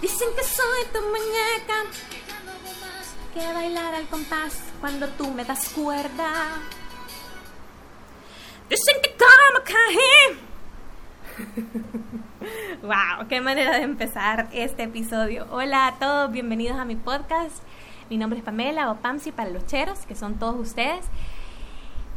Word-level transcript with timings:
Dicen 0.00 0.28
que 0.34 0.42
soy 0.42 0.84
tu 0.94 1.00
muñeca, 1.02 1.84
que 3.34 3.52
bailar 3.52 3.94
al 3.94 4.06
compás 4.06 4.62
cuando 4.80 5.06
tú 5.08 5.30
me 5.30 5.44
das 5.44 5.68
cuerda. 5.68 6.56
Dicen 8.70 8.96
que 9.02 9.14
como 9.18 9.62
caí. 9.62 10.40
wow, 12.82 13.28
qué 13.28 13.42
manera 13.42 13.76
de 13.76 13.82
empezar 13.82 14.48
este 14.52 14.84
episodio. 14.84 15.46
Hola 15.50 15.88
a 15.88 15.98
todos, 15.98 16.32
bienvenidos 16.32 16.78
a 16.78 16.86
mi 16.86 16.96
podcast. 16.96 17.62
Mi 18.08 18.16
nombre 18.16 18.38
es 18.38 18.44
Pamela 18.44 18.90
o 18.90 18.96
Pamsi 18.96 19.32
para 19.32 19.50
los 19.50 19.66
cheros, 19.66 20.06
que 20.06 20.16
son 20.16 20.38
todos 20.38 20.58
ustedes. 20.58 21.04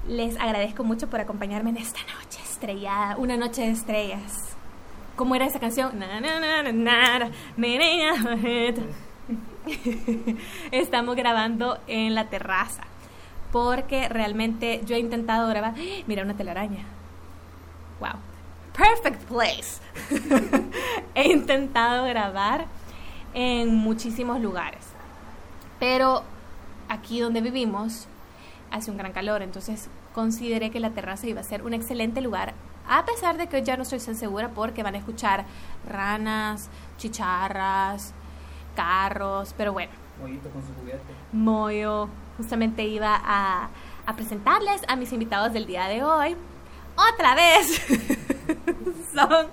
Les 0.08 0.40
agradezco 0.40 0.86
mucho 0.86 1.10
por 1.10 1.20
acompañarme 1.20 1.72
en 1.72 1.78
esta 1.78 2.00
noche 2.16 2.40
estrellada, 2.44 3.18
una 3.18 3.36
noche 3.36 3.64
de 3.64 3.72
estrellas. 3.72 4.56
¿Cómo 5.16 5.36
era 5.36 5.46
esa 5.46 5.60
canción? 5.60 6.04
Estamos 10.72 11.16
grabando 11.16 11.78
en 11.88 12.16
la 12.16 12.30
terraza 12.30 12.84
porque 13.52 14.10
realmente 14.10 14.82
yo 14.86 14.96
he 14.96 15.00
intentado 15.00 15.48
grabar. 15.48 15.76
Mira, 16.08 16.24
una 16.24 16.34
telaraña. 16.34 16.84
Wow. 18.00 18.20
Perfect 18.76 19.24
place. 19.26 19.80
he 21.16 21.32
intentado 21.32 22.06
grabar 22.06 22.66
en 23.36 23.76
muchísimos 23.76 24.42
lugares. 24.42 24.82
Pero 25.80 26.24
aquí 26.90 27.20
donde 27.20 27.42
vivimos 27.42 28.08
hace 28.72 28.90
un 28.90 28.98
gran 28.98 29.14
calor, 29.14 29.44
entonces 29.44 29.90
consideré 30.14 30.72
que 30.72 30.80
la 30.80 30.90
terraza 30.90 31.28
iba 31.28 31.42
a 31.42 31.44
ser 31.44 31.62
un 31.62 31.76
excelente 31.76 32.20
lugar 32.22 32.56
a 32.88 33.06
pesar 33.06 33.38
de 33.38 33.48
que 33.48 33.64
ya 33.64 33.78
no 33.78 33.84
estoy 33.84 34.00
tan 34.00 34.16
segura 34.16 34.50
porque 34.50 34.84
van 34.84 34.96
a 34.96 34.98
escuchar 34.98 35.46
ranas, 35.88 36.70
chicharras, 36.98 38.14
carros, 38.76 39.54
pero 39.58 39.74
bueno. 39.74 39.92
Mollito 40.20 40.50
con 40.50 40.62
su 40.62 40.74
juguete. 40.74 41.02
Moyo, 41.32 42.10
justamente 42.38 42.84
iba 42.84 43.20
a, 43.24 43.70
a 44.06 44.16
presentarles 44.16 44.82
a 44.88 44.96
mis 44.96 45.12
invitados 45.14 45.54
del 45.54 45.66
día 45.66 45.88
de 45.88 46.04
hoy. 46.04 46.36
Otra 46.96 47.36
vez 47.36 47.82
son 49.14 49.48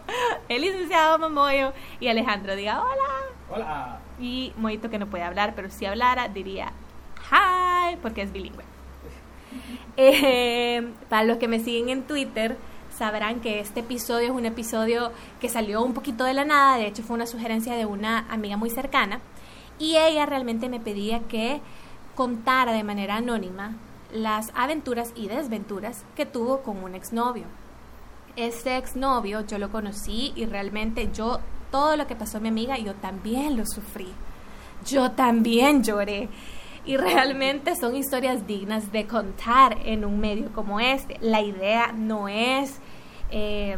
el 0.48 0.62
licenciado 0.62 1.18
Mamoyo 1.18 1.72
y 2.00 2.08
Alejandro. 2.08 2.54
Diga 2.56 2.82
hola. 2.82 3.30
Hola. 3.50 3.98
Y 4.18 4.52
Moito 4.56 4.90
que 4.90 4.98
no 4.98 5.06
puede 5.06 5.24
hablar, 5.24 5.54
pero 5.56 5.70
si 5.70 5.86
hablara 5.86 6.28
diría 6.28 6.72
hi 7.30 7.96
porque 8.02 8.22
es 8.22 8.32
bilingüe. 8.32 8.64
Eh, 9.96 10.88
para 11.10 11.24
los 11.24 11.36
que 11.38 11.48
me 11.48 11.58
siguen 11.58 11.88
en 11.90 12.04
Twitter, 12.04 12.56
sabrán 13.00 13.40
que 13.40 13.60
este 13.60 13.80
episodio 13.80 14.26
es 14.26 14.30
un 14.30 14.44
episodio 14.44 15.10
que 15.40 15.48
salió 15.48 15.82
un 15.82 15.94
poquito 15.94 16.24
de 16.24 16.34
la 16.34 16.44
nada, 16.44 16.76
de 16.76 16.86
hecho 16.86 17.02
fue 17.02 17.16
una 17.16 17.24
sugerencia 17.24 17.74
de 17.74 17.86
una 17.86 18.26
amiga 18.30 18.58
muy 18.58 18.68
cercana, 18.68 19.20
y 19.78 19.96
ella 19.96 20.26
realmente 20.26 20.68
me 20.68 20.80
pedía 20.80 21.20
que 21.20 21.62
contara 22.14 22.72
de 22.72 22.84
manera 22.84 23.16
anónima 23.16 23.72
las 24.12 24.52
aventuras 24.54 25.14
y 25.16 25.28
desventuras 25.28 26.04
que 26.14 26.26
tuvo 26.26 26.60
con 26.60 26.84
un 26.84 26.94
exnovio. 26.94 27.46
Este 28.36 28.76
exnovio 28.76 29.46
yo 29.46 29.56
lo 29.56 29.70
conocí 29.70 30.34
y 30.36 30.44
realmente 30.44 31.08
yo, 31.10 31.40
todo 31.70 31.96
lo 31.96 32.06
que 32.06 32.16
pasó 32.16 32.36
a 32.36 32.40
mi 32.40 32.48
amiga, 32.48 32.76
yo 32.76 32.92
también 32.96 33.56
lo 33.56 33.64
sufrí. 33.64 34.08
Yo 34.84 35.12
también 35.12 35.82
lloré. 35.82 36.28
Y 36.84 36.98
realmente 36.98 37.76
son 37.76 37.96
historias 37.96 38.46
dignas 38.46 38.92
de 38.92 39.06
contar 39.06 39.78
en 39.84 40.04
un 40.04 40.18
medio 40.18 40.52
como 40.52 40.80
este. 40.80 41.16
La 41.20 41.40
idea 41.40 41.92
no 41.92 42.28
es 42.28 42.80
eh, 43.30 43.76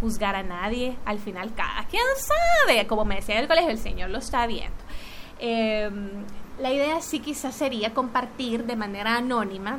juzgar 0.00 0.34
a 0.36 0.42
nadie. 0.42 0.96
Al 1.04 1.18
final, 1.18 1.54
cada 1.54 1.84
quien 1.84 2.02
sabe. 2.16 2.86
Como 2.86 3.04
me 3.04 3.16
decía 3.16 3.36
en 3.36 3.42
el 3.42 3.48
colegio, 3.48 3.70
el 3.70 3.78
Señor 3.78 4.10
lo 4.10 4.18
está 4.18 4.46
viendo. 4.46 4.76
Eh, 5.38 5.90
la 6.60 6.72
idea 6.72 7.00
sí 7.00 7.20
quizás 7.20 7.54
sería 7.54 7.94
compartir 7.94 8.64
de 8.66 8.76
manera 8.76 9.16
anónima 9.16 9.78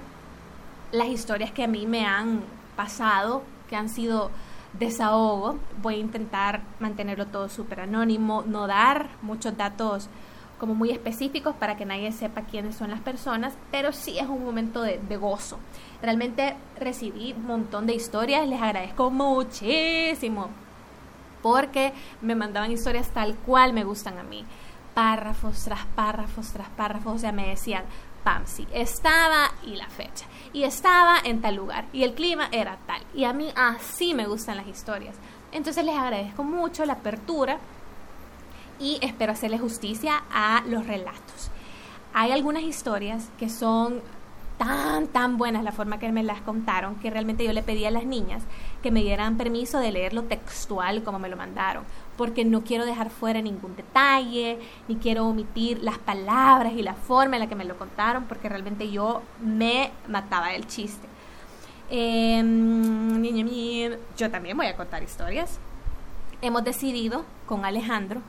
las 0.91 1.07
historias 1.07 1.51
que 1.51 1.63
a 1.63 1.67
mí 1.67 1.85
me 1.85 2.05
han 2.05 2.41
pasado, 2.75 3.43
que 3.69 3.75
han 3.75 3.87
sido 3.87 4.31
desahogo. 4.73 5.59
Voy 5.81 5.95
a 5.95 5.99
intentar 5.99 6.61
mantenerlo 6.79 7.27
todo 7.27 7.49
súper 7.49 7.81
anónimo, 7.81 8.43
no 8.45 8.65
dar 8.67 9.09
muchos 9.21 9.55
datos 9.55 10.09
como 10.57 10.75
muy 10.75 10.91
específicos 10.91 11.55
para 11.55 11.75
que 11.75 11.85
nadie 11.85 12.11
sepa 12.11 12.41
quiénes 12.43 12.75
son 12.75 12.91
las 12.91 12.99
personas, 12.99 13.53
pero 13.71 13.91
sí 13.91 14.19
es 14.19 14.27
un 14.27 14.43
momento 14.43 14.81
de 14.81 15.17
gozo. 15.17 15.57
Realmente 16.01 16.55
recibí 16.79 17.33
un 17.33 17.45
montón 17.45 17.85
de 17.85 17.93
historias, 17.93 18.47
les 18.47 18.61
agradezco 18.61 19.11
muchísimo, 19.11 20.49
porque 21.43 21.93
me 22.21 22.35
mandaban 22.35 22.71
historias 22.71 23.09
tal 23.09 23.35
cual 23.35 23.73
me 23.73 23.83
gustan 23.83 24.17
a 24.17 24.23
mí. 24.23 24.45
Párrafos 24.93 25.63
tras 25.63 25.85
párrafos 25.95 26.51
tras 26.51 26.69
párrafos, 26.69 27.15
o 27.15 27.19
sea, 27.19 27.31
me 27.31 27.49
decían, 27.49 27.83
Pamsi, 28.23 28.67
estaba 28.73 29.51
y 29.63 29.75
la 29.75 29.87
fecha, 29.87 30.25
y 30.53 30.63
estaba 30.63 31.17
en 31.23 31.41
tal 31.41 31.55
lugar, 31.55 31.85
y 31.93 32.03
el 32.03 32.13
clima 32.13 32.49
era 32.51 32.77
tal, 32.85 33.01
y 33.13 33.23
a 33.23 33.33
mí 33.33 33.51
así 33.55 34.13
me 34.13 34.27
gustan 34.27 34.57
las 34.57 34.67
historias. 34.67 35.15
Entonces 35.51 35.83
les 35.85 35.95
agradezco 35.95 36.43
mucho 36.43 36.85
la 36.85 36.93
apertura 36.93 37.57
y 38.79 38.97
espero 39.01 39.33
hacerle 39.33 39.59
justicia 39.59 40.23
a 40.31 40.63
los 40.65 40.87
relatos. 40.87 41.51
Hay 42.13 42.31
algunas 42.31 42.63
historias 42.63 43.29
que 43.37 43.49
son 43.49 44.01
tan, 44.61 45.07
tan 45.07 45.39
buenas 45.39 45.63
la 45.63 45.71
forma 45.71 45.97
que 45.97 46.11
me 46.11 46.21
las 46.21 46.39
contaron 46.41 46.93
que 46.97 47.09
realmente 47.09 47.43
yo 47.43 47.51
le 47.51 47.63
pedí 47.63 47.85
a 47.85 47.89
las 47.89 48.05
niñas 48.05 48.43
que 48.83 48.91
me 48.91 49.01
dieran 49.01 49.35
permiso 49.35 49.79
de 49.79 49.91
leerlo 49.91 50.25
textual 50.25 51.01
como 51.01 51.17
me 51.17 51.29
lo 51.29 51.35
mandaron, 51.35 51.83
porque 52.15 52.45
no 52.45 52.61
quiero 52.61 52.85
dejar 52.85 53.09
fuera 53.09 53.41
ningún 53.41 53.75
detalle, 53.75 54.59
ni 54.87 54.97
quiero 54.97 55.25
omitir 55.25 55.81
las 55.81 55.97
palabras 55.97 56.73
y 56.73 56.83
la 56.83 56.93
forma 56.93 57.37
en 57.37 57.39
la 57.39 57.49
que 57.49 57.55
me 57.55 57.65
lo 57.65 57.75
contaron, 57.75 58.25
porque 58.25 58.49
realmente 58.49 58.91
yo 58.91 59.23
me 59.43 59.89
mataba 60.07 60.53
el 60.53 60.67
chiste. 60.67 61.07
Eh, 61.89 63.97
yo 64.15 64.29
también 64.29 64.55
voy 64.55 64.67
a 64.67 64.75
contar 64.75 65.01
historias. 65.01 65.57
Hemos 66.43 66.63
decidido 66.63 67.25
con 67.47 67.65
Alejandro 67.65 68.21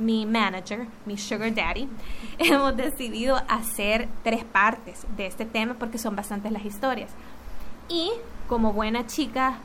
mi 0.00 0.26
manager, 0.26 0.86
mi 1.06 1.16
sugar 1.16 1.54
daddy, 1.54 1.88
hemos 2.38 2.76
decidido 2.76 3.36
hacer 3.48 4.08
tres 4.24 4.44
partes 4.44 5.06
de 5.16 5.26
este 5.26 5.44
tema 5.44 5.74
porque 5.74 5.98
son 5.98 6.16
bastantes 6.16 6.50
las 6.50 6.64
historias. 6.64 7.10
Y 7.88 8.10
como 8.48 8.72
buena 8.72 9.06
chica 9.06 9.58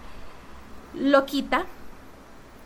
loquita, 0.94 1.66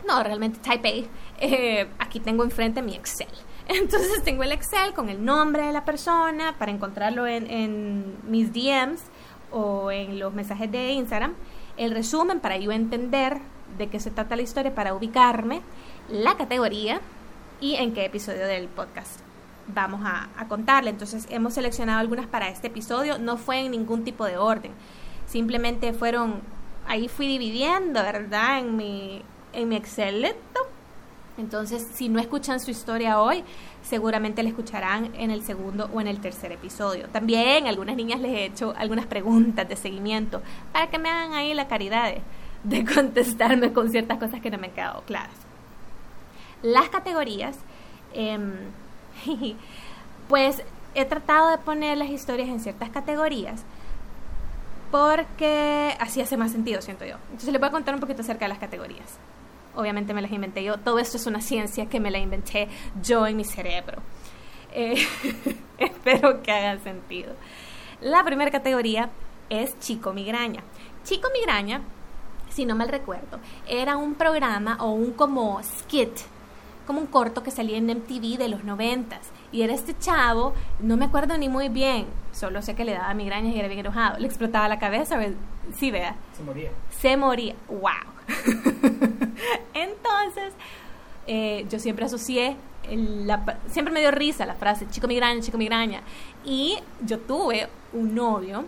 no, 0.07 0.23
realmente 0.23 0.59
type 0.59 0.89
A, 0.89 1.45
eh, 1.45 1.87
aquí 1.99 2.19
tengo 2.19 2.43
enfrente 2.43 2.81
mi 2.81 2.95
Excel. 2.95 3.27
Entonces 3.67 4.23
tengo 4.23 4.43
el 4.43 4.51
Excel 4.51 4.93
con 4.93 5.09
el 5.09 5.23
nombre 5.23 5.67
de 5.67 5.71
la 5.71 5.85
persona 5.85 6.55
para 6.57 6.71
encontrarlo 6.71 7.27
en, 7.27 7.49
en 7.49 8.17
mis 8.23 8.51
DMs 8.51 9.01
o 9.51 9.91
en 9.91 10.19
los 10.19 10.33
mensajes 10.33 10.71
de 10.71 10.91
Instagram, 10.91 11.35
el 11.77 11.91
resumen 11.91 12.39
para 12.39 12.57
yo 12.57 12.71
entender 12.71 13.39
de 13.77 13.87
qué 13.87 13.99
se 13.99 14.11
trata 14.11 14.35
la 14.35 14.41
historia, 14.41 14.73
para 14.73 14.93
ubicarme, 14.93 15.61
la 16.09 16.35
categoría, 16.35 17.01
y 17.61 17.75
en 17.75 17.93
qué 17.93 18.05
episodio 18.05 18.47
del 18.47 18.67
podcast 18.67 19.19
vamos 19.73 20.01
a, 20.03 20.29
contarle. 20.47 20.89
Entonces 20.89 21.27
hemos 21.29 21.53
seleccionado 21.53 21.99
algunas 21.99 22.27
para 22.27 22.49
este 22.49 22.67
episodio, 22.67 23.17
no 23.17 23.37
fue 23.37 23.59
en 23.59 23.71
ningún 23.71 24.03
tipo 24.03 24.25
de 24.25 24.37
orden, 24.37 24.71
simplemente 25.25 25.93
fueron, 25.93 26.41
ahí 26.87 27.07
fui 27.07 27.27
dividiendo, 27.27 28.01
¿verdad? 28.01 28.59
En 28.59 28.75
mi, 28.75 29.21
en 29.53 29.69
mi 29.69 29.75
Excel. 29.75 30.35
Entonces, 31.37 31.87
si 31.93 32.09
no 32.09 32.19
escuchan 32.19 32.59
su 32.59 32.69
historia 32.69 33.21
hoy, 33.21 33.45
seguramente 33.81 34.43
la 34.43 34.49
escucharán 34.49 35.15
en 35.15 35.31
el 35.31 35.41
segundo 35.41 35.89
o 35.93 36.01
en 36.01 36.07
el 36.07 36.19
tercer 36.19 36.51
episodio. 36.51 37.07
También 37.07 37.65
algunas 37.67 37.95
niñas 37.95 38.19
les 38.19 38.31
he 38.31 38.45
hecho 38.45 38.73
algunas 38.77 39.05
preguntas 39.05 39.69
de 39.69 39.77
seguimiento 39.77 40.41
para 40.73 40.89
que 40.89 40.99
me 40.99 41.09
hagan 41.09 41.33
ahí 41.33 41.53
la 41.53 41.69
caridad 41.69 42.13
de 42.63 42.85
contestarme 42.93 43.71
con 43.71 43.89
ciertas 43.89 44.17
cosas 44.17 44.41
que 44.41 44.51
no 44.51 44.57
me 44.57 44.67
han 44.67 44.73
quedado 44.73 45.01
claras 45.03 45.38
las 46.61 46.89
categorías, 46.89 47.57
em, 48.13 48.53
pues 50.27 50.63
he 50.95 51.05
tratado 51.05 51.51
de 51.51 51.57
poner 51.59 51.97
las 51.97 52.09
historias 52.09 52.49
en 52.49 52.59
ciertas 52.59 52.89
categorías 52.89 53.63
porque 54.91 55.95
así 55.99 56.21
hace 56.21 56.35
más 56.37 56.51
sentido, 56.51 56.81
siento 56.81 57.05
yo. 57.05 57.15
Entonces 57.25 57.51
les 57.51 57.59
voy 57.59 57.69
a 57.69 57.71
contar 57.71 57.93
un 57.93 57.99
poquito 57.99 58.21
acerca 58.21 58.45
de 58.45 58.49
las 58.49 58.57
categorías. 58.57 59.17
Obviamente 59.75 60.13
me 60.13 60.21
las 60.21 60.31
inventé 60.31 60.63
yo. 60.63 60.77
Todo 60.77 60.99
esto 60.99 61.17
es 61.17 61.27
una 61.27 61.41
ciencia 61.41 61.87
que 61.87 61.99
me 61.99 62.11
la 62.11 62.17
inventé 62.17 62.67
yo 63.03 63.27
en 63.27 63.37
mi 63.37 63.45
cerebro. 63.45 64.01
Eh, 64.71 64.95
espero 65.77 66.41
que 66.41 66.51
haga 66.51 66.79
sentido. 66.79 67.33
La 68.01 68.23
primera 68.23 68.49
categoría 68.49 69.09
es 69.49 69.77
Chico 69.79 70.11
Migraña. 70.11 70.63
Chico 71.03 71.29
Migraña, 71.33 71.81
si 72.49 72.65
no 72.65 72.75
mal 72.75 72.89
recuerdo, 72.89 73.39
era 73.67 73.95
un 73.97 74.15
programa 74.15 74.77
o 74.79 74.91
un 74.91 75.13
como 75.13 75.61
skit 75.63 76.19
como 76.89 77.01
un 77.01 77.05
corto 77.05 77.43
que 77.43 77.51
salía 77.51 77.77
en 77.77 77.85
MTV 77.85 78.39
de 78.39 78.49
los 78.49 78.63
noventas. 78.63 79.19
Y 79.51 79.61
era 79.61 79.75
este 79.75 79.95
chavo, 79.95 80.55
no 80.79 80.97
me 80.97 81.05
acuerdo 81.05 81.37
ni 81.37 81.47
muy 81.47 81.69
bien, 81.69 82.07
solo 82.31 82.63
sé 82.63 82.73
que 82.73 82.83
le 82.83 82.93
daba 82.93 83.13
migrañas 83.13 83.53
y 83.53 83.59
era 83.59 83.67
bien 83.67 83.81
enojado. 83.81 84.17
Le 84.17 84.25
explotaba 84.25 84.67
la 84.67 84.79
cabeza, 84.79 85.19
sí, 85.77 85.91
vea. 85.91 86.15
Se 86.35 86.41
moría. 86.41 86.71
Se 86.89 87.15
moría, 87.15 87.53
wow. 87.67 88.09
Entonces, 89.75 90.51
eh, 91.27 91.67
yo 91.69 91.77
siempre 91.77 92.05
asocié, 92.05 92.57
la, 92.89 93.59
siempre 93.67 93.93
me 93.93 93.99
dio 93.99 94.09
risa 94.09 94.47
la 94.47 94.55
frase, 94.55 94.87
chico 94.89 95.07
migraña, 95.07 95.41
chico 95.41 95.59
migraña. 95.59 96.01
Y 96.43 96.79
yo 97.05 97.19
tuve 97.19 97.69
un 97.93 98.15
novio 98.15 98.65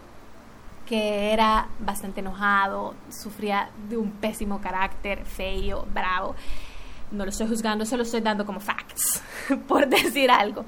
que 0.86 1.34
era 1.34 1.70
bastante 1.80 2.20
enojado, 2.20 2.94
sufría 3.10 3.72
de 3.90 3.98
un 3.98 4.12
pésimo 4.12 4.62
carácter, 4.62 5.26
feo, 5.26 5.88
bravo. 5.92 6.36
No 7.12 7.26
lo 7.26 7.30
estoy 7.30 7.48
juzgando, 7.48 7.86
se 7.86 7.98
lo 7.98 8.04
estoy 8.04 8.22
dando 8.22 8.46
como 8.46 8.60
facts, 8.60 9.22
por 9.68 9.88
decir 9.88 10.32
algo. 10.32 10.66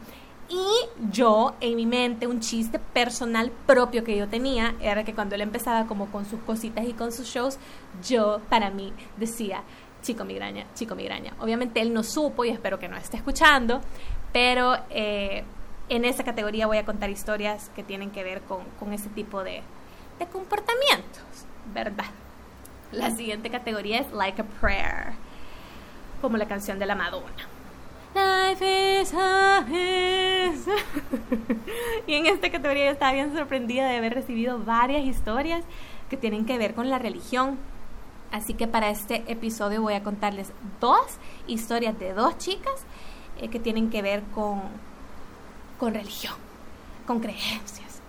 Y 0.50 1.10
yo, 1.10 1.56
en 1.62 1.75
mi 1.75 1.86
mente, 1.86 2.28
un 2.28 2.42
chiste 2.42 2.78
personal 2.78 3.51
propio 3.66 4.04
que 4.04 4.18
yo 4.18 4.28
tenía 4.28 4.75
era 4.81 5.04
que 5.04 5.16
cuando 5.16 5.36
él 5.36 5.42
empezaba 5.42 5.88
como 5.88 6.12
con 6.12 6.25
sus 6.25 6.40
cositas 6.42 6.86
y 6.86 6.94
con 6.94 7.12
sus 7.12 7.28
shows, 7.28 7.57
yo 8.06 8.42
para 8.50 8.69
mí 8.69 8.94
decía, 9.18 9.63
chico 10.01 10.25
migraña, 10.25 10.68
chico 10.75 10.95
migraña. 10.95 11.34
Obviamente 11.40 11.81
él 11.81 11.94
no 11.94 12.04
supo 12.04 12.46
y 12.46 12.50
espero 12.50 12.78
que 12.78 12.89
no 12.89 12.98
esté 12.98 13.18
escuchando, 13.18 13.81
pero 14.31 14.78
eh, 14.89 15.44
en 15.89 16.06
esa 16.06 16.24
categoría 16.24 16.68
voy 16.68 16.78
a 16.78 16.86
contar 16.86 17.10
historias 17.10 17.72
que 17.75 17.84
tienen 17.84 18.12
que 18.12 18.24
ver 18.24 18.42
con, 18.42 18.66
con 18.80 18.94
ese 18.94 19.10
tipo 19.10 19.44
de, 19.44 19.63
de 20.19 20.25
comportamientos, 20.28 21.24
¿verdad? 21.74 22.06
La 22.92 23.10
siguiente 23.12 23.50
categoría 23.50 24.00
es 24.00 24.12
Like 24.12 24.42
a 24.42 24.46
Prayer, 24.46 25.13
como 26.24 26.38
la 26.38 26.48
canción 26.48 26.80
de 26.80 26.86
la 26.86 26.96
Madonna. 26.96 27.28
Life 28.16 29.02
is 29.02 29.14
a 29.14 29.66
y 32.08 32.14
en 32.14 32.28
esta 32.28 32.50
categoría 32.50 32.86
yo 32.86 32.92
estaba 32.92 33.12
bien 33.12 33.36
sorprendida 33.36 33.90
de 33.90 33.98
haber 33.98 34.14
recibido 34.14 34.58
varias 34.58 35.04
historias 35.04 35.66
que 36.10 36.16
tienen 36.16 36.46
que 36.46 36.58
ver 36.58 36.75
con 36.75 36.90
la 36.90 36.98
religión. 36.98 37.58
Así 38.31 38.54
que 38.54 38.70
para 38.70 38.90
este 38.90 39.30
episodio 39.30 39.81
voy 39.81 39.96
a 39.96 40.04
contarles 40.04 40.54
dos 40.80 41.02
historias 41.46 42.00
de 42.00 42.14
dos 42.14 42.38
chicas 42.38 42.86
eh, 43.42 43.50
que 43.50 43.60
tienen 43.60 43.90
que 43.90 44.02
ver 44.02 44.24
con, 44.34 44.62
con 45.78 45.94
religión, 45.94 46.36
con 47.06 47.20
creencias. 47.20 48.02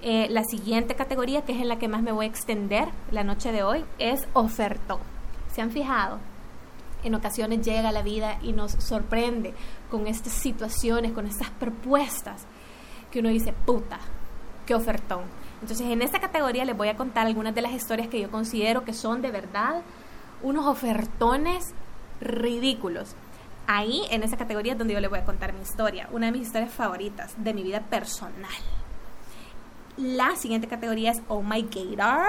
Eh, 0.00 0.28
la 0.30 0.44
siguiente 0.44 0.94
categoría, 0.94 1.42
que 1.42 1.52
es 1.52 1.60
en 1.60 1.68
la 1.68 1.78
que 1.78 1.88
más 1.88 2.00
me 2.00 2.12
voy 2.12 2.24
a 2.24 2.28
extender 2.30 2.88
la 3.10 3.24
noche 3.24 3.52
de 3.52 3.62
hoy, 3.62 3.84
es 3.98 4.26
ofertón. 4.32 5.00
¿Se 5.52 5.60
han 5.60 5.70
fijado? 5.70 6.18
En 7.04 7.14
ocasiones 7.14 7.64
llega 7.64 7.92
la 7.92 8.02
vida 8.02 8.38
y 8.42 8.52
nos 8.52 8.72
sorprende 8.72 9.54
con 9.90 10.06
estas 10.06 10.32
situaciones, 10.32 11.12
con 11.12 11.26
estas 11.26 11.50
propuestas 11.50 12.44
que 13.10 13.20
uno 13.20 13.28
dice, 13.28 13.54
puta, 13.64 13.98
qué 14.66 14.74
ofertón. 14.74 15.22
Entonces 15.60 15.86
en 15.86 16.02
esta 16.02 16.20
categoría 16.20 16.64
les 16.64 16.76
voy 16.76 16.88
a 16.88 16.96
contar 16.96 17.26
algunas 17.26 17.54
de 17.54 17.62
las 17.62 17.72
historias 17.72 18.08
que 18.08 18.20
yo 18.20 18.30
considero 18.30 18.84
que 18.84 18.92
son 18.92 19.22
de 19.22 19.30
verdad 19.30 19.82
unos 20.42 20.66
ofertones 20.66 21.74
ridículos. 22.20 23.14
Ahí 23.66 24.02
en 24.10 24.22
esa 24.22 24.36
categoría 24.36 24.72
es 24.72 24.78
donde 24.78 24.94
yo 24.94 25.00
les 25.00 25.10
voy 25.10 25.18
a 25.18 25.24
contar 25.24 25.52
mi 25.52 25.62
historia, 25.62 26.08
una 26.12 26.26
de 26.26 26.32
mis 26.32 26.42
historias 26.42 26.72
favoritas 26.72 27.34
de 27.36 27.54
mi 27.54 27.62
vida 27.62 27.80
personal. 27.80 28.50
La 29.96 30.36
siguiente 30.36 30.68
categoría 30.68 31.10
es 31.10 31.22
Oh 31.28 31.42
My 31.42 31.62
Gator. 31.62 32.24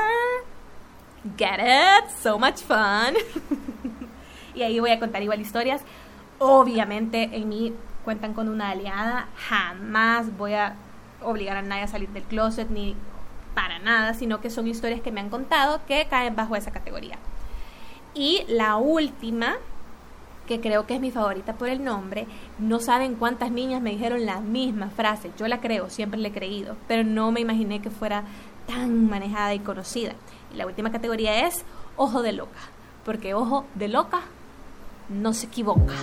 Get 1.38 1.60
it? 1.60 2.10
So 2.22 2.40
much 2.40 2.62
fun. 2.62 3.16
y 4.54 4.64
ahí 4.64 4.80
voy 4.80 4.92
a 4.92 5.00
contar 5.00 5.22
igual 5.22 5.42
historias. 5.42 5.82
Obviamente 6.40 7.30
en 7.34 7.50
mí 7.50 7.74
cuentan 8.04 8.34
con 8.34 8.50
una 8.50 8.70
aliada. 8.70 9.28
Jamás 9.36 10.36
voy 10.38 10.54
a 10.54 10.76
obligar 11.22 11.58
a 11.58 11.62
nadie 11.62 11.84
a 11.84 11.88
salir 11.88 12.10
del 12.10 12.24
closet 12.24 12.70
ni 12.70 12.96
para 13.54 13.80
nada, 13.80 14.14
sino 14.14 14.40
que 14.42 14.50
son 14.50 14.68
historias 14.68 15.02
que 15.02 15.12
me 15.12 15.20
han 15.20 15.30
contado 15.30 15.82
que 15.86 16.08
caen 16.10 16.36
bajo 16.36 16.56
esa 16.56 16.72
categoría. 16.72 17.18
Y 18.14 18.44
la 18.48 18.78
última 18.78 19.58
que 20.50 20.60
creo 20.60 20.88
que 20.88 20.96
es 20.96 21.00
mi 21.00 21.12
favorita 21.12 21.54
por 21.54 21.70
el 21.70 21.84
nombre, 21.84 22.26
no 22.58 22.80
saben 22.80 23.14
cuántas 23.14 23.52
niñas 23.52 23.84
me 23.84 23.92
dijeron 23.92 24.26
la 24.26 24.40
misma 24.40 24.90
frase. 24.90 25.30
Yo 25.38 25.48
la 25.48 25.62
creo, 25.62 25.92
siempre 25.92 26.20
la 26.20 26.30
he 26.30 26.32
creído, 26.32 26.76
pero 26.88 27.04
no 27.04 27.32
me 27.32 27.40
imaginé 27.40 27.84
que 27.84 27.92
fuera 27.92 28.24
tan 28.66 29.08
manejada 29.08 29.54
y 29.54 29.60
conocida. 29.60 30.14
Y 30.52 30.56
la 30.56 30.66
última 30.66 30.92
categoría 30.92 31.46
es 31.46 31.64
ojo 31.98 32.24
de 32.24 32.32
loca, 32.32 32.60
porque 33.06 33.36
ojo 33.36 33.68
de 33.76 33.90
loca 33.90 34.22
no 35.10 35.34
se 35.34 35.48
equivoca. 35.48 35.94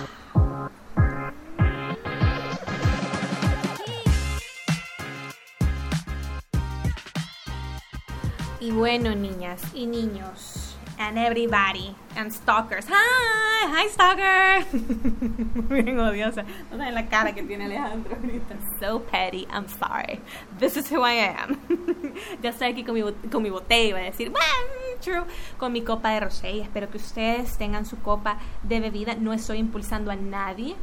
Y 8.59 8.71
bueno, 8.71 9.15
niñas 9.15 9.61
y 9.73 9.85
niños, 9.85 10.56
and 10.97 11.17
everybody 11.17 11.95
and 12.15 12.33
stalkers. 12.33 12.85
Hi, 12.89 13.67
hi 13.69 13.87
stalker. 13.89 14.65
Bien 15.69 15.99
odiosa. 15.99 16.43
No 16.71 16.77
saben 16.77 16.95
la 16.95 17.07
cara 17.07 17.33
que 17.33 17.43
tiene 17.43 17.65
Alejandro 17.65 18.15
ahorita. 18.15 18.55
So 18.79 18.99
petty. 18.99 19.47
I'm 19.51 19.67
sorry. 19.67 20.21
This 20.59 20.77
is 20.77 20.89
who 20.89 21.01
I 21.03 21.13
am. 21.13 21.59
ya 22.41 22.49
estoy 22.49 22.69
aquí 22.69 22.83
con 22.83 22.95
mi, 22.95 23.03
con 23.31 23.43
mi 23.43 23.49
botella 23.49 23.89
iba 23.89 23.99
a 23.99 24.03
decir, 24.03 24.29
well, 24.29 24.99
true, 25.01 25.23
con 25.57 25.71
mi 25.71 25.81
copa 25.81 26.09
de 26.09 26.21
rosé 26.21 26.51
y 26.51 26.59
espero 26.61 26.89
que 26.89 26.97
ustedes 26.97 27.57
tengan 27.57 27.85
su 27.85 27.97
copa 27.99 28.39
de 28.63 28.79
bebida. 28.79 29.15
No 29.15 29.33
estoy 29.33 29.59
impulsando 29.59 30.11
a 30.11 30.15
nadie 30.15 30.75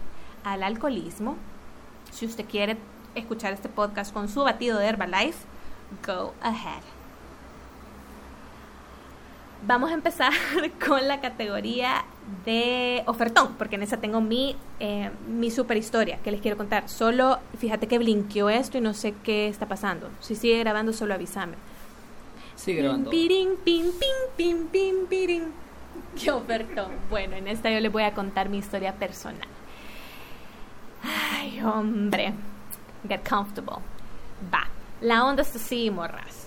al 0.45 0.63
alcoholismo. 0.63 1.37
Si 2.13 2.27
usted 2.27 2.45
quiere 2.45 2.77
escuchar 3.15 3.53
este 3.53 3.69
podcast 3.69 4.13
con 4.13 4.29
su 4.29 4.43
batido 4.45 4.79
de 4.79 4.87
Herbalife, 4.87 5.45
go 6.07 6.35
ahead. 6.43 6.83
Vamos 9.67 9.91
a 9.91 9.95
empezar 9.95 10.33
con 10.87 11.09
la 11.09 11.21
categoría 11.21 12.05
de 12.45 13.03
ofertón, 13.07 13.55
porque 13.57 13.77
en 13.77 13.83
esa 13.83 13.97
tengo 13.97 14.21
mi, 14.21 14.57
eh, 14.79 15.11
mi 15.29 15.51
super 15.51 15.77
historia 15.77 16.19
que 16.23 16.31
les 16.31 16.41
quiero 16.43 16.57
contar. 16.57 16.89
Solo, 16.89 17.39
fíjate 17.59 17.87
que 17.87 17.99
blinqueó 17.99 18.51
esto 18.51 18.77
y 18.79 18.81
no 18.83 18.93
sé 18.93 19.15
qué 19.23 19.49
está 19.49 19.67
pasando. 19.67 20.11
Si 20.21 20.35
sigue 20.35 20.59
grabando, 20.59 20.93
solo 20.93 21.15
avísame. 21.15 21.55
Sigue 22.57 22.83
grabando. 22.83 23.11
Pim, 23.11 23.57
pim, 23.65 23.87
pim, 24.37 24.67
pim, 24.71 25.07
pim, 25.07 25.43
Qué 26.23 26.31
ofertón. 26.31 26.93
Bueno, 27.09 27.37
en 27.37 27.49
esta 27.49 27.71
yo 27.71 27.81
les 27.81 27.91
voy 27.91 28.03
a 28.03 28.13
contar 28.13 28.51
mi 28.51 28.59
historia 28.59 28.93
personal. 28.93 29.49
Ay, 31.03 31.61
hombre. 31.63 32.35
Get 33.09 33.27
comfortable. 33.29 33.83
Va. 34.53 34.69
La 35.01 35.25
onda 35.25 35.43
está 35.43 35.59
así, 35.59 35.91
morras 35.91 36.44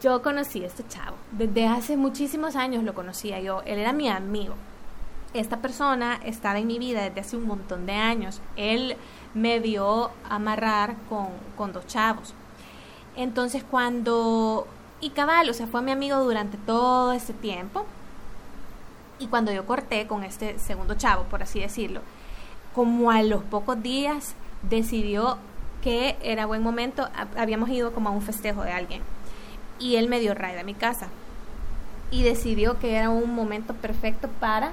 yo 0.00 0.22
conocí 0.22 0.62
a 0.64 0.66
este 0.66 0.86
chavo. 0.88 1.16
Desde 1.32 1.66
hace 1.66 1.96
muchísimos 1.96 2.56
años 2.56 2.84
lo 2.84 2.94
conocía 2.94 3.40
yo. 3.40 3.62
Él 3.64 3.78
era 3.78 3.92
mi 3.92 4.08
amigo. 4.08 4.54
Esta 5.34 5.58
persona 5.58 6.20
estaba 6.24 6.58
en 6.58 6.66
mi 6.66 6.78
vida 6.78 7.02
desde 7.02 7.20
hace 7.20 7.36
un 7.36 7.46
montón 7.46 7.86
de 7.86 7.92
años. 7.92 8.40
Él 8.56 8.96
me 9.34 9.60
vio 9.60 10.10
amarrar 10.28 10.96
con, 11.08 11.28
con 11.56 11.72
dos 11.72 11.86
chavos. 11.86 12.34
Entonces 13.16 13.64
cuando... 13.68 14.66
Y 15.00 15.10
cabal, 15.10 15.50
o 15.50 15.54
sea, 15.54 15.66
fue 15.66 15.82
mi 15.82 15.90
amigo 15.90 16.18
durante 16.18 16.56
todo 16.58 17.12
ese 17.12 17.32
tiempo. 17.32 17.84
Y 19.18 19.26
cuando 19.26 19.52
yo 19.52 19.66
corté 19.66 20.06
con 20.06 20.22
este 20.22 20.58
segundo 20.58 20.94
chavo, 20.94 21.24
por 21.24 21.42
así 21.42 21.60
decirlo, 21.60 22.00
como 22.74 23.10
a 23.10 23.22
los 23.22 23.42
pocos 23.42 23.82
días 23.82 24.34
decidió 24.62 25.38
que 25.82 26.16
era 26.22 26.46
buen 26.46 26.62
momento, 26.62 27.08
habíamos 27.36 27.68
ido 27.70 27.92
como 27.92 28.08
a 28.08 28.12
un 28.12 28.22
festejo 28.22 28.62
de 28.62 28.72
alguien 28.72 29.02
y 29.82 29.96
él 29.96 30.08
me 30.08 30.20
dio 30.20 30.34
raid 30.34 30.58
a 30.58 30.64
mi 30.64 30.74
casa 30.74 31.08
y 32.10 32.22
decidió 32.22 32.78
que 32.78 32.94
era 32.94 33.10
un 33.10 33.34
momento 33.34 33.74
perfecto 33.74 34.28
para 34.38 34.72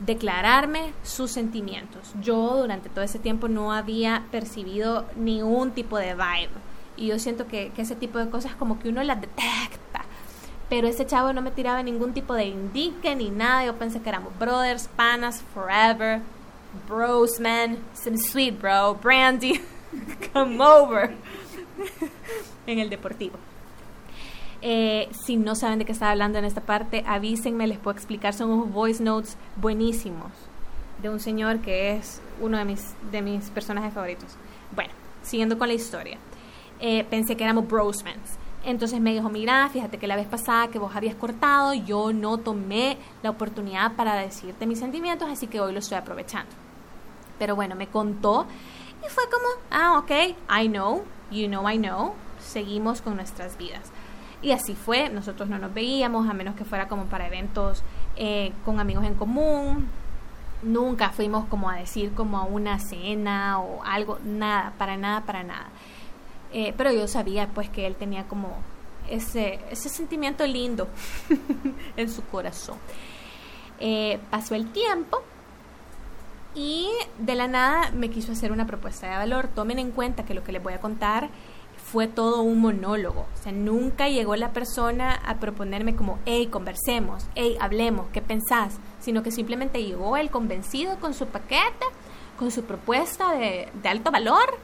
declararme 0.00 0.92
sus 1.04 1.30
sentimientos. 1.30 2.12
Yo 2.20 2.56
durante 2.56 2.88
todo 2.88 3.04
ese 3.04 3.18
tiempo 3.18 3.48
no 3.48 3.72
había 3.72 4.24
percibido 4.32 5.06
ningún 5.16 5.70
tipo 5.70 5.96
de 5.98 6.14
vibe 6.14 6.50
y 6.96 7.08
yo 7.08 7.18
siento 7.18 7.46
que, 7.46 7.70
ese 7.76 7.94
tipo 7.94 8.18
de 8.18 8.28
cosas 8.30 8.54
como 8.56 8.78
que 8.78 8.88
uno 8.88 9.02
las 9.04 9.20
detecta. 9.20 10.04
Pero 10.68 10.88
ese 10.88 11.06
chavo 11.06 11.32
no 11.32 11.42
me 11.42 11.52
tiraba 11.52 11.82
ningún 11.82 12.12
tipo 12.12 12.34
de 12.34 12.46
indique 12.46 13.14
ni 13.14 13.30
nada. 13.30 13.64
Yo 13.64 13.76
pensé 13.76 14.00
que 14.00 14.08
éramos 14.08 14.36
brothers, 14.36 14.88
panas, 14.96 15.42
forever, 15.54 16.22
bros, 16.88 17.38
man, 17.38 17.78
some 17.94 18.18
sweet 18.18 18.60
bro, 18.60 18.94
brandy, 18.94 19.60
come 20.32 20.60
over 20.60 21.14
en 22.66 22.78
el 22.80 22.90
deportivo. 22.90 23.38
Eh, 24.62 25.08
si 25.24 25.36
no 25.36 25.54
saben 25.54 25.78
de 25.78 25.84
qué 25.84 25.92
estaba 25.92 26.12
hablando 26.12 26.38
en 26.38 26.44
esta 26.44 26.60
parte, 26.60 27.04
avísenme, 27.06 27.66
les 27.66 27.78
puedo 27.78 27.96
explicar. 27.96 28.34
Son 28.34 28.50
unos 28.50 28.72
voice 28.72 29.02
notes 29.02 29.36
buenísimos 29.56 30.32
de 31.02 31.10
un 31.10 31.20
señor 31.20 31.60
que 31.60 31.96
es 31.96 32.20
uno 32.40 32.58
de 32.58 32.64
mis, 32.64 32.94
de 33.10 33.22
mis 33.22 33.50
personajes 33.50 33.92
favoritos. 33.92 34.36
Bueno, 34.74 34.92
siguiendo 35.22 35.58
con 35.58 35.68
la 35.68 35.74
historia. 35.74 36.18
Eh, 36.80 37.04
pensé 37.08 37.36
que 37.36 37.44
éramos 37.44 37.68
brosmans. 37.68 38.38
Entonces 38.64 39.00
me 39.00 39.12
dijo, 39.12 39.28
mira, 39.28 39.68
fíjate 39.68 39.98
que 39.98 40.08
la 40.08 40.16
vez 40.16 40.26
pasada 40.26 40.68
que 40.68 40.78
vos 40.78 40.96
habías 40.96 41.14
cortado, 41.14 41.72
yo 41.72 42.12
no 42.12 42.38
tomé 42.38 42.98
la 43.22 43.30
oportunidad 43.30 43.94
para 43.94 44.16
decirte 44.16 44.66
mis 44.66 44.80
sentimientos, 44.80 45.28
así 45.30 45.46
que 45.46 45.60
hoy 45.60 45.72
lo 45.72 45.78
estoy 45.78 45.98
aprovechando. 45.98 46.50
Pero 47.38 47.54
bueno, 47.54 47.76
me 47.76 47.86
contó 47.86 48.46
y 49.06 49.08
fue 49.08 49.24
como, 49.30 49.46
ah, 49.70 49.98
ok, 49.98 50.10
I 50.50 50.68
know, 50.68 51.04
you 51.30 51.46
know, 51.46 51.68
I 51.70 51.78
know, 51.78 52.14
seguimos 52.40 53.02
con 53.02 53.14
nuestras 53.14 53.56
vidas. 53.56 53.82
Y 54.46 54.52
así 54.52 54.76
fue, 54.76 55.08
nosotros 55.08 55.48
no 55.48 55.58
nos 55.58 55.74
veíamos 55.74 56.28
a 56.30 56.32
menos 56.32 56.54
que 56.54 56.64
fuera 56.64 56.86
como 56.86 57.06
para 57.06 57.26
eventos 57.26 57.82
eh, 58.14 58.52
con 58.64 58.78
amigos 58.78 59.04
en 59.04 59.16
común. 59.16 59.88
Nunca 60.62 61.10
fuimos 61.10 61.46
como 61.46 61.68
a 61.68 61.74
decir 61.74 62.12
como 62.12 62.38
a 62.38 62.44
una 62.44 62.78
cena 62.78 63.58
o 63.58 63.82
algo, 63.82 64.20
nada, 64.24 64.72
para 64.78 64.96
nada, 64.96 65.22
para 65.22 65.42
nada. 65.42 65.66
Eh, 66.52 66.72
pero 66.76 66.92
yo 66.92 67.08
sabía 67.08 67.48
pues 67.48 67.68
que 67.70 67.88
él 67.88 67.96
tenía 67.96 68.28
como 68.28 68.56
ese, 69.10 69.58
ese 69.68 69.88
sentimiento 69.88 70.46
lindo 70.46 70.86
en 71.96 72.08
su 72.08 72.24
corazón. 72.26 72.76
Eh, 73.80 74.20
pasó 74.30 74.54
el 74.54 74.70
tiempo 74.70 75.24
y 76.54 76.88
de 77.18 77.34
la 77.34 77.48
nada 77.48 77.90
me 77.90 78.10
quiso 78.10 78.30
hacer 78.30 78.52
una 78.52 78.68
propuesta 78.68 79.10
de 79.10 79.16
valor. 79.16 79.48
Tomen 79.48 79.80
en 79.80 79.90
cuenta 79.90 80.24
que 80.24 80.34
lo 80.34 80.44
que 80.44 80.52
les 80.52 80.62
voy 80.62 80.74
a 80.74 80.80
contar 80.80 81.30
fue 81.96 82.08
todo 82.08 82.42
un 82.42 82.60
monólogo. 82.60 83.20
O 83.20 83.42
sea, 83.42 83.52
nunca 83.52 84.10
llegó 84.10 84.36
la 84.36 84.52
persona 84.52 85.14
a 85.14 85.36
proponerme 85.36 85.96
como, 85.96 86.18
hey, 86.26 86.48
conversemos, 86.48 87.24
hey, 87.34 87.56
hablemos, 87.58 88.08
¿qué 88.12 88.20
pensás? 88.20 88.76
Sino 89.00 89.22
que 89.22 89.30
simplemente 89.30 89.82
llegó 89.82 90.18
él 90.18 90.30
convencido 90.30 91.00
con 91.00 91.14
su 91.14 91.24
paquete, 91.24 91.86
con 92.38 92.50
su 92.50 92.64
propuesta 92.64 93.32
de, 93.32 93.70
alto 93.88 94.10
valor, 94.10 94.58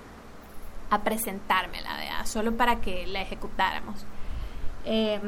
a 0.91 1.03
presentármela, 1.03 1.97
¿verdad? 1.97 2.27
solo 2.27 2.55
para 2.55 2.83
que 2.83 3.07
la 3.07 3.23
ejecutáramos. 3.23 4.05
Eh, 4.85 5.19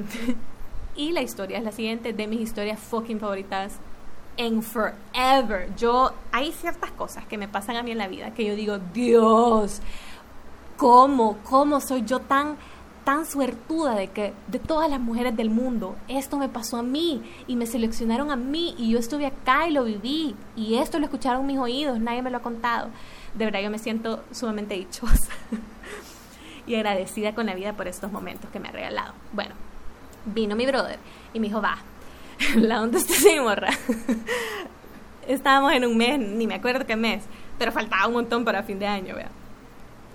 y 0.96 1.12
la 1.12 1.22
historia 1.22 1.56
es 1.56 1.64
la 1.64 1.72
siguiente, 1.72 2.12
de 2.12 2.26
mis 2.26 2.40
historias 2.40 2.80
fucking 2.80 3.18
favoritas 3.18 3.78
en 4.36 4.62
forever. 4.62 5.74
Yo, 5.78 6.12
hay 6.32 6.52
ciertas 6.52 6.90
cosas 6.90 7.24
que 7.24 7.38
me 7.38 7.48
pasan 7.48 7.76
a 7.76 7.82
mí 7.82 7.92
en 7.92 7.98
la 7.98 8.08
vida 8.08 8.34
que 8.34 8.44
yo 8.44 8.54
digo, 8.56 8.76
Dios, 8.92 9.80
¿cómo? 10.76 11.38
¿Cómo 11.44 11.80
soy 11.80 12.04
yo 12.04 12.20
tan 12.20 12.56
tan 13.04 13.26
suertuda 13.26 13.94
de 13.94 14.08
que 14.08 14.32
de 14.48 14.58
todas 14.58 14.90
las 14.90 14.98
mujeres 14.98 15.36
del 15.36 15.50
mundo, 15.50 15.94
esto 16.08 16.38
me 16.38 16.48
pasó 16.48 16.78
a 16.78 16.82
mí 16.82 17.22
y 17.46 17.54
me 17.54 17.66
seleccionaron 17.66 18.30
a 18.30 18.36
mí 18.36 18.74
y 18.78 18.90
yo 18.90 18.98
estuve 18.98 19.26
acá 19.26 19.68
y 19.68 19.72
lo 19.72 19.84
viví 19.84 20.34
y 20.56 20.76
esto 20.76 20.98
lo 20.98 21.04
escucharon 21.04 21.46
mis 21.46 21.58
oídos, 21.58 22.00
nadie 22.00 22.22
me 22.22 22.30
lo 22.30 22.38
ha 22.38 22.42
contado. 22.42 22.88
De 23.34 23.44
verdad 23.44 23.60
yo 23.60 23.70
me 23.70 23.78
siento 23.78 24.24
sumamente 24.32 24.74
dichosa 24.74 25.32
y 26.66 26.74
agradecida 26.74 27.34
con 27.34 27.46
la 27.46 27.54
vida 27.54 27.74
por 27.74 27.88
estos 27.88 28.10
momentos 28.10 28.50
que 28.50 28.58
me 28.58 28.68
ha 28.68 28.72
regalado. 28.72 29.12
Bueno, 29.32 29.54
vino 30.24 30.56
mi 30.56 30.64
brother 30.64 30.98
y 31.34 31.40
me 31.40 31.48
dijo, 31.48 31.60
va, 31.60 31.76
la 32.56 32.80
onda 32.80 32.98
está 32.98 33.12
así, 33.12 33.38
morra. 33.38 33.70
Estábamos 35.28 35.72
en 35.72 35.84
un 35.84 35.96
mes, 35.96 36.18
ni 36.18 36.46
me 36.46 36.54
acuerdo 36.54 36.86
qué 36.86 36.96
mes, 36.96 37.24
pero 37.58 37.70
faltaba 37.72 38.06
un 38.06 38.14
montón 38.14 38.44
para 38.44 38.62
fin 38.62 38.78
de 38.78 38.86
año, 38.86 39.14
vea. 39.14 39.30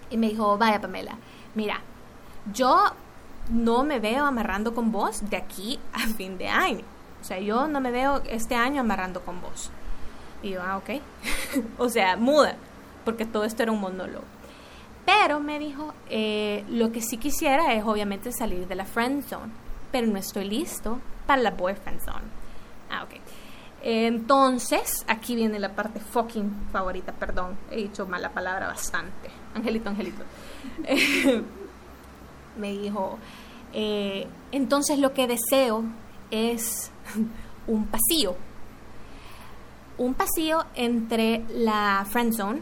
Y 0.10 0.18
me 0.18 0.30
dijo, 0.30 0.58
vaya 0.58 0.82
Pamela, 0.82 1.18
mira, 1.56 1.82
yo 2.54 2.94
no 3.50 3.84
me 3.84 4.00
veo 4.00 4.26
amarrando 4.26 4.74
con 4.74 4.92
vos 4.92 5.30
de 5.30 5.38
aquí 5.38 5.80
a 5.94 6.00
fin 6.08 6.38
de 6.38 6.48
año. 6.48 6.84
O 7.22 7.24
sea, 7.24 7.40
yo 7.40 7.68
no 7.68 7.82
me 7.82 7.92
veo 7.92 8.22
este 8.28 8.56
año 8.56 8.82
amarrando 8.82 9.22
con 9.22 9.42
vos. 9.42 9.72
Y 10.42 10.52
yo, 10.52 10.62
ah, 10.62 10.78
ok. 10.78 11.02
o 11.78 11.90
sea, 11.90 12.16
muda, 12.16 12.56
porque 13.04 13.26
todo 13.26 13.44
esto 13.44 13.64
era 13.64 13.72
un 13.72 13.82
monólogo. 13.82 14.24
Pero 15.06 15.40
me 15.40 15.60
dijo, 15.60 15.94
eh, 16.10 16.64
lo 16.70 16.92
que 16.92 17.02
sí 17.02 17.18
quisiera 17.18 17.74
es 17.74 17.84
obviamente 17.84 18.32
salir 18.32 18.68
de 18.68 18.76
la 18.76 18.86
friend 18.86 19.24
zone, 19.28 19.52
pero 19.92 20.08
no 20.08 20.20
estoy 20.20 20.46
listo 20.46 21.00
para 21.26 21.42
la 21.42 21.52
boyfriend 21.52 22.00
zone. 22.02 22.26
Ah, 22.92 23.04
ok. 23.04 23.20
Entonces, 23.82 25.06
aquí 25.08 25.36
viene 25.36 25.58
la 25.58 25.74
parte 25.74 26.00
fucking 26.00 26.68
favorita, 26.72 27.14
perdón, 27.14 27.58
he 27.72 27.78
dicho 27.78 28.06
mala 28.06 28.30
palabra 28.30 28.68
bastante. 28.68 29.30
Angelito, 29.54 29.90
Angelito. 29.90 30.24
me 32.58 32.72
dijo, 32.72 33.18
eh, 33.74 34.28
entonces 34.52 35.00
lo 35.00 35.14
que 35.14 35.28
deseo 35.28 35.84
es 36.32 36.92
un 37.68 37.86
pasillo. 37.88 38.36
Un 39.98 40.14
pasillo 40.14 40.66
entre 40.76 41.44
la 41.50 42.06
friend 42.10 42.34
zone 42.34 42.62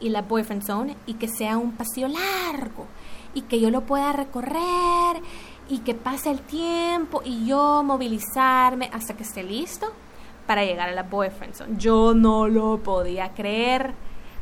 y 0.00 0.10
la 0.10 0.22
boyfriend 0.22 0.62
zone 0.62 0.96
y 1.06 1.14
que 1.14 1.28
sea 1.28 1.58
un 1.58 1.72
pasillo 1.72 2.08
largo 2.08 2.86
y 3.34 3.42
que 3.42 3.60
yo 3.60 3.70
lo 3.70 3.82
pueda 3.82 4.12
recorrer 4.12 5.22
y 5.68 5.78
que 5.78 5.94
pase 5.94 6.30
el 6.30 6.40
tiempo 6.40 7.20
y 7.24 7.46
yo 7.46 7.82
movilizarme 7.82 8.90
hasta 8.92 9.14
que 9.16 9.24
esté 9.24 9.42
listo 9.42 9.88
para 10.46 10.64
llegar 10.64 10.88
a 10.88 10.92
la 10.92 11.02
boyfriend 11.02 11.54
zone. 11.54 11.74
Yo 11.76 12.14
no 12.14 12.48
lo 12.48 12.78
podía 12.78 13.34
creer, 13.34 13.92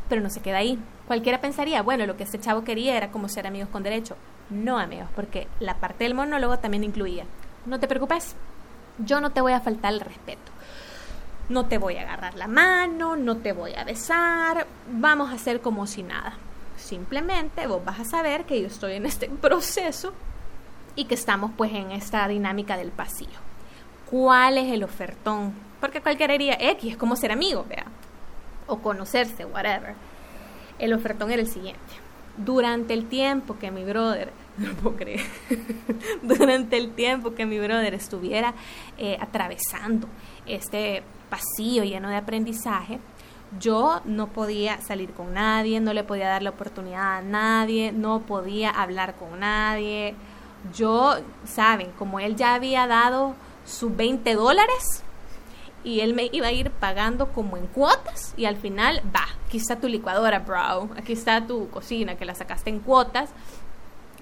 pero 0.08 0.20
no 0.20 0.30
se 0.30 0.40
queda 0.40 0.58
ahí. 0.58 0.78
Cualquiera 1.06 1.40
pensaría, 1.40 1.82
bueno, 1.82 2.06
lo 2.06 2.16
que 2.16 2.24
este 2.24 2.40
chavo 2.40 2.64
quería 2.64 2.96
era 2.96 3.10
como 3.12 3.28
ser 3.28 3.46
amigos 3.46 3.68
con 3.68 3.82
derecho. 3.82 4.16
No, 4.50 4.78
amigos, 4.78 5.08
porque 5.14 5.46
la 5.60 5.76
parte 5.76 6.04
del 6.04 6.14
monólogo 6.14 6.58
también 6.58 6.84
incluía, 6.84 7.24
no 7.64 7.78
te 7.78 7.88
preocupes, 7.88 8.34
yo 8.98 9.20
no 9.20 9.30
te 9.30 9.40
voy 9.40 9.52
a 9.52 9.60
faltar 9.60 9.92
el 9.92 10.00
respeto. 10.00 10.52
No 11.48 11.66
te 11.66 11.78
voy 11.78 11.96
a 11.96 12.02
agarrar 12.02 12.34
la 12.34 12.48
mano, 12.48 13.14
no 13.14 13.36
te 13.36 13.52
voy 13.52 13.74
a 13.74 13.84
besar, 13.84 14.66
vamos 14.90 15.30
a 15.30 15.34
hacer 15.34 15.60
como 15.60 15.86
si 15.86 16.02
nada. 16.02 16.36
Simplemente 16.76 17.66
vos 17.66 17.84
vas 17.84 18.00
a 18.00 18.04
saber 18.04 18.44
que 18.44 18.60
yo 18.60 18.66
estoy 18.66 18.94
en 18.94 19.06
este 19.06 19.28
proceso 19.40 20.12
y 20.96 21.04
que 21.04 21.14
estamos 21.14 21.52
pues 21.56 21.72
en 21.72 21.92
esta 21.92 22.26
dinámica 22.26 22.76
del 22.76 22.90
pasillo. 22.90 23.38
¿Cuál 24.10 24.58
es 24.58 24.72
el 24.72 24.82
ofertón? 24.82 25.54
Porque 25.80 26.00
cualquiera 26.00 26.32
diría, 26.32 26.56
X 26.58 26.92
es 26.92 26.96
como 26.96 27.16
ser 27.16 27.30
amigo, 27.30 27.64
vea, 27.68 27.86
o 28.66 28.78
conocerse, 28.78 29.44
whatever. 29.44 29.94
El 30.78 30.92
ofertón 30.92 31.30
era 31.30 31.42
el 31.42 31.48
siguiente. 31.48 31.80
Durante 32.36 32.92
el 32.94 33.06
tiempo 33.06 33.58
que 33.58 33.70
mi 33.70 33.84
brother, 33.84 34.32
no 34.58 34.72
puedo 34.74 34.96
creer, 34.96 35.24
durante 36.22 36.76
el 36.76 36.94
tiempo 36.94 37.34
que 37.34 37.46
mi 37.46 37.58
brother 37.58 37.94
estuviera 37.94 38.54
eh, 38.98 39.16
atravesando 39.20 40.08
este 40.46 41.02
pasillo 41.30 41.84
lleno 41.84 42.08
de 42.08 42.16
aprendizaje, 42.16 43.00
yo 43.60 44.00
no 44.04 44.28
podía 44.28 44.80
salir 44.80 45.12
con 45.12 45.32
nadie, 45.32 45.80
no 45.80 45.92
le 45.92 46.04
podía 46.04 46.28
dar 46.28 46.42
la 46.42 46.50
oportunidad 46.50 47.18
a 47.18 47.22
nadie, 47.22 47.92
no 47.92 48.20
podía 48.20 48.70
hablar 48.70 49.14
con 49.14 49.40
nadie. 49.40 50.14
Yo, 50.74 51.14
saben, 51.44 51.92
como 51.98 52.18
él 52.18 52.36
ya 52.36 52.54
había 52.54 52.86
dado 52.86 53.34
sus 53.64 53.96
20 53.96 54.34
dólares, 54.34 55.04
y 55.86 56.00
él 56.00 56.14
me 56.14 56.28
iba 56.32 56.48
a 56.48 56.52
ir 56.52 56.72
pagando 56.72 57.28
como 57.28 57.56
en 57.56 57.68
cuotas 57.68 58.34
y 58.36 58.46
al 58.46 58.56
final, 58.56 59.00
va, 59.14 59.24
aquí 59.46 59.58
está 59.58 59.76
tu 59.76 59.86
licuadora, 59.86 60.40
bro, 60.40 60.90
aquí 60.96 61.12
está 61.12 61.46
tu 61.46 61.70
cocina 61.70 62.16
que 62.16 62.24
la 62.24 62.34
sacaste 62.34 62.70
en 62.70 62.80
cuotas 62.80 63.30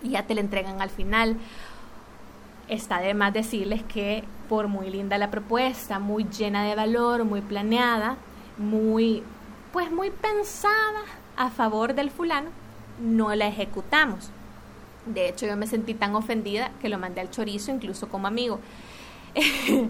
y 0.02 0.10
ya 0.10 0.26
te 0.26 0.34
la 0.34 0.42
entregan 0.42 0.82
al 0.82 0.90
final. 0.90 1.38
Está 2.68 2.98
de 2.98 3.14
más 3.14 3.32
decirles 3.32 3.82
que 3.82 4.24
por 4.46 4.68
muy 4.68 4.90
linda 4.90 5.16
la 5.16 5.30
propuesta, 5.30 5.98
muy 5.98 6.24
llena 6.24 6.64
de 6.64 6.74
valor, 6.74 7.24
muy 7.24 7.40
planeada, 7.40 8.18
muy, 8.58 9.22
pues 9.72 9.90
muy 9.90 10.10
pensada 10.10 11.00
a 11.38 11.48
favor 11.48 11.94
del 11.94 12.10
fulano, 12.10 12.50
no 13.00 13.34
la 13.34 13.46
ejecutamos. 13.46 14.28
De 15.06 15.30
hecho, 15.30 15.46
yo 15.46 15.56
me 15.56 15.66
sentí 15.66 15.94
tan 15.94 16.14
ofendida 16.14 16.72
que 16.82 16.90
lo 16.90 16.98
mandé 16.98 17.22
al 17.22 17.30
chorizo 17.30 17.70
incluso 17.70 18.10
como 18.10 18.26
amigo. 18.26 18.60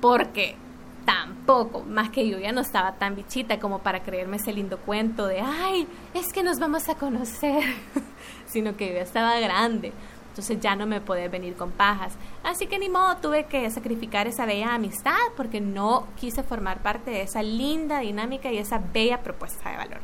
Porque 0.00 0.56
tampoco, 1.04 1.82
más 1.82 2.10
que 2.10 2.28
yo 2.28 2.38
ya 2.38 2.52
no 2.52 2.60
estaba 2.60 2.92
tan 2.92 3.16
bichita 3.16 3.58
como 3.58 3.80
para 3.80 4.02
creerme 4.02 4.36
ese 4.36 4.52
lindo 4.52 4.78
cuento 4.78 5.26
de, 5.26 5.40
ay, 5.40 5.86
es 6.14 6.32
que 6.32 6.42
nos 6.42 6.58
vamos 6.58 6.88
a 6.88 6.94
conocer, 6.94 7.62
sino 8.46 8.76
que 8.76 8.88
yo 8.88 8.94
ya 8.94 9.02
estaba 9.02 9.38
grande, 9.40 9.92
entonces 10.28 10.60
ya 10.60 10.76
no 10.76 10.86
me 10.86 11.00
podía 11.00 11.28
venir 11.28 11.54
con 11.54 11.70
pajas. 11.70 12.14
Así 12.44 12.66
que 12.66 12.78
ni 12.78 12.88
modo, 12.88 13.16
tuve 13.16 13.44
que 13.44 13.68
sacrificar 13.70 14.26
esa 14.26 14.46
bella 14.46 14.74
amistad 14.74 15.16
porque 15.36 15.60
no 15.60 16.06
quise 16.18 16.42
formar 16.42 16.82
parte 16.82 17.10
de 17.10 17.22
esa 17.22 17.42
linda 17.42 18.00
dinámica 18.00 18.50
y 18.52 18.58
esa 18.58 18.78
bella 18.78 19.22
propuesta 19.22 19.70
de 19.70 19.76
valor. 19.76 20.00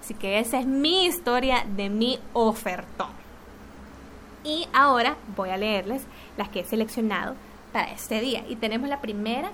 Así 0.00 0.14
que 0.14 0.38
esa 0.38 0.60
es 0.60 0.66
mi 0.66 1.04
historia 1.04 1.66
de 1.68 1.90
mi 1.90 2.20
ofertón. 2.32 3.10
Y 4.44 4.68
ahora 4.72 5.16
voy 5.34 5.50
a 5.50 5.56
leerles 5.56 6.02
las 6.36 6.48
que 6.48 6.60
he 6.60 6.64
seleccionado 6.64 7.34
para 7.72 7.90
este 7.90 8.20
día. 8.20 8.44
Y 8.48 8.54
tenemos 8.54 8.88
la 8.88 9.00
primera 9.00 9.50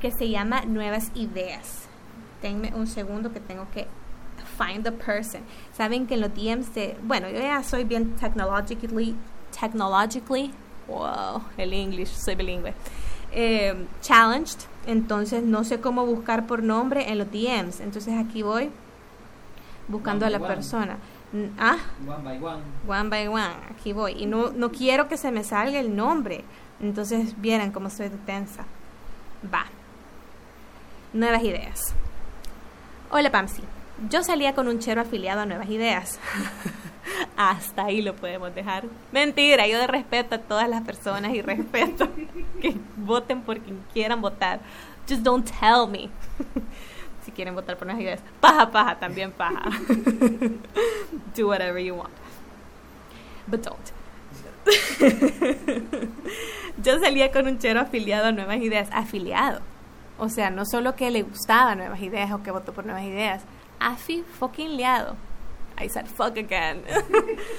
que 0.00 0.10
se 0.10 0.28
llama 0.28 0.62
Nuevas 0.62 1.10
Ideas. 1.14 1.86
Denme 2.42 2.72
un 2.74 2.86
segundo 2.86 3.32
que 3.32 3.40
tengo 3.40 3.66
que 3.72 3.86
find 4.58 4.84
the 4.84 4.92
person. 4.92 5.42
Saben 5.72 6.06
que 6.06 6.14
en 6.14 6.20
los 6.22 6.34
DMs 6.34 6.74
de, 6.74 6.96
bueno, 7.02 7.28
yo 7.28 7.38
ya 7.38 7.62
soy 7.62 7.84
bien 7.84 8.16
technologically, 8.16 9.14
technologically, 9.58 10.52
wow, 10.88 11.42
el 11.56 11.72
English, 11.72 12.08
soy 12.08 12.34
bilingüe, 12.34 12.74
eh, 13.32 13.86
challenged, 14.00 14.66
entonces 14.86 15.42
no 15.42 15.64
sé 15.64 15.80
cómo 15.80 16.04
buscar 16.06 16.46
por 16.46 16.62
nombre 16.62 17.10
en 17.10 17.18
los 17.18 17.30
DMs, 17.30 17.80
entonces 17.80 18.14
aquí 18.18 18.42
voy 18.42 18.70
buscando 19.88 20.26
a 20.26 20.30
la 20.30 20.40
persona. 20.40 20.98
Ah, 21.58 21.76
one 22.06 22.24
by 22.24 22.38
one. 22.42 22.62
One 22.88 23.08
by 23.08 23.28
one, 23.28 23.54
aquí 23.70 23.92
voy. 23.92 24.12
Y 24.20 24.26
no, 24.26 24.50
no 24.50 24.70
quiero 24.72 25.06
que 25.06 25.16
se 25.16 25.30
me 25.30 25.44
salga 25.44 25.78
el 25.78 25.94
nombre. 25.94 26.44
Entonces 26.80 27.40
vieran 27.40 27.70
cómo 27.70 27.88
estoy 27.88 28.08
de 28.08 28.16
tensa. 28.16 28.64
Va. 29.52 29.66
Nuevas 31.12 31.42
ideas. 31.42 31.92
Hola 33.10 33.32
Pamsi. 33.32 33.62
Yo 34.08 34.22
salía 34.22 34.54
con 34.54 34.68
un 34.68 34.78
chero 34.78 35.00
afiliado 35.00 35.40
a 35.40 35.46
Nuevas 35.46 35.68
Ideas. 35.68 36.20
Hasta 37.36 37.86
ahí 37.86 38.00
lo 38.00 38.14
podemos 38.14 38.54
dejar. 38.54 38.84
Mentira, 39.10 39.66
yo 39.66 39.84
respeto 39.88 40.36
a 40.36 40.38
todas 40.38 40.68
las 40.68 40.82
personas 40.82 41.34
y 41.34 41.42
respeto 41.42 42.08
que 42.62 42.76
voten 42.96 43.42
por 43.42 43.58
quien 43.58 43.82
quieran 43.92 44.22
votar. 44.22 44.60
Just 45.08 45.22
don't 45.22 45.44
tell 45.44 45.88
me. 45.90 46.08
si 47.24 47.32
quieren 47.32 47.56
votar 47.56 47.76
por 47.76 47.88
unas 47.88 48.00
ideas. 48.00 48.20
Paja, 48.40 48.70
paja, 48.70 49.00
también 49.00 49.32
paja. 49.32 49.62
Do 51.36 51.48
whatever 51.48 51.82
you 51.82 51.96
want. 51.96 52.14
But 53.48 53.64
don't. 53.64 53.90
Yo 56.80 57.00
salía 57.00 57.32
con 57.32 57.48
un 57.48 57.58
chero 57.58 57.80
afiliado 57.80 58.28
a 58.28 58.32
Nuevas 58.32 58.58
Ideas. 58.58 58.88
Afiliado. 58.92 59.60
O 60.20 60.28
sea, 60.28 60.50
no 60.50 60.66
solo 60.66 60.94
que 60.94 61.10
le 61.10 61.22
gustaba 61.22 61.74
Nuevas 61.74 62.00
Ideas 62.02 62.30
o 62.32 62.42
que 62.42 62.50
votó 62.50 62.72
por 62.72 62.84
Nuevas 62.84 63.04
Ideas. 63.04 63.42
Afi 63.78 64.22
fucking 64.38 64.76
liado. 64.76 65.16
I 65.82 65.88
said 65.88 66.06
fuck 66.06 66.36
again. 66.36 66.82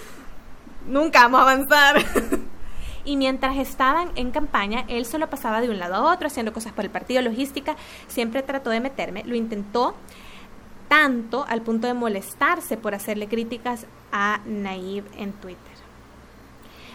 Nunca 0.88 1.24
vamos 1.24 1.40
a 1.40 1.42
avanzar. 1.42 1.96
y 3.04 3.18
mientras 3.18 3.58
estaban 3.58 4.12
en 4.16 4.30
campaña, 4.30 4.86
él 4.88 5.06
solo 5.06 5.28
pasaba 5.28 5.60
de 5.60 5.72
un 5.72 5.80
lado 5.80 5.96
a 5.96 6.14
otro 6.14 6.28
haciendo 6.28 6.54
cosas 6.54 6.72
por 6.72 6.86
el 6.86 6.92
partido, 6.92 7.22
logística, 7.24 7.76
siempre 8.08 8.44
trató 8.44 8.70
de 8.70 8.80
meterme, 8.80 9.24
lo 9.24 9.36
intentó 9.36 9.96
tanto 10.88 11.46
al 11.48 11.62
punto 11.62 11.88
de 11.88 11.96
molestarse 11.96 12.78
por 12.78 12.94
hacerle 12.94 13.28
críticas 13.28 13.88
a 14.12 14.42
Naive 14.46 15.08
en 15.18 15.32
Twitter 15.34 15.71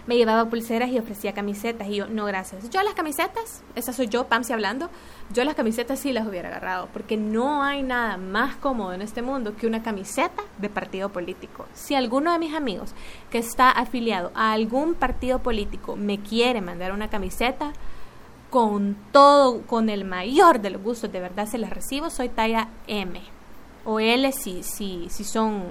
me 0.07 0.17
llevaba 0.17 0.49
pulseras 0.49 0.91
y 0.91 0.99
ofrecía 0.99 1.33
camisetas. 1.33 1.89
Y 1.89 1.97
yo, 1.97 2.07
no, 2.07 2.25
gracias. 2.25 2.71
Yo 2.71 2.83
las 2.83 2.95
camisetas, 2.95 3.63
esa 3.75 3.93
soy 3.93 4.09
yo, 4.09 4.27
Pamsi 4.29 4.53
hablando, 4.53 4.89
yo 5.33 5.45
las 5.45 5.55
camisetas 5.55 5.99
sí 5.99 6.13
las 6.13 6.27
hubiera 6.27 6.49
agarrado, 6.49 6.89
porque 6.93 7.17
no 7.17 7.63
hay 7.63 7.83
nada 7.83 8.17
más 8.17 8.57
cómodo 8.57 8.93
en 8.93 9.03
este 9.03 9.23
mundo 9.23 9.57
que 9.57 9.67
una 9.67 9.83
camiseta 9.83 10.43
de 10.59 10.69
partido 10.69 11.09
político. 11.09 11.67
Si 11.75 11.95
alguno 11.95 12.33
de 12.33 12.39
mis 12.39 12.55
amigos 12.55 12.93
que 13.31 13.39
está 13.39 13.71
afiliado 13.71 14.31
a 14.35 14.53
algún 14.53 14.95
partido 14.95 15.41
político 15.41 15.97
me 15.97 16.21
quiere 16.21 16.61
mandar 16.61 16.93
una 16.93 17.09
camiseta, 17.09 17.73
con 18.51 18.97
todo, 19.11 19.63
con 19.63 19.91
el 19.91 20.05
mayor 20.05 20.61
de 20.61 20.71
los 20.71 20.83
gustos, 20.83 21.11
de 21.11 21.21
verdad 21.21 21.47
se 21.47 21.59
las 21.59 21.71
recibo, 21.71 22.11
soy 22.11 22.29
talla 22.29 22.69
M. 22.87 23.21
O 23.85 24.01
L 24.01 24.33
si, 24.33 24.63
si, 24.63 25.09
si 25.11 25.25
son 25.25 25.65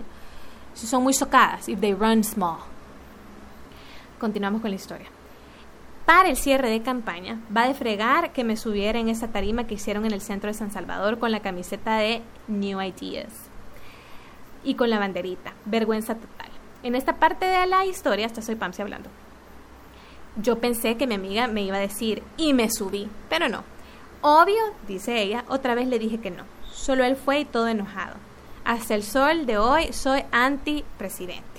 si 0.74 0.88
son 0.88 1.04
muy 1.04 1.13
socadas, 1.13 1.70
if 1.70 1.80
they 1.80 1.94
run 1.94 2.22
small 2.22 2.75
continuamos 4.25 4.62
con 4.62 4.72
la 4.72 4.75
historia. 4.75 5.05
Para 6.08 6.29
el 6.29 6.36
cierre 6.36 6.72
de 6.72 6.82
campaña, 6.82 7.39
va 7.55 7.67
de 7.67 7.75
fregar 7.75 8.34
que 8.34 8.44
me 8.44 8.58
subiera 8.58 8.98
en 8.98 9.08
esa 9.08 9.27
tarima 9.27 9.67
que 9.67 9.75
hicieron 9.75 10.03
en 10.03 10.13
el 10.13 10.22
centro 10.22 10.48
de 10.48 10.55
San 10.55 10.72
Salvador 10.72 11.20
con 11.20 11.32
la 11.32 11.41
camiseta 11.41 11.98
de 11.98 12.24
New 12.48 12.82
Ideas 12.82 13.51
y 14.63 14.74
con 14.74 14.89
la 14.89 14.98
banderita. 14.98 15.53
Vergüenza 15.65 16.15
total. 16.15 16.50
En 16.82 16.96
esta 16.96 17.17
parte 17.17 17.46
de 17.46 17.67
la 17.67 17.86
historia, 17.86 18.25
hasta 18.25 18.41
soy 18.41 18.55
Pamsi 18.55 18.82
hablando. 18.82 19.12
Yo 20.38 20.58
pensé 20.58 20.98
que 20.98 21.05
mi 21.05 21.13
amiga 21.13 21.46
me 21.46 21.62
iba 21.62 21.77
a 21.77 21.82
decir 21.82 22.24
y 22.36 22.55
me 22.55 22.72
subí, 22.72 23.08
pero 23.29 23.48
no. 23.48 23.63
Obvio, 24.22 24.63
dice 24.88 25.22
ella, 25.22 25.46
otra 25.50 25.75
vez 25.75 25.88
le 25.88 26.00
dije 26.00 26.17
que 26.17 26.32
no. 26.32 26.46
Solo 26.72 27.03
él 27.03 27.15
fue 27.15 27.41
y 27.41 27.46
todo 27.46 27.67
enojado. 27.67 28.15
Hasta 28.63 28.96
el 28.96 29.03
sol 29.03 29.46
de 29.46 29.60
hoy 29.60 29.94
soy 29.94 30.24
anti-presidente. 30.32 31.55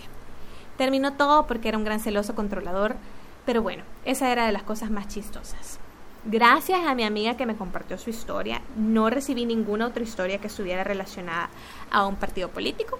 Terminó 0.76 1.14
todo 1.14 1.46
porque 1.46 1.68
era 1.68 1.78
un 1.78 1.84
gran 1.84 2.00
celoso 2.00 2.34
controlador, 2.34 2.96
pero 3.44 3.62
bueno, 3.62 3.84
esa 4.04 4.30
era 4.30 4.46
de 4.46 4.52
las 4.52 4.62
cosas 4.62 4.90
más 4.90 5.08
chistosas. 5.08 5.78
Gracias 6.24 6.84
a 6.84 6.94
mi 6.94 7.04
amiga 7.04 7.36
que 7.36 7.46
me 7.46 7.56
compartió 7.56 7.96
su 7.98 8.10
historia, 8.10 8.60
no 8.76 9.10
recibí 9.10 9.46
ninguna 9.46 9.86
otra 9.86 10.02
historia 10.02 10.38
que 10.38 10.48
estuviera 10.48 10.82
relacionada 10.82 11.50
a 11.90 12.06
un 12.06 12.16
partido 12.16 12.48
político. 12.48 12.98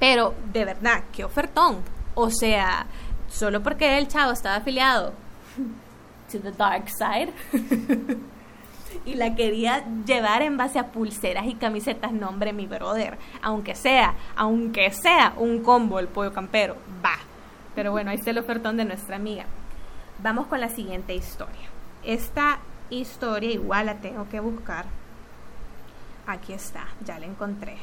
Pero 0.00 0.34
de 0.52 0.64
verdad, 0.64 1.04
qué 1.12 1.24
ofertón. 1.24 1.76
O 2.14 2.30
sea, 2.30 2.86
solo 3.28 3.62
porque 3.62 3.96
el 3.98 4.08
chavo 4.08 4.32
estaba 4.32 4.56
afiliado 4.56 5.12
to 6.32 6.40
the 6.40 6.50
dark 6.50 6.88
side 6.88 7.32
y 9.04 9.14
la 9.14 9.34
quería 9.34 9.84
llevar 10.04 10.42
en 10.42 10.56
base 10.56 10.78
a 10.78 10.92
pulseras 10.92 11.46
y 11.46 11.54
camisetas 11.54 12.12
nombre 12.12 12.52
mi 12.52 12.66
brother, 12.66 13.18
aunque 13.42 13.74
sea, 13.74 14.14
aunque 14.36 14.90
sea 14.92 15.34
un 15.36 15.62
combo 15.62 15.98
el 15.98 16.08
pollo 16.08 16.32
campero, 16.32 16.76
va. 17.04 17.16
Pero 17.74 17.92
bueno, 17.92 18.10
ahí 18.10 18.16
está 18.16 18.30
el 18.30 18.38
ofertón 18.38 18.76
de 18.76 18.84
nuestra 18.84 19.16
amiga. 19.16 19.44
Vamos 20.22 20.46
con 20.46 20.60
la 20.60 20.68
siguiente 20.68 21.14
historia. 21.14 21.68
Esta 22.04 22.58
historia 22.90 23.50
igual 23.50 23.86
la 23.86 23.96
tengo 23.96 24.28
que 24.28 24.40
buscar. 24.40 24.84
Aquí 26.26 26.52
está, 26.52 26.86
ya 27.04 27.18
la 27.18 27.26
encontré. 27.26 27.76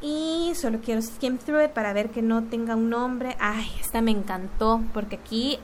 Y 0.00 0.52
solo 0.54 0.80
quiero 0.84 1.00
skim 1.00 1.38
through 1.38 1.64
it 1.64 1.70
para 1.70 1.92
ver 1.92 2.10
que 2.10 2.22
no 2.22 2.44
tenga 2.44 2.76
un 2.76 2.90
nombre. 2.90 3.36
Ay, 3.40 3.70
esta 3.80 4.00
me 4.02 4.10
encantó 4.10 4.82
porque 4.92 5.16
aquí 5.16 5.58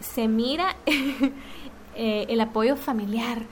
se 0.00 0.28
mira 0.28 0.76
Eh, 1.96 2.26
el 2.28 2.40
apoyo 2.40 2.76
familiar, 2.76 3.42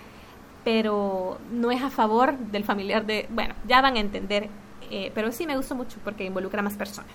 pero 0.64 1.38
no 1.52 1.70
es 1.70 1.82
a 1.82 1.90
favor 1.90 2.36
del 2.36 2.64
familiar 2.64 3.06
de, 3.06 3.28
bueno, 3.30 3.54
ya 3.68 3.80
van 3.80 3.96
a 3.96 4.00
entender, 4.00 4.48
eh, 4.90 5.12
pero 5.14 5.30
sí 5.30 5.46
me 5.46 5.56
gustó 5.56 5.74
mucho 5.74 5.98
porque 6.02 6.24
involucra 6.24 6.60
a 6.60 6.62
más 6.62 6.74
personas. 6.74 7.12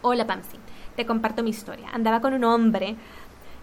Hola 0.00 0.26
Pamsi, 0.26 0.58
te 0.96 1.06
comparto 1.06 1.42
mi 1.42 1.50
historia. 1.50 1.88
Andaba 1.92 2.20
con 2.20 2.34
un 2.34 2.44
hombre 2.44 2.94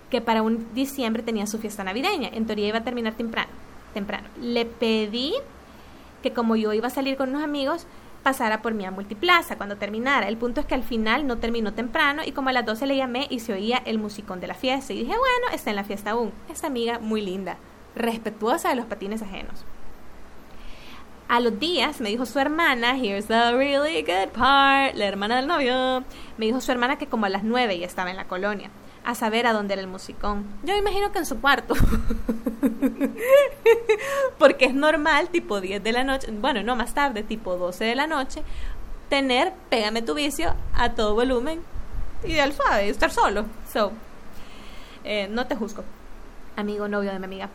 que 0.09 0.19
para 0.19 0.41
un 0.41 0.73
diciembre 0.73 1.23
tenía 1.23 1.47
su 1.47 1.59
fiesta 1.59 1.83
navideña, 1.83 2.29
en 2.29 2.45
teoría 2.45 2.67
iba 2.67 2.79
a 2.79 2.83
terminar 2.83 3.13
temprano. 3.13 3.51
temprano. 3.93 4.27
Le 4.41 4.65
pedí 4.65 5.33
que 6.21 6.33
como 6.33 6.57
yo 6.57 6.73
iba 6.73 6.87
a 6.87 6.91
salir 6.91 7.15
con 7.15 7.29
unos 7.29 7.43
amigos, 7.43 7.87
pasara 8.25 8.63
por 8.63 8.73
mi 8.73 8.85
a 8.85 8.91
Multiplaza 8.91 9.55
cuando 9.55 9.77
terminara. 9.77 10.27
El 10.27 10.37
punto 10.37 10.59
es 10.59 10.65
que 10.65 10.73
al 10.73 10.81
final 10.81 11.27
no 11.27 11.37
terminó 11.37 11.73
temprano 11.73 12.23
y 12.25 12.31
como 12.31 12.49
a 12.49 12.53
las 12.53 12.65
12 12.65 12.87
le 12.87 12.97
llamé 12.97 13.27
y 13.29 13.39
se 13.39 13.53
oía 13.53 13.83
el 13.85 13.99
musicón 13.99 14.39
de 14.39 14.47
la 14.47 14.55
fiesta. 14.55 14.93
Y 14.93 15.01
dije, 15.01 15.11
bueno, 15.11 15.53
está 15.53 15.69
en 15.69 15.75
la 15.75 15.83
fiesta 15.83 16.09
aún. 16.09 16.33
Esta 16.49 16.65
amiga 16.65 16.97
muy 16.97 17.21
linda, 17.21 17.57
respetuosa 17.95 18.69
de 18.69 18.77
los 18.77 18.87
patines 18.87 19.21
ajenos. 19.21 19.63
A 21.27 21.39
los 21.39 21.59
días 21.59 22.01
me 22.01 22.09
dijo 22.09 22.25
su 22.25 22.39
hermana, 22.39 22.97
here's 22.97 23.27
the 23.27 23.51
really 23.53 24.01
good 24.01 24.29
part, 24.33 24.95
la 24.95 25.05
hermana 25.05 25.35
del 25.35 25.45
novio, 25.45 26.03
me 26.39 26.47
dijo 26.47 26.61
su 26.61 26.71
hermana 26.71 26.97
que 26.97 27.05
como 27.05 27.27
a 27.27 27.29
las 27.29 27.43
9 27.43 27.77
ya 27.77 27.85
estaba 27.85 28.09
en 28.09 28.17
la 28.17 28.25
colonia 28.25 28.71
a 29.05 29.13
saber 29.13 29.45
a 29.45 29.53
dónde 29.53 29.73
era 29.75 29.81
el 29.81 29.87
musicón. 29.87 30.45
Yo 30.63 30.75
imagino 30.75 31.11
que 31.11 31.19
en 31.19 31.25
su 31.27 31.39
cuarto. 31.39 31.75
Porque 34.39 34.65
es 34.65 34.73
normal, 34.73 35.29
tipo 35.29 35.61
10 35.61 35.83
de 35.83 35.91
la 35.91 36.03
noche, 36.03 36.27
bueno, 36.31 36.63
no 36.63 36.75
más 36.75 36.93
tarde, 36.95 37.21
tipo 37.21 37.55
12 37.55 37.85
de 37.85 37.95
la 37.95 38.07
noche, 38.07 38.41
tener 39.07 39.53
Pégame 39.69 40.01
tu 40.01 40.15
vicio 40.15 40.55
a 40.73 40.93
todo 40.93 41.13
volumen 41.13 41.61
y 42.23 42.39
al 42.39 42.53
suave, 42.53 42.89
estar 42.89 43.11
solo. 43.11 43.45
So, 43.71 43.91
eh, 45.03 45.27
no 45.29 45.45
te 45.45 45.55
juzgo, 45.55 45.83
amigo, 46.55 46.87
novio 46.87 47.11
de 47.11 47.19
mi 47.19 47.25
amiga. 47.25 47.49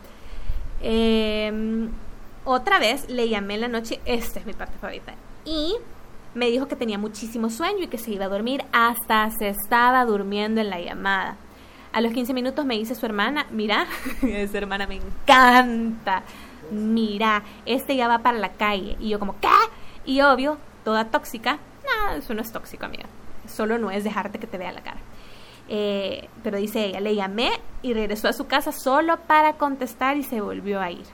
Em, 0.81 1.89
otra 2.45 2.79
vez 2.79 3.09
le 3.09 3.27
llamé 3.27 3.55
en 3.55 3.61
la 3.61 3.67
noche, 3.67 3.99
esta 4.05 4.39
es 4.39 4.45
mi 4.45 4.53
parte 4.53 4.77
favorita. 4.79 5.13
Y 5.43 5.75
me 6.33 6.49
dijo 6.49 6.67
que 6.67 6.75
tenía 6.75 6.97
muchísimo 6.97 7.49
sueño 7.49 7.83
y 7.83 7.87
que 7.87 7.97
se 7.97 8.11
iba 8.11 8.25
a 8.25 8.29
dormir 8.29 8.63
hasta 8.71 9.29
se 9.31 9.49
estaba 9.49 10.05
durmiendo 10.05 10.61
en 10.61 10.69
la 10.69 10.79
llamada. 10.79 11.37
A 11.93 11.99
los 11.99 12.13
15 12.13 12.33
minutos 12.33 12.65
me 12.65 12.77
dice 12.77 12.95
su 12.95 13.05
hermana, 13.05 13.47
mira, 13.51 13.85
esa 14.21 14.57
hermana 14.57 14.87
me 14.87 14.95
encanta, 14.95 16.23
mira, 16.71 17.43
este 17.65 17.95
ya 17.95 18.07
va 18.07 18.19
para 18.19 18.37
la 18.37 18.53
calle. 18.53 18.95
Y 18.99 19.09
yo 19.09 19.19
como, 19.19 19.39
¿qué? 19.39 19.49
Y 20.05 20.21
obvio, 20.21 20.57
toda 20.85 21.05
tóxica, 21.05 21.59
no, 21.83 22.15
eso 22.15 22.33
no 22.33 22.41
es 22.41 22.51
tóxico, 22.51 22.85
amiga. 22.85 23.05
Solo 23.47 23.77
no 23.77 23.91
es 23.91 24.03
dejarte 24.03 24.39
que 24.39 24.47
te 24.47 24.57
vea 24.57 24.71
la 24.71 24.81
cara. 24.81 24.99
Eh, 25.67 26.29
pero 26.43 26.57
dice 26.57 26.85
ella, 26.85 27.01
le 27.01 27.15
llamé 27.15 27.51
y 27.81 27.93
regresó 27.93 28.27
a 28.27 28.33
su 28.33 28.47
casa 28.47 28.71
solo 28.71 29.17
para 29.17 29.53
contestar 29.53 30.17
y 30.17 30.23
se 30.23 30.41
volvió 30.41 30.79
a 30.79 30.91
ir. 30.91 31.05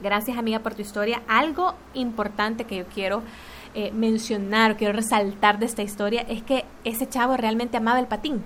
Gracias 0.00 0.36
amiga 0.36 0.58
por 0.58 0.74
tu 0.74 0.82
historia. 0.82 1.22
Algo 1.28 1.74
importante 1.94 2.64
que 2.64 2.76
yo 2.76 2.84
quiero 2.86 3.22
eh, 3.74 3.90
mencionar, 3.92 4.76
quiero 4.76 4.92
resaltar 4.92 5.58
de 5.58 5.66
esta 5.66 5.82
historia 5.82 6.22
es 6.28 6.42
que 6.42 6.64
ese 6.84 7.08
chavo 7.08 7.36
realmente 7.36 7.76
amaba 7.76 7.98
el 7.98 8.06
patín. 8.06 8.42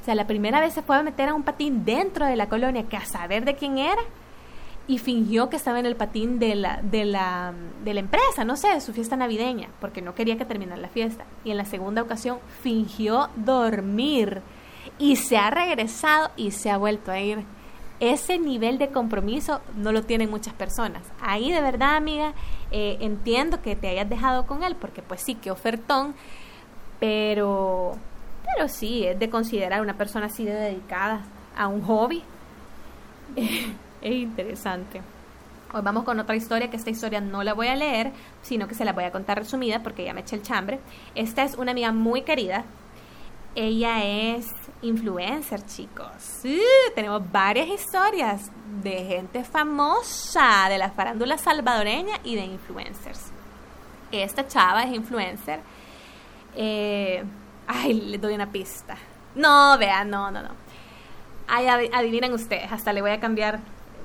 O 0.00 0.04
sea, 0.04 0.14
la 0.14 0.26
primera 0.26 0.60
vez 0.60 0.74
se 0.74 0.82
fue 0.82 0.96
a 0.96 1.02
meter 1.02 1.28
a 1.28 1.34
un 1.34 1.42
patín 1.42 1.84
dentro 1.84 2.26
de 2.26 2.36
la 2.36 2.48
colonia, 2.48 2.84
que 2.84 2.96
a 2.96 3.04
saber 3.04 3.44
de 3.44 3.56
quién 3.56 3.78
era, 3.78 4.02
y 4.86 4.98
fingió 4.98 5.50
que 5.50 5.56
estaba 5.56 5.80
en 5.80 5.86
el 5.86 5.96
patín 5.96 6.38
de 6.38 6.54
la, 6.54 6.80
de 6.82 7.04
la, 7.04 7.52
de 7.84 7.94
la 7.94 8.00
empresa, 8.00 8.44
no 8.44 8.56
sé, 8.56 8.68
de 8.68 8.80
su 8.80 8.92
fiesta 8.92 9.16
navideña, 9.16 9.68
porque 9.80 10.00
no 10.00 10.14
quería 10.14 10.38
que 10.38 10.44
terminara 10.44 10.80
la 10.80 10.88
fiesta. 10.88 11.24
Y 11.44 11.50
en 11.50 11.58
la 11.58 11.64
segunda 11.64 12.02
ocasión 12.02 12.38
fingió 12.62 13.28
dormir 13.36 14.40
y 14.98 15.16
se 15.16 15.36
ha 15.36 15.50
regresado 15.50 16.30
y 16.36 16.52
se 16.52 16.70
ha 16.70 16.78
vuelto 16.78 17.10
a 17.10 17.20
ir 17.20 17.44
ese 18.00 18.38
nivel 18.38 18.78
de 18.78 18.88
compromiso 18.88 19.60
no 19.76 19.92
lo 19.92 20.02
tienen 20.02 20.30
muchas 20.30 20.54
personas. 20.54 21.02
Ahí 21.20 21.50
de 21.50 21.60
verdad, 21.60 21.96
amiga, 21.96 22.32
eh, 22.70 22.98
entiendo 23.00 23.62
que 23.62 23.76
te 23.76 23.88
hayas 23.88 24.08
dejado 24.08 24.46
con 24.46 24.62
él, 24.62 24.76
porque 24.76 25.02
pues 25.02 25.22
sí, 25.22 25.34
que 25.34 25.50
ofertón, 25.50 26.14
pero, 27.00 27.96
pero 28.44 28.68
sí, 28.68 29.04
es 29.04 29.18
de 29.18 29.30
considerar 29.30 29.80
una 29.80 29.94
persona 29.94 30.26
así 30.26 30.44
de 30.44 30.54
dedicada 30.54 31.22
a 31.56 31.68
un 31.68 31.82
hobby. 31.82 32.22
es 33.36 34.12
interesante. 34.12 35.00
Hoy 35.72 35.82
vamos 35.82 36.04
con 36.04 36.18
otra 36.18 36.34
historia, 36.34 36.70
que 36.70 36.76
esta 36.76 36.88
historia 36.88 37.20
no 37.20 37.42
la 37.42 37.52
voy 37.52 37.66
a 37.66 37.76
leer, 37.76 38.12
sino 38.40 38.66
que 38.66 38.74
se 38.74 38.86
la 38.86 38.94
voy 38.94 39.04
a 39.04 39.12
contar 39.12 39.38
resumida 39.38 39.82
porque 39.82 40.02
ya 40.02 40.14
me 40.14 40.22
eché 40.22 40.36
el 40.36 40.42
chambre. 40.42 40.80
Esta 41.14 41.42
es 41.42 41.56
una 41.56 41.72
amiga 41.72 41.92
muy 41.92 42.22
querida. 42.22 42.64
Ella 43.60 44.04
es 44.04 44.46
influencer, 44.82 45.66
chicos. 45.66 46.42
Tenemos 46.94 47.20
varias 47.32 47.66
historias 47.66 48.52
de 48.84 49.04
gente 49.04 49.42
famosa 49.42 50.68
de 50.68 50.78
la 50.78 50.92
farándula 50.92 51.36
salvadoreña 51.38 52.20
y 52.22 52.36
de 52.36 52.44
influencers. 52.44 53.32
Esta 54.12 54.46
chava 54.46 54.84
es 54.84 54.94
influencer. 54.94 55.58
Eh, 56.54 57.24
ay, 57.66 57.94
le 57.94 58.18
doy 58.18 58.34
una 58.34 58.48
pista. 58.48 58.96
No, 59.34 59.76
vean, 59.76 60.08
no, 60.08 60.30
no, 60.30 60.40
no. 60.40 60.50
Ay, 61.48 61.66
adivinen 61.66 62.32
ustedes, 62.34 62.70
hasta 62.70 62.92
le 62.92 63.02
voy 63.02 63.10
a 63.10 63.18
cambiar 63.18 63.58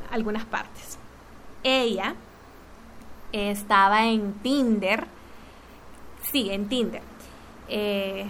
algunas 0.10 0.46
partes. 0.46 0.98
Ella 1.62 2.16
estaba 3.32 4.08
en 4.08 4.34
Tinder. 4.42 5.06
Sí, 6.32 6.50
en 6.50 6.68
Tinder. 6.68 7.04
Eh, 7.70 8.26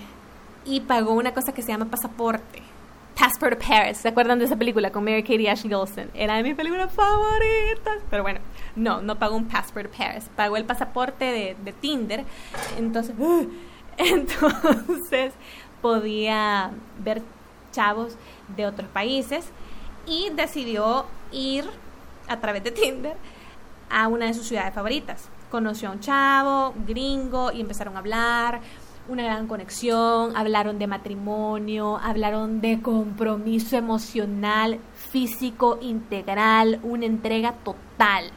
y 0.65 0.81
pagó 0.81 1.13
una 1.13 1.33
cosa 1.33 1.53
que 1.53 1.61
se 1.61 1.71
llama 1.71 1.85
pasaporte. 1.85 2.61
Passport 3.17 3.59
to 3.59 3.67
Paris. 3.67 3.97
¿Se 3.97 4.07
acuerdan 4.07 4.39
de 4.39 4.45
esa 4.45 4.55
película 4.55 4.91
con 4.91 5.03
Mary 5.03 5.21
Kate 5.21 5.41
y 5.41 5.47
Ashley 5.47 5.73
Olsen? 5.73 6.09
Era 6.13 6.35
de 6.35 6.43
mis 6.43 6.55
películas 6.55 6.91
favoritas. 6.91 7.99
Pero 8.09 8.23
bueno, 8.23 8.39
no, 8.75 9.01
no 9.01 9.19
pagó 9.19 9.35
un 9.35 9.47
Passport 9.47 9.91
to 9.91 9.97
Paris. 9.97 10.29
Pagó 10.35 10.57
el 10.57 10.65
pasaporte 10.65 11.25
de, 11.25 11.55
de 11.63 11.73
Tinder. 11.73 12.25
Entonces, 12.77 13.15
entonces 13.97 15.33
podía 15.81 16.71
ver 16.99 17.21
chavos 17.71 18.15
de 18.55 18.65
otros 18.65 18.89
países 18.89 19.45
y 20.05 20.29
decidió 20.31 21.05
ir 21.31 21.65
a 22.27 22.39
través 22.39 22.63
de 22.63 22.71
Tinder 22.71 23.15
a 23.89 24.07
una 24.07 24.25
de 24.25 24.33
sus 24.33 24.47
ciudades 24.47 24.73
favoritas. 24.73 25.29
Conoció 25.51 25.89
a 25.89 25.91
un 25.91 25.99
chavo 25.99 26.73
gringo 26.87 27.51
y 27.51 27.61
empezaron 27.61 27.95
a 27.95 27.99
hablar 27.99 28.61
una 29.07 29.23
gran 29.23 29.47
conexión, 29.47 30.35
hablaron 30.35 30.79
de 30.79 30.87
matrimonio, 30.87 31.97
hablaron 31.97 32.61
de 32.61 32.81
compromiso 32.81 33.77
emocional, 33.77 34.79
físico, 35.11 35.77
integral, 35.81 36.79
una 36.83 37.05
entrega 37.05 37.53
total. 37.63 38.31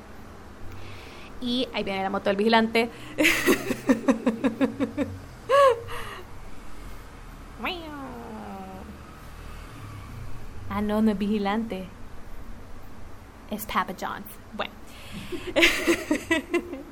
Y 1.41 1.69
ahí 1.73 1.85
viene 1.85 2.03
la 2.03 2.11
moto 2.11 2.31
del 2.31 2.37
vigilante. 2.37 2.91
ah, 10.77 10.83
no, 10.83 11.01
no 11.01 11.13
es 11.13 11.19
vigilante. 11.19 11.87
Es 13.51 13.65
Papa 13.67 13.95
John. 13.99 14.23
Bueno. 14.55 14.73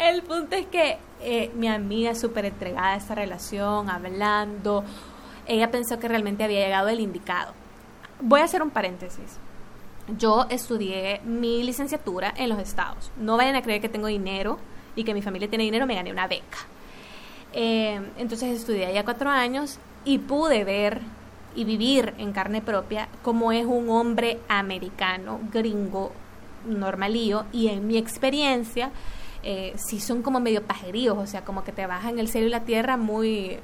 El 0.00 0.22
punto 0.22 0.56
es 0.56 0.64
que 0.64 0.96
eh, 1.20 1.50
mi 1.54 1.68
amiga 1.68 2.14
súper 2.14 2.46
entregada 2.46 2.94
a 2.94 2.96
esta 2.96 3.14
relación, 3.14 3.90
hablando, 3.90 4.82
ella 5.46 5.70
pensó 5.70 5.98
que 5.98 6.08
realmente 6.08 6.42
había 6.42 6.60
llegado 6.60 6.88
el 6.88 7.00
indicado. 7.00 7.52
Voy 8.18 8.40
a 8.40 8.44
hacer 8.44 8.62
un 8.62 8.70
paréntesis. 8.70 9.36
Yo 10.16 10.46
estudié 10.48 11.20
mi 11.26 11.62
licenciatura 11.62 12.32
en 12.34 12.48
los 12.48 12.58
estados. 12.58 13.12
No 13.18 13.36
vayan 13.36 13.56
a 13.56 13.62
creer 13.62 13.82
que 13.82 13.90
tengo 13.90 14.06
dinero 14.06 14.58
y 14.96 15.04
que 15.04 15.12
mi 15.12 15.20
familia 15.20 15.50
tiene 15.50 15.64
dinero, 15.64 15.86
me 15.86 15.96
gané 15.96 16.10
una 16.10 16.26
beca. 16.26 16.58
Eh, 17.52 18.00
entonces 18.16 18.58
estudié 18.58 18.86
allá 18.86 19.04
cuatro 19.04 19.28
años 19.28 19.78
y 20.06 20.16
pude 20.16 20.64
ver 20.64 21.02
y 21.54 21.64
vivir 21.64 22.14
en 22.16 22.32
carne 22.32 22.62
propia 22.62 23.08
cómo 23.20 23.52
es 23.52 23.66
un 23.66 23.90
hombre 23.90 24.38
americano, 24.48 25.40
gringo, 25.52 26.12
normalío, 26.64 27.44
y 27.52 27.68
en 27.68 27.86
mi 27.86 27.98
experiencia, 27.98 28.92
eh, 29.42 29.74
sí 29.76 30.00
son 30.00 30.22
como 30.22 30.40
medio 30.40 30.62
pajeríos, 30.62 31.16
o 31.16 31.26
sea, 31.26 31.44
como 31.44 31.64
que 31.64 31.72
te 31.72 31.86
bajan 31.86 32.18
el 32.18 32.28
cielo 32.28 32.46
y 32.46 32.50
la 32.50 32.64
tierra 32.64 32.96
muy, 32.96 33.58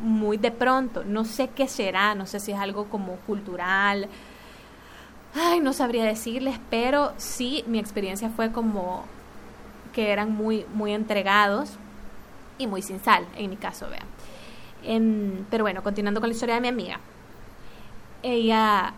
muy 0.00 0.36
de 0.36 0.50
pronto. 0.52 1.04
No 1.04 1.24
sé 1.24 1.48
qué 1.48 1.68
será, 1.68 2.14
no 2.14 2.26
sé 2.26 2.40
si 2.40 2.52
es 2.52 2.58
algo 2.58 2.84
como 2.88 3.16
cultural. 3.26 4.08
Ay, 5.34 5.60
no 5.60 5.72
sabría 5.72 6.04
decirles, 6.04 6.58
pero 6.70 7.12
sí, 7.16 7.64
mi 7.66 7.78
experiencia 7.78 8.30
fue 8.30 8.52
como 8.52 9.04
que 9.92 10.12
eran 10.12 10.32
muy, 10.32 10.64
muy 10.72 10.92
entregados 10.92 11.72
y 12.58 12.66
muy 12.66 12.82
sin 12.82 13.00
sal, 13.00 13.26
en 13.36 13.50
mi 13.50 13.56
caso, 13.56 13.88
vean. 13.88 14.06
Em, 14.84 15.44
pero 15.50 15.64
bueno, 15.64 15.82
continuando 15.82 16.20
con 16.20 16.28
la 16.28 16.34
historia 16.34 16.54
de 16.56 16.60
mi 16.60 16.68
amiga. 16.68 17.00
Ella 18.22 18.94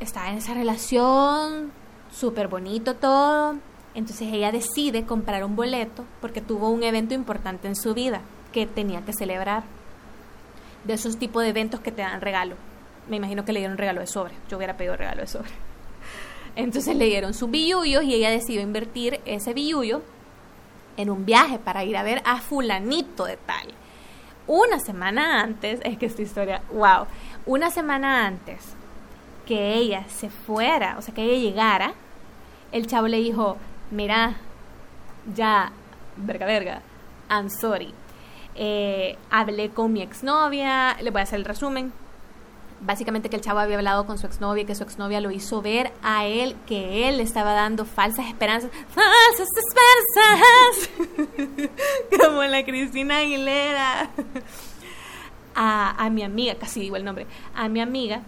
estaba 0.00 0.30
en 0.30 0.38
esa 0.38 0.54
relación, 0.54 1.72
súper 2.10 2.48
bonito 2.48 2.94
todo 2.96 3.56
entonces 3.94 4.28
ella 4.32 4.52
decide 4.52 5.04
comprar 5.04 5.44
un 5.44 5.54
boleto 5.54 6.04
porque 6.20 6.40
tuvo 6.40 6.70
un 6.70 6.82
evento 6.82 7.14
importante 7.14 7.68
en 7.68 7.76
su 7.76 7.94
vida 7.94 8.22
que 8.52 8.66
tenía 8.66 9.02
que 9.02 9.12
celebrar. 9.12 9.64
De 10.84 10.94
esos 10.94 11.16
tipos 11.16 11.42
de 11.42 11.50
eventos 11.50 11.80
que 11.80 11.92
te 11.92 12.02
dan 12.02 12.20
regalo. 12.20 12.56
Me 13.08 13.16
imagino 13.16 13.44
que 13.44 13.52
le 13.52 13.60
dieron 13.60 13.78
regalo 13.78 14.00
de 14.00 14.06
sobre. 14.06 14.34
Yo 14.48 14.56
hubiera 14.56 14.76
pedido 14.76 14.96
regalo 14.96 15.20
de 15.20 15.28
sobre. 15.28 15.50
Entonces 16.56 16.96
le 16.96 17.04
dieron 17.06 17.34
su 17.34 17.48
billullo 17.48 18.02
y 18.02 18.14
ella 18.14 18.30
decidió 18.30 18.60
invertir 18.60 19.20
ese 19.24 19.54
billullo 19.54 20.02
en 20.96 21.10
un 21.10 21.24
viaje 21.24 21.58
para 21.58 21.84
ir 21.84 21.96
a 21.96 22.02
ver 22.02 22.22
a 22.24 22.40
fulanito 22.40 23.24
de 23.24 23.36
tal. 23.36 23.68
Una 24.46 24.80
semana 24.80 25.40
antes, 25.42 25.80
es 25.84 25.98
que 25.98 26.06
esta 26.06 26.22
historia, 26.22 26.62
wow, 26.72 27.06
una 27.46 27.70
semana 27.70 28.26
antes 28.26 28.74
que 29.46 29.74
ella 29.74 30.04
se 30.08 30.30
fuera, 30.30 30.96
o 30.98 31.02
sea, 31.02 31.14
que 31.14 31.22
ella 31.22 31.50
llegara, 31.50 31.94
el 32.70 32.86
chavo 32.86 33.08
le 33.08 33.18
dijo, 33.18 33.56
mira, 33.92 34.36
ya, 35.34 35.70
verga, 36.16 36.46
verga, 36.46 36.82
I'm 37.30 37.48
sorry. 37.48 37.94
Eh, 38.54 39.16
hablé 39.30 39.70
con 39.70 39.92
mi 39.92 40.02
exnovia, 40.02 40.96
le 41.00 41.10
voy 41.10 41.20
a 41.20 41.24
hacer 41.24 41.38
el 41.38 41.44
resumen. 41.44 41.92
Básicamente 42.80 43.30
que 43.30 43.36
el 43.36 43.42
chavo 43.42 43.60
había 43.60 43.76
hablado 43.76 44.06
con 44.06 44.18
su 44.18 44.26
exnovia, 44.26 44.64
que 44.64 44.74
su 44.74 44.82
exnovia 44.82 45.20
lo 45.20 45.30
hizo 45.30 45.62
ver 45.62 45.92
a 46.02 46.26
él 46.26 46.56
que 46.66 47.08
él 47.08 47.18
le 47.18 47.22
estaba 47.22 47.52
dando 47.52 47.84
falsas 47.84 48.26
esperanzas, 48.26 48.72
falsas 48.88 49.48
esperanzas, 49.62 50.90
como 52.20 52.42
la 52.42 52.64
Cristina 52.64 53.18
Aguilera, 53.18 54.10
a, 55.54 56.04
a 56.04 56.10
mi 56.10 56.24
amiga, 56.24 56.56
casi 56.56 56.80
digo 56.80 56.96
el 56.96 57.04
nombre, 57.04 57.28
a 57.54 57.68
mi 57.68 57.80
amiga, 57.80 58.22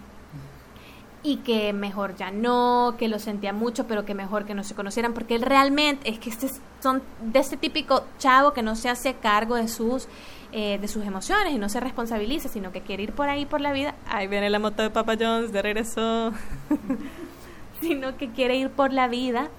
y 1.25 1.37
que 1.37 1.73
mejor 1.73 2.15
ya 2.15 2.29
no, 2.29 2.95
que 2.99 3.07
lo 3.07 3.17
sentía 3.17 3.51
mucho, 3.51 3.87
pero 3.87 4.05
que 4.05 4.13
mejor 4.13 4.45
que 4.45 4.53
no 4.53 4.63
se 4.63 4.75
conocieran, 4.75 5.13
porque 5.13 5.33
él 5.33 5.41
realmente 5.41 6.07
es 6.07 6.19
que 6.19 6.29
este, 6.29 6.47
son 6.81 7.01
de 7.19 7.39
este 7.39 7.57
típico 7.57 8.03
chavo 8.19 8.53
que 8.53 8.61
no 8.61 8.75
se 8.75 8.89
hace 8.89 9.15
cargo 9.15 9.55
de 9.55 9.67
sus 9.67 10.07
eh, 10.51 10.77
de 10.77 10.87
sus 10.87 11.03
emociones 11.03 11.51
y 11.53 11.57
no 11.57 11.67
se 11.67 11.79
responsabiliza, 11.79 12.47
sino 12.47 12.71
que 12.71 12.81
quiere 12.81 13.03
ir 13.03 13.11
por 13.11 13.27
ahí 13.27 13.45
por 13.45 13.59
la 13.59 13.73
vida. 13.73 13.95
Ahí 14.07 14.27
viene 14.27 14.49
la 14.51 14.59
moto 14.59 14.83
de 14.83 14.91
Papa 14.91 15.15
Jones 15.19 15.51
de 15.51 15.61
regreso. 15.61 16.31
sino 17.81 18.15
que 18.17 18.29
quiere 18.29 18.55
ir 18.55 18.69
por 18.69 18.93
la 18.93 19.07
vida 19.07 19.49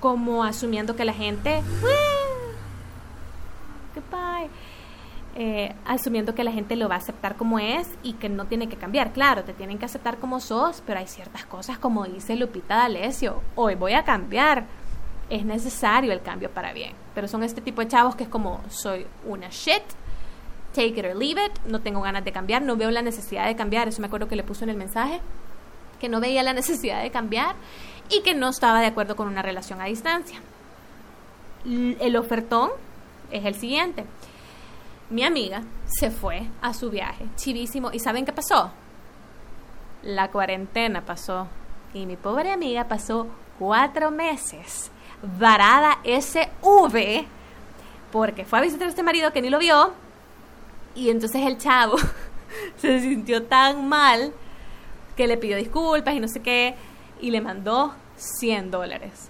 como 0.00 0.44
asumiendo 0.44 0.94
que 0.94 1.04
la 1.04 1.12
gente 1.12 1.62
goodbye 3.94 4.48
eh, 5.38 5.74
asumiendo 5.84 6.34
que 6.34 6.44
la 6.44 6.50
gente 6.50 6.76
lo 6.76 6.88
va 6.88 6.94
a 6.94 6.98
aceptar 6.98 7.36
como 7.36 7.58
es 7.58 7.90
y 8.02 8.14
que 8.14 8.30
no 8.30 8.46
tiene 8.46 8.70
que 8.70 8.76
cambiar. 8.76 9.12
Claro, 9.12 9.44
te 9.44 9.52
tienen 9.52 9.76
que 9.76 9.84
aceptar 9.84 10.16
como 10.16 10.40
sos, 10.40 10.82
pero 10.86 10.98
hay 10.98 11.06
ciertas 11.06 11.44
cosas 11.44 11.78
como 11.78 12.06
dice 12.06 12.36
Lupita 12.36 12.76
D'Alessio, 12.76 13.42
hoy 13.54 13.74
voy 13.74 13.92
a 13.92 14.02
cambiar. 14.02 14.64
Es 15.28 15.44
necesario 15.44 16.10
el 16.12 16.22
cambio 16.22 16.50
para 16.50 16.72
bien. 16.72 16.94
Pero 17.14 17.28
son 17.28 17.42
este 17.42 17.60
tipo 17.60 17.82
de 17.82 17.88
chavos 17.88 18.16
que 18.16 18.22
es 18.22 18.30
como, 18.30 18.62
soy 18.70 19.06
una 19.26 19.48
shit, 19.50 19.82
take 20.72 20.98
it 20.98 21.04
or 21.04 21.14
leave 21.14 21.44
it, 21.44 21.52
no 21.66 21.80
tengo 21.82 22.00
ganas 22.00 22.24
de 22.24 22.32
cambiar, 22.32 22.62
no 22.62 22.76
veo 22.76 22.90
la 22.90 23.02
necesidad 23.02 23.46
de 23.46 23.56
cambiar. 23.56 23.88
Eso 23.88 24.00
me 24.00 24.06
acuerdo 24.06 24.28
que 24.28 24.36
le 24.36 24.42
puso 24.42 24.64
en 24.64 24.70
el 24.70 24.76
mensaje, 24.78 25.20
que 26.00 26.08
no 26.08 26.18
veía 26.18 26.42
la 26.44 26.54
necesidad 26.54 27.02
de 27.02 27.10
cambiar 27.10 27.56
y 28.08 28.22
que 28.22 28.34
no 28.34 28.48
estaba 28.48 28.80
de 28.80 28.86
acuerdo 28.86 29.16
con 29.16 29.28
una 29.28 29.42
relación 29.42 29.82
a 29.82 29.84
distancia. 29.84 30.40
El 31.66 32.16
ofertón 32.16 32.70
es 33.30 33.44
el 33.44 33.54
siguiente 33.54 34.06
mi 35.08 35.24
amiga 35.24 35.62
se 35.86 36.10
fue 36.10 36.46
a 36.60 36.74
su 36.74 36.90
viaje, 36.90 37.26
chivísimo. 37.36 37.92
¿Y 37.92 38.00
saben 38.00 38.24
qué 38.24 38.32
pasó? 38.32 38.72
La 40.02 40.30
cuarentena 40.30 41.04
pasó. 41.04 41.46
Y 41.94 42.06
mi 42.06 42.16
pobre 42.16 42.50
amiga 42.50 42.88
pasó 42.88 43.28
cuatro 43.58 44.10
meses 44.10 44.90
varada 45.38 45.98
SV 46.04 47.24
porque 48.12 48.44
fue 48.44 48.58
a 48.58 48.62
visitar 48.62 48.86
a 48.86 48.90
este 48.90 49.02
marido 49.02 49.32
que 49.32 49.42
ni 49.42 49.50
lo 49.50 49.58
vio. 49.58 49.92
Y 50.94 51.10
entonces 51.10 51.42
el 51.42 51.58
chavo 51.58 51.96
se 52.76 53.00
sintió 53.00 53.44
tan 53.44 53.88
mal 53.88 54.32
que 55.16 55.26
le 55.26 55.36
pidió 55.36 55.56
disculpas 55.56 56.14
y 56.14 56.20
no 56.20 56.28
sé 56.28 56.40
qué. 56.40 56.74
Y 57.20 57.30
le 57.30 57.40
mandó 57.40 57.94
100 58.16 58.70
dólares. 58.70 59.28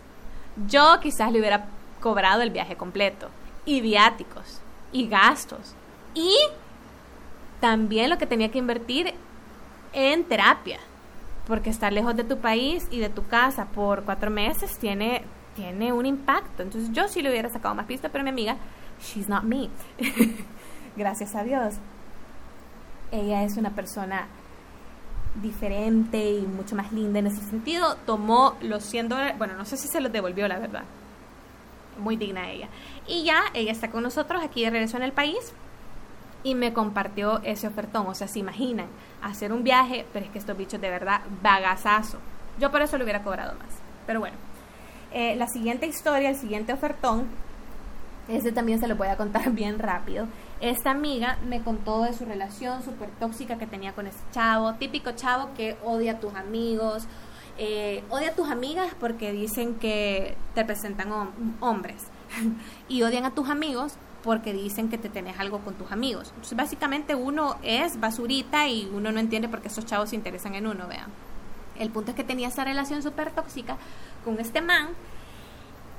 Yo 0.69 1.01
quizás 1.01 1.31
le 1.33 1.41
hubiera 1.41 1.67
cobrado 2.01 2.43
el 2.43 2.51
viaje 2.51 2.77
completo. 2.77 3.29
Y 3.65 3.81
viáticos 3.81 4.61
y 4.97 5.09
gastos. 5.09 5.75
Y 6.15 6.35
también 7.61 8.09
lo 8.09 8.17
que 8.17 8.27
tenía 8.27 8.51
que 8.51 8.59
invertir 8.59 9.13
en 9.93 10.25
terapia, 10.25 10.79
porque 11.47 11.69
estar 11.69 11.93
lejos 11.93 12.17
de 12.17 12.25
tu 12.25 12.39
país 12.39 12.89
y 12.91 12.99
de 12.99 13.11
tu 13.11 13.27
casa 13.27 13.67
por 13.67 14.05
cuatro 14.05 14.31
meses 14.31 14.79
tiene, 14.79 15.23
tiene 15.55 15.93
un 15.93 16.07
impacto. 16.07 16.63
Entonces 16.63 16.91
yo 16.93 17.09
sí 17.09 17.21
le 17.21 17.31
hubiera 17.31 17.51
sacado 17.51 17.75
más 17.75 17.85
pista, 17.85 18.09
pero 18.09 18.25
mi 18.25 18.31
amiga, 18.31 18.57
she's 19.01 19.29
not 19.29 19.43
me. 19.43 19.69
Gracias 20.97 21.35
a 21.35 21.45
Dios. 21.45 21.75
Ella 23.13 23.45
es 23.45 23.59
una 23.59 23.71
persona 23.71 24.27
diferente 25.43 26.31
y 26.31 26.47
mucho 26.47 26.75
más 26.75 26.91
linda 26.93 27.19
en 27.19 27.27
ese 27.27 27.43
sentido, 27.43 27.97
tomó 28.07 28.57
los 28.63 28.83
100 28.85 29.11
dólares, 29.11 29.35
bueno, 29.37 29.55
no 29.55 29.67
sé 29.67 29.77
si 29.77 29.87
se 29.89 30.01
los 30.01 30.11
devolvió, 30.11 30.49
la 30.49 30.59
verdad. 30.59 30.85
Muy 31.99 32.17
digna 32.17 32.51
ella. 32.51 32.69
Y 33.07 33.25
ya, 33.25 33.45
ella 33.55 33.73
está 33.73 33.91
con 33.91 34.03
nosotros 34.03 34.43
aquí 34.43 34.65
de 34.65 34.71
regreso 34.71 34.97
en 34.97 35.03
el 35.03 35.13
país 35.13 35.53
y 36.43 36.55
me 36.55 36.73
compartió 36.73 37.41
ese 37.43 37.67
ofertón. 37.67 38.07
O 38.07 38.15
sea, 38.15 38.29
se 38.29 38.39
imaginan 38.39 38.87
hacer 39.23 39.53
un 39.53 39.65
viaje, 39.65 40.07
pero 40.13 40.27
es 40.27 40.31
que 40.31 40.39
estos 40.39 40.57
bichos 40.57 40.81
de 40.81 40.91
verdad, 40.91 41.23
bagazazo. 41.43 42.19
Yo 42.59 42.71
por 42.71 42.83
eso 42.83 42.97
lo 42.99 43.05
hubiera 43.05 43.23
cobrado 43.23 43.55
más. 43.59 43.69
Pero 44.07 44.21
bueno, 44.21 44.37
eh, 45.13 45.35
la 45.37 45.49
siguiente 45.49 45.87
historia, 45.87 46.31
el 46.31 46.37
siguiente 46.37 46.73
ofertón, 46.73 47.27
este 48.29 48.53
también 48.53 48.81
se 48.81 48.89
lo 48.89 48.97
voy 48.97 49.09
a 49.09 49.17
contar 49.17 49.51
bien 49.53 49.79
rápido. 49.79 50.27
Esta 50.61 50.91
amiga 50.91 51.39
me 51.47 51.63
contó 51.63 52.03
de 52.03 52.13
su 52.13 52.25
relación 52.25 52.83
súper 52.83 53.11
tóxica 53.19 53.59
que 53.59 53.67
tenía 53.67 53.93
con 53.93 54.07
ese 54.07 54.19
chavo, 54.33 54.75
típico 54.75 55.13
chavo 55.13 55.51
que 55.57 55.77
odia 55.85 56.13
a 56.13 56.21
tus 56.21 56.35
amigos, 56.35 57.07
eh, 57.59 58.05
odia 58.11 58.31
a 58.31 58.35
tus 58.35 58.51
amigas 58.51 58.95
porque 58.99 59.33
dicen 59.33 59.75
que 59.77 60.37
te 60.55 60.65
presentan 60.65 61.11
hombres 61.61 62.05
y 62.89 63.03
odian 63.03 63.25
a 63.25 63.31
tus 63.31 63.49
amigos 63.49 63.95
porque 64.23 64.53
dicen 64.53 64.89
que 64.89 64.99
te 64.99 65.09
tenés 65.09 65.39
algo 65.39 65.61
con 65.61 65.75
tus 65.75 65.93
amigos. 65.93 66.29
Entonces, 66.31 66.57
básicamente 66.57 67.15
uno 67.15 67.57
es 67.63 68.01
basurita 68.01 68.67
y 68.69 68.91
uno 68.93 69.13
no 69.13 69.21
entiende 69.21 69.49
por 69.49 69.63
qué 69.63 69.69
esos 69.69 69.87
chavos 69.87 70.11
se 70.11 70.17
interesan 70.17 70.55
en 70.55 70.67
uno, 70.67 70.89
vean. 70.89 71.11
El 71.79 71.91
punto 71.91 72.11
es 72.11 72.17
que 72.17 72.25
tenía 72.25 72.49
esa 72.49 72.65
relación 72.65 73.03
súper 73.03 73.31
tóxica 73.31 73.77
con 74.25 74.41
este 74.41 74.63
man 74.63 74.89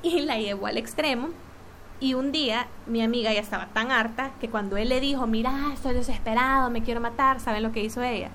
y 0.04 0.20
la 0.22 0.38
llevó 0.38 0.68
al 0.68 0.78
extremo 0.78 1.30
y 2.00 2.14
un 2.14 2.32
día 2.32 2.68
mi 2.86 3.02
amiga 3.02 3.34
ya 3.34 3.40
estaba 3.40 3.68
tan 3.68 3.92
harta 3.92 4.32
que 4.40 4.50
cuando 4.50 4.78
él 4.78 4.90
le 4.90 5.00
dijo, 5.00 5.26
mira, 5.26 5.72
estoy 5.74 5.94
desesperado, 5.94 6.70
me 6.70 6.84
quiero 6.84 7.02
matar, 7.02 7.40
¿saben 7.40 7.64
lo 7.64 7.72
que 7.72 7.84
hizo 7.84 8.04
ella? 8.04 8.30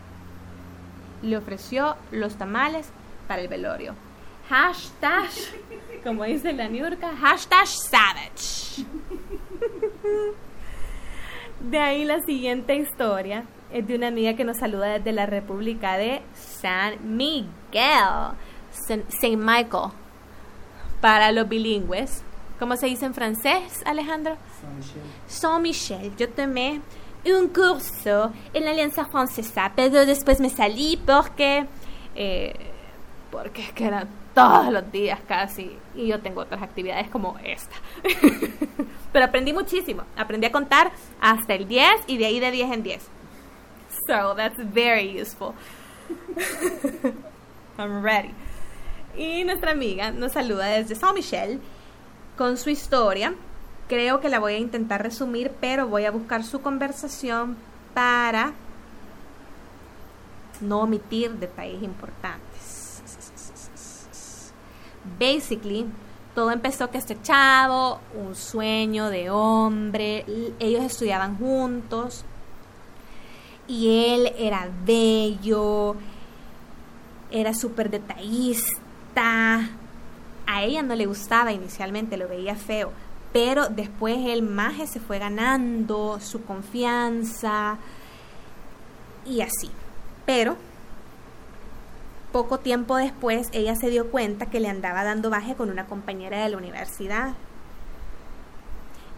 Le 1.23 1.37
ofreció 1.37 1.97
los 2.11 2.37
tamales 2.37 2.91
para 3.33 3.40
el 3.40 3.49
velorio. 3.49 3.95
Hashtag, 4.51 5.31
como 6.05 6.25
dice 6.25 6.53
la 6.53 6.68
Niurka, 6.68 7.16
hashtag 7.16 7.66
savage. 7.66 8.85
De 11.61 11.79
ahí 11.79 12.05
la 12.05 12.21
siguiente 12.21 12.77
historia 12.77 13.45
es 13.73 13.87
de 13.87 13.95
una 13.95 14.09
amiga 14.09 14.35
que 14.35 14.45
nos 14.45 14.59
saluda 14.59 14.99
desde 14.99 15.12
la 15.12 15.25
República 15.25 15.97
de 15.97 16.21
San 16.35 17.16
Miguel, 17.16 17.49
Saint 18.71 19.42
Michael, 19.42 19.92
para 21.01 21.33
los 21.33 21.49
bilingües. 21.49 22.23
¿Cómo 22.59 22.77
se 22.77 22.85
dice 22.85 23.07
en 23.07 23.14
francés, 23.14 23.83
Alejandro? 23.87 24.37
Saint-Michel. 25.27 26.14
Yo 26.18 26.29
tomé 26.29 26.83
un 27.25 27.49
curso 27.49 28.31
en 28.53 28.66
la 28.66 28.73
Alianza 28.73 29.07
Francesa, 29.07 29.73
pero 29.75 30.05
después 30.05 30.38
me 30.38 30.51
salí 30.51 31.01
porque, 31.07 31.66
eh, 32.14 32.72
porque 33.33 33.62
es 33.62 33.73
que 33.73 33.87
eran 33.87 34.07
todos 34.35 34.71
los 34.71 34.92
días 34.92 35.18
casi 35.27 35.73
y 35.95 36.07
yo 36.07 36.21
tengo 36.21 36.42
otras 36.42 36.62
actividades 36.62 37.09
como 37.09 37.37
esta. 37.42 37.75
pero 39.12 39.25
aprendí 39.25 39.55
muchísimo. 39.55 40.05
Aprendí 40.16 40.47
a 40.47 40.53
contar 40.53 40.92
hasta 41.21 41.55
el 41.55 41.66
10 41.66 41.88
y 42.07 42.18
de 42.18 42.27
ahí 42.27 42.38
de 42.38 42.51
10 42.51 42.73
en 42.73 42.83
10. 42.83 43.09
So 44.07 44.35
that's 44.37 44.59
very 44.59 45.18
useful. 45.21 45.55
I'm 47.79 48.03
ready. 48.03 48.35
Y 49.16 49.45
nuestra 49.45 49.73
amiga 49.73 50.11
nos 50.11 50.33
saluda 50.33 50.66
desde 50.66 50.95
Saint-Michel 50.95 51.59
con 52.37 52.59
su 52.59 52.68
historia. 52.68 53.35
Creo 53.88 54.21
que 54.21 54.29
la 54.29 54.40
voy 54.40 54.55
a 54.55 54.59
intentar 54.59 55.03
resumir, 55.03 55.51
pero 55.59 55.88
voy 55.88 56.05
a 56.05 56.11
buscar 56.11 56.45
su 56.45 56.61
conversación 56.61 57.57
para 57.95 58.53
no 60.61 60.81
omitir 60.81 61.33
detalles 61.33 61.83
importantes. 61.83 62.52
Basically, 65.19 65.87
todo 66.35 66.51
empezó 66.51 66.91
que 66.91 66.99
este 66.99 67.21
chavo, 67.23 68.01
un 68.15 68.35
sueño 68.35 69.11
de 69.11 69.31
hombre, 69.31 70.25
ellos 70.59 70.83
estudiaban 70.83 71.37
juntos 71.37 72.25
y 73.69 74.07
él 74.09 74.33
era 74.38 74.69
bello, 74.85 75.97
era 77.31 77.55
súper 77.55 77.91
detallista, 77.91 79.69
a 80.47 80.62
ella 80.62 80.83
no 80.83 80.95
le 80.95 81.07
gustaba 81.07 81.53
inicialmente, 81.53 82.17
lo 82.17 82.29
veía 82.29 82.57
feo, 82.57 82.93
pero 83.33 83.69
después 83.69 84.19
el 84.27 84.43
maje 84.43 84.87
se 84.87 85.01
fue 85.01 85.19
ganando 85.19 86.19
su 86.21 86.45
confianza 86.45 87.79
y 89.25 89.41
así. 89.41 89.71
Pero 90.27 90.57
poco 92.33 92.59
tiempo 92.59 92.97
después 92.97 93.49
ella 93.53 93.77
se 93.77 93.90
dio 93.90 94.11
cuenta 94.11 94.47
que 94.47 94.61
le 94.61 94.68
andaba 94.68 95.05
dando 95.05 95.31
baje 95.31 95.55
con 95.55 95.71
una 95.71 95.87
compañera 95.87 96.42
de 96.42 96.49
la 96.49 96.57
universidad. 96.57 97.35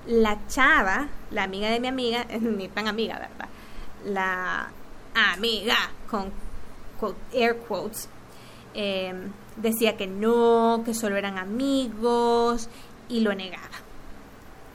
La 0.07 0.47
chava, 0.49 1.09
la 1.31 1.45
amiga 1.45 1.71
de 1.71 1.81
mi 1.81 1.89
amiga, 1.89 2.25
ni 2.41 2.69
tan 2.69 2.89
amiga, 2.89 3.19
¿verdad? 3.19 3.49
La 4.05 4.69
amiga 5.33 5.77
con, 6.11 6.31
air 7.33 7.57
quotes, 7.57 8.09
eh, 8.75 9.15
decía 9.57 9.97
que 9.97 10.07
no, 10.07 10.83
que 10.85 10.95
solo 10.95 11.17
eran 11.17 11.39
amigos 11.39 12.69
y 13.09 13.21
lo 13.21 13.35
negaba. 13.35 13.77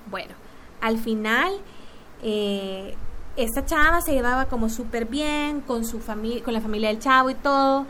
Bueno, 0.10 0.34
al 0.82 0.97
final 0.97 1.60
eh, 2.23 2.95
esta 3.36 3.65
chava 3.65 4.02
se 4.02 4.13
llevaba 4.13 4.45
como 4.45 4.69
súper 4.69 5.06
bien 5.06 5.62
con 5.62 5.86
su 5.86 5.99
con 5.99 6.54
la 6.54 6.62
familia 6.62 6.89
del 6.89 6.99
chavo 6.99 7.30
y 7.30 7.36
todo, 7.36 7.86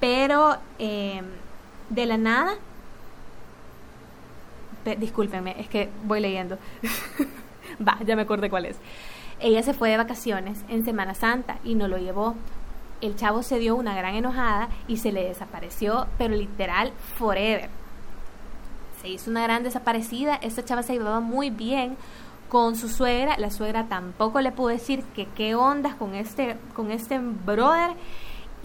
pero 0.00 0.56
eh, 0.78 1.22
de 1.90 2.06
la 2.06 2.16
nada, 2.16 2.54
discúlpenme, 4.98 5.56
es 5.58 5.68
que 5.68 5.88
voy 6.04 6.20
leyendo. 6.20 6.58
Va, 7.86 7.98
ya 8.04 8.16
me 8.16 8.22
acordé 8.22 8.50
cuál 8.50 8.66
es. 8.66 8.76
Ella 9.40 9.62
se 9.62 9.74
fue 9.74 9.90
de 9.90 9.96
vacaciones 9.96 10.64
en 10.68 10.84
Semana 10.84 11.14
Santa 11.14 11.58
y 11.64 11.74
no 11.74 11.88
lo 11.88 11.98
llevó 11.98 12.34
el 13.00 13.16
chavo 13.16 13.42
se 13.42 13.58
dio 13.58 13.76
una 13.76 13.94
gran 13.94 14.14
enojada 14.14 14.68
y 14.88 14.98
se 14.98 15.12
le 15.12 15.24
desapareció, 15.24 16.06
pero 16.18 16.34
literal 16.34 16.92
forever. 17.18 17.68
Se 19.02 19.08
hizo 19.08 19.30
una 19.30 19.42
gran 19.42 19.62
desaparecida, 19.62 20.36
esta 20.36 20.64
chava 20.64 20.82
se 20.82 20.94
llevaba 20.94 21.20
muy 21.20 21.50
bien 21.50 21.96
con 22.48 22.76
su 22.76 22.88
suegra, 22.88 23.36
la 23.38 23.50
suegra 23.50 23.84
tampoco 23.88 24.40
le 24.40 24.52
pudo 24.52 24.68
decir 24.68 25.02
que 25.14 25.26
qué 25.26 25.54
ondas 25.54 25.94
con 25.94 26.14
este, 26.14 26.56
con 26.74 26.90
este 26.90 27.18
brother 27.18 27.96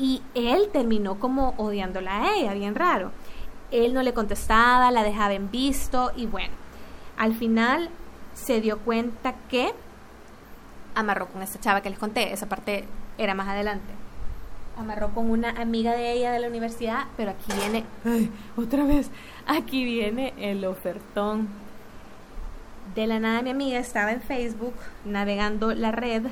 y 0.02 0.24
él 0.34 0.70
terminó 0.74 1.20
como 1.20 1.54
odiándola 1.58 2.24
a 2.24 2.36
ella, 2.36 2.56
bien 2.56 2.74
raro. 2.74 3.12
Él 3.70 3.94
no 3.94 4.02
le 4.02 4.14
contestaba, 4.14 4.90
la 4.90 5.04
dejaba 5.04 5.34
en 5.34 5.52
visto 5.52 6.12
y 6.16 6.26
bueno, 6.26 6.54
al 7.18 7.36
final 7.36 7.90
se 8.34 8.62
dio 8.62 8.80
cuenta 8.80 9.36
que 9.48 9.72
amarró 10.96 11.28
con 11.28 11.44
esta 11.44 11.60
chava 11.60 11.82
que 11.82 11.92
les 11.92 12.00
conté, 12.00 12.34
esa 12.34 12.50
parte 12.50 12.86
era 13.20 13.36
más 13.36 13.48
adelante 13.48 13.94
amarró 14.78 15.10
con 15.10 15.30
una 15.30 15.50
amiga 15.50 15.94
de 15.94 16.14
ella 16.14 16.32
de 16.32 16.40
la 16.40 16.48
universidad, 16.48 17.06
pero 17.16 17.32
aquí 17.32 17.52
viene, 17.54 17.86
otra 18.58 18.84
vez, 18.84 19.12
aquí 19.46 19.84
viene 19.84 20.34
el 20.38 20.66
ofertón. 20.66 21.50
De 22.96 23.06
la 23.06 23.20
nada 23.20 23.44
mi 23.44 23.52
amiga 23.52 23.78
estaba 23.78 24.12
en 24.12 24.22
Facebook 24.22 24.74
navegando 25.06 25.76
la 25.76 25.92
red 25.92 26.24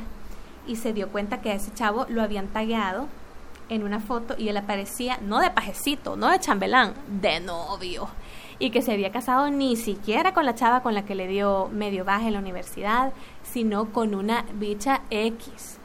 y 0.66 0.78
se 0.78 0.94
dio 0.94 1.10
cuenta 1.10 1.42
que 1.42 1.52
a 1.52 1.56
ese 1.56 1.72
chavo 1.74 2.08
lo 2.10 2.24
habían 2.24 2.48
tagueado 2.48 3.08
en 3.70 3.84
una 3.84 4.00
foto 4.00 4.36
y 4.38 4.50
él 4.50 4.58
aparecía 4.58 5.20
no 5.22 5.40
de 5.40 5.52
pajecito, 5.52 6.16
no 6.16 6.30
de 6.30 6.40
chambelán, 6.40 6.94
de 7.08 7.40
novio. 7.40 8.10
Y 8.58 8.72
que 8.72 8.82
se 8.82 8.92
había 8.92 9.12
casado 9.12 9.50
ni 9.50 9.78
siquiera 9.78 10.34
con 10.34 10.46
la 10.46 10.56
chava 10.56 10.84
con 10.84 10.94
la 10.94 11.06
que 11.06 11.16
le 11.16 11.28
dio 11.28 11.70
medio 11.72 12.04
baja 12.04 12.28
en 12.28 12.34
la 12.34 12.40
universidad, 12.40 13.14
sino 13.44 13.94
con 13.94 14.14
una 14.16 14.44
bicha 14.54 15.02
X 15.10 15.78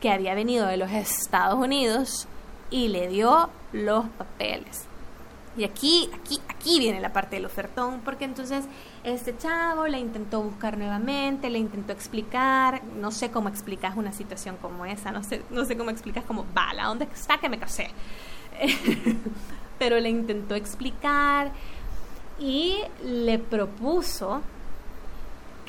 que 0.00 0.10
había 0.10 0.34
venido 0.34 0.66
de 0.66 0.76
los 0.76 0.90
Estados 0.90 1.58
Unidos 1.58 2.26
y 2.70 2.88
le 2.88 3.08
dio 3.08 3.48
los 3.72 4.06
papeles. 4.10 4.89
Y 5.56 5.64
aquí, 5.64 6.08
aquí, 6.14 6.40
aquí 6.48 6.78
viene 6.78 7.00
la 7.00 7.12
parte 7.12 7.36
del 7.36 7.44
ofertón, 7.44 8.00
porque 8.04 8.24
entonces 8.24 8.64
este 9.02 9.36
chavo 9.36 9.88
la 9.88 9.98
intentó 9.98 10.42
buscar 10.42 10.78
nuevamente, 10.78 11.50
le 11.50 11.58
intentó 11.58 11.92
explicar, 11.92 12.82
no 12.96 13.10
sé 13.10 13.30
cómo 13.30 13.48
explicas 13.48 13.96
una 13.96 14.12
situación 14.12 14.56
como 14.62 14.86
esa, 14.86 15.10
no 15.10 15.24
sé, 15.24 15.42
no 15.50 15.64
sé 15.64 15.76
cómo 15.76 15.90
explicas 15.90 16.24
como, 16.24 16.46
bala, 16.54 16.84
¿dónde 16.84 17.08
está 17.12 17.38
que 17.38 17.48
me 17.48 17.58
casé? 17.58 17.90
Pero 19.78 19.98
le 19.98 20.08
intentó 20.08 20.54
explicar 20.54 21.50
y 22.38 22.78
le 23.04 23.38
propuso 23.38 24.42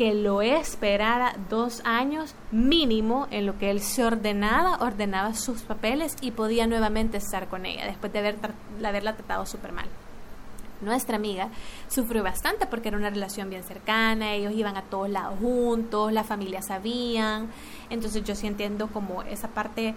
que 0.02 0.16
lo 0.16 0.42
esperara 0.42 1.36
dos 1.48 1.84
años 1.86 2.34
mínimo 2.50 3.28
en 3.30 3.46
lo 3.46 3.60
que 3.60 3.70
él 3.70 3.82
se 3.82 4.04
ordenaba, 4.04 4.78
ordenaba 4.78 5.36
sus 5.36 5.62
papeles 5.62 6.16
y 6.22 6.32
podía 6.32 6.66
nuevamente 6.66 7.18
estar 7.18 7.48
con 7.50 7.68
ella 7.68 7.86
después 7.86 8.12
de 8.12 8.36
haberla 8.84 9.16
tratado 9.16 9.46
súper 9.46 9.74
mal. 9.74 9.86
Nuestra 10.82 11.18
amiga 11.18 11.50
sufrió 11.88 12.24
bastante 12.24 12.66
porque 12.66 12.88
era 12.88 12.98
una 12.98 13.12
relación 13.12 13.52
bien 13.52 13.64
cercana, 13.64 14.34
ellos 14.34 14.54
iban 14.54 14.76
a 14.76 14.82
todos 14.82 15.08
lados 15.08 15.38
juntos, 15.40 16.12
la 16.12 16.24
familia 16.24 16.64
sabían, 16.64 17.52
entonces 17.92 18.24
yo 18.24 18.34
sí 18.34 18.48
entiendo 18.48 18.88
como 18.88 19.22
esa 19.22 19.50
parte 19.50 19.94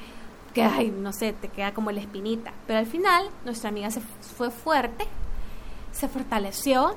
que, 0.52 0.64
ay, 0.64 0.90
no 0.90 1.14
sé, 1.14 1.32
te 1.32 1.48
queda 1.48 1.72
como 1.72 1.90
la 1.92 2.00
espinita. 2.00 2.52
Pero 2.66 2.78
al 2.78 2.86
final, 2.86 3.30
nuestra 3.46 3.70
amiga 3.70 3.90
se 3.90 4.02
fue 4.02 4.50
fuerte, 4.50 5.06
se 5.92 6.08
fortaleció 6.08 6.94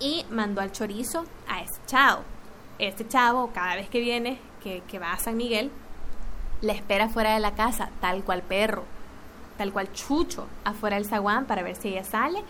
y 0.00 0.26
mandó 0.30 0.60
al 0.60 0.70
chorizo 0.70 1.24
a 1.48 1.62
ese 1.62 1.80
chavo. 1.86 2.24
Este 2.82 3.06
chavo, 3.06 3.52
cada 3.54 3.76
vez 3.76 3.88
que 3.88 4.00
viene, 4.00 4.38
que, 4.60 4.98
va 4.98 5.12
a 5.12 5.18
San 5.18 5.36
Miguel, 5.36 5.70
le 6.62 6.72
espera 6.72 7.08
fuera 7.08 7.32
de 7.32 7.38
la 7.38 7.54
casa, 7.54 7.90
tal 8.00 8.24
cual 8.24 8.42
perro, 8.42 8.82
tal 9.56 9.72
cual 9.72 9.92
chucho, 9.92 10.48
afuera 10.64 10.96
del 10.96 11.04
zaguán 11.04 11.46
para 11.46 11.62
ver 11.62 11.76
si 11.76 11.90
ella 11.90 12.02
sale, 12.02 12.42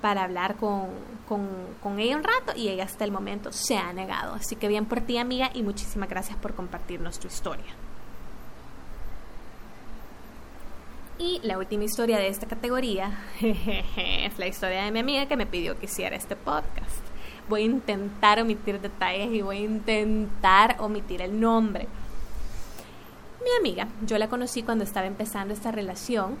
para 0.00 0.24
hablar 0.24 0.56
con, 0.56 0.88
con, 1.28 1.46
con, 1.82 2.00
ella 2.00 2.16
un 2.16 2.24
rato 2.24 2.54
y 2.56 2.70
ella 2.70 2.84
hasta 2.84 3.04
el 3.04 3.12
momento 3.12 3.52
se 3.52 3.76
ha 3.76 3.92
negado. 3.92 4.32
Así 4.32 4.56
que 4.56 4.68
bien 4.68 4.86
por 4.86 5.02
ti 5.02 5.18
amiga 5.18 5.50
y 5.52 5.62
muchísimas 5.62 6.08
gracias 6.08 6.38
por 6.38 6.54
compartirnos 6.54 7.20
tu 7.20 7.26
historia. 7.26 7.74
Y 11.18 11.40
la 11.42 11.58
última 11.58 11.84
historia 11.84 12.16
de 12.16 12.28
esta 12.28 12.46
categoría 12.46 13.22
es 13.42 14.38
la 14.38 14.46
historia 14.46 14.84
de 14.84 14.90
mi 14.92 15.00
amiga 15.00 15.26
que 15.26 15.36
me 15.36 15.44
pidió 15.44 15.78
que 15.78 15.84
hiciera 15.84 16.16
este 16.16 16.36
podcast. 16.36 17.03
Voy 17.48 17.62
a 17.62 17.64
intentar 17.64 18.40
omitir 18.40 18.80
detalles 18.80 19.32
y 19.32 19.42
voy 19.42 19.58
a 19.58 19.60
intentar 19.60 20.76
omitir 20.78 21.22
el 21.22 21.38
nombre. 21.40 21.86
Mi 23.42 23.50
amiga, 23.58 23.88
yo 24.06 24.16
la 24.16 24.28
conocí 24.28 24.62
cuando 24.62 24.84
estaba 24.84 25.06
empezando 25.06 25.52
esta 25.52 25.70
relación 25.70 26.36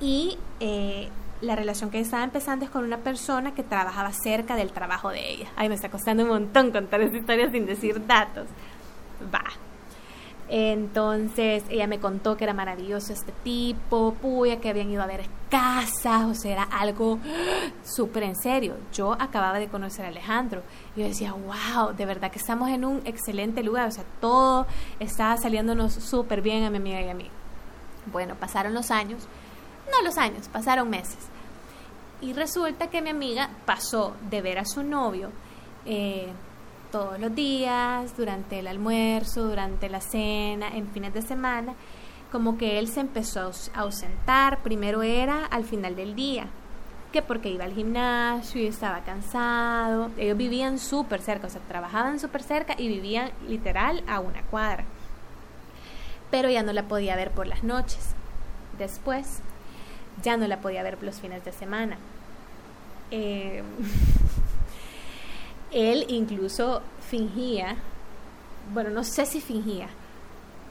y 0.00 0.38
eh, 0.60 1.08
la 1.40 1.56
relación 1.56 1.90
que 1.90 2.00
estaba 2.00 2.24
empezando 2.24 2.64
es 2.64 2.70
con 2.70 2.84
una 2.84 2.98
persona 2.98 3.54
que 3.54 3.62
trabajaba 3.62 4.12
cerca 4.12 4.56
del 4.56 4.70
trabajo 4.70 5.10
de 5.10 5.28
ella. 5.28 5.48
Ay, 5.56 5.68
me 5.68 5.74
está 5.74 5.88
costando 5.88 6.22
un 6.22 6.28
montón 6.28 6.70
contar 6.70 7.00
esta 7.00 7.16
historia 7.16 7.50
sin 7.50 7.66
decir 7.66 8.06
datos. 8.06 8.46
Va, 9.34 9.44
entonces 10.48 11.62
ella 11.68 11.86
me 11.86 12.00
contó 12.00 12.36
que 12.36 12.44
era 12.44 12.54
maravilloso 12.54 13.12
este 13.12 13.32
tipo, 13.44 14.14
puya, 14.14 14.60
que 14.60 14.70
habían 14.70 14.90
ido 14.90 15.02
a 15.02 15.06
ver 15.06 15.26
casas, 15.50 16.24
o 16.24 16.34
sea, 16.34 16.52
era 16.52 16.62
algo 16.62 17.18
súper 17.84 18.22
en 18.22 18.36
serio. 18.36 18.76
Yo 18.92 19.12
acababa 19.12 19.58
de 19.58 19.68
conocer 19.68 20.06
a 20.06 20.08
Alejandro 20.08 20.62
y 20.96 21.00
yo 21.00 21.06
decía, 21.06 21.32
wow, 21.32 21.92
de 21.94 22.06
verdad 22.06 22.30
que 22.30 22.38
estamos 22.38 22.70
en 22.70 22.84
un 22.84 23.02
excelente 23.04 23.62
lugar, 23.62 23.88
o 23.88 23.90
sea, 23.90 24.04
todo 24.20 24.66
estaba 25.00 25.36
saliéndonos 25.36 25.92
súper 25.92 26.40
bien 26.40 26.64
a 26.64 26.70
mi 26.70 26.78
amiga 26.78 27.02
y 27.02 27.08
a 27.08 27.14
mí. 27.14 27.28
Bueno, 28.06 28.34
pasaron 28.34 28.72
los 28.72 28.90
años, 28.90 29.28
no 29.90 30.02
los 30.02 30.16
años, 30.16 30.48
pasaron 30.48 30.88
meses. 30.88 31.28
Y 32.20 32.32
resulta 32.32 32.88
que 32.88 33.02
mi 33.02 33.10
amiga 33.10 33.50
pasó 33.66 34.14
de 34.30 34.40
ver 34.40 34.58
a 34.58 34.64
su 34.64 34.82
novio, 34.82 35.30
eh, 35.84 36.32
todos 36.90 37.18
los 37.20 37.34
días, 37.34 38.16
durante 38.16 38.58
el 38.58 38.66
almuerzo, 38.66 39.44
durante 39.44 39.88
la 39.88 40.00
cena, 40.00 40.68
en 40.68 40.88
fines 40.88 41.14
de 41.14 41.22
semana, 41.22 41.74
como 42.32 42.58
que 42.58 42.78
él 42.78 42.88
se 42.88 43.00
empezó 43.00 43.40
a 43.40 43.80
ausentar, 43.80 44.62
primero 44.62 45.02
era 45.02 45.46
al 45.46 45.64
final 45.64 45.96
del 45.96 46.14
día, 46.14 46.46
que 47.12 47.22
porque 47.22 47.50
iba 47.50 47.64
al 47.64 47.72
gimnasio 47.72 48.60
y 48.60 48.66
estaba 48.66 49.00
cansado, 49.00 50.10
ellos 50.18 50.36
vivían 50.36 50.78
súper 50.78 51.20
cerca, 51.22 51.46
o 51.46 51.50
sea, 51.50 51.60
trabajaban 51.62 52.20
súper 52.20 52.42
cerca 52.42 52.74
y 52.76 52.88
vivían 52.88 53.30
literal 53.46 54.02
a 54.06 54.20
una 54.20 54.42
cuadra, 54.42 54.84
pero 56.30 56.50
ya 56.50 56.62
no 56.62 56.72
la 56.72 56.84
podía 56.84 57.16
ver 57.16 57.30
por 57.30 57.46
las 57.46 57.64
noches, 57.64 58.14
después 58.78 59.40
ya 60.22 60.36
no 60.36 60.46
la 60.46 60.60
podía 60.60 60.82
ver 60.82 61.02
los 61.02 61.20
fines 61.20 61.44
de 61.44 61.52
semana. 61.52 61.96
Eh, 63.10 63.62
él 65.72 66.06
incluso 66.08 66.82
fingía, 67.00 67.76
bueno, 68.72 68.90
no 68.90 69.04
sé 69.04 69.26
si 69.26 69.40
fingía, 69.40 69.88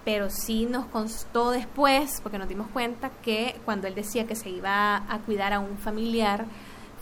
pero 0.06 0.30
sí 0.30 0.66
nos 0.66 0.86
constó 0.86 1.52
después, 1.52 2.20
porque 2.22 2.38
nos 2.38 2.48
dimos 2.48 2.68
cuenta 2.68 3.10
que 3.22 3.60
cuando 3.66 3.88
él 3.88 3.96
decía 3.96 4.26
que 4.26 4.36
se 4.36 4.50
iba 4.50 4.96
a 4.96 5.20
cuidar 5.26 5.54
a 5.54 5.60
un 5.60 5.78
familiar 5.78 6.46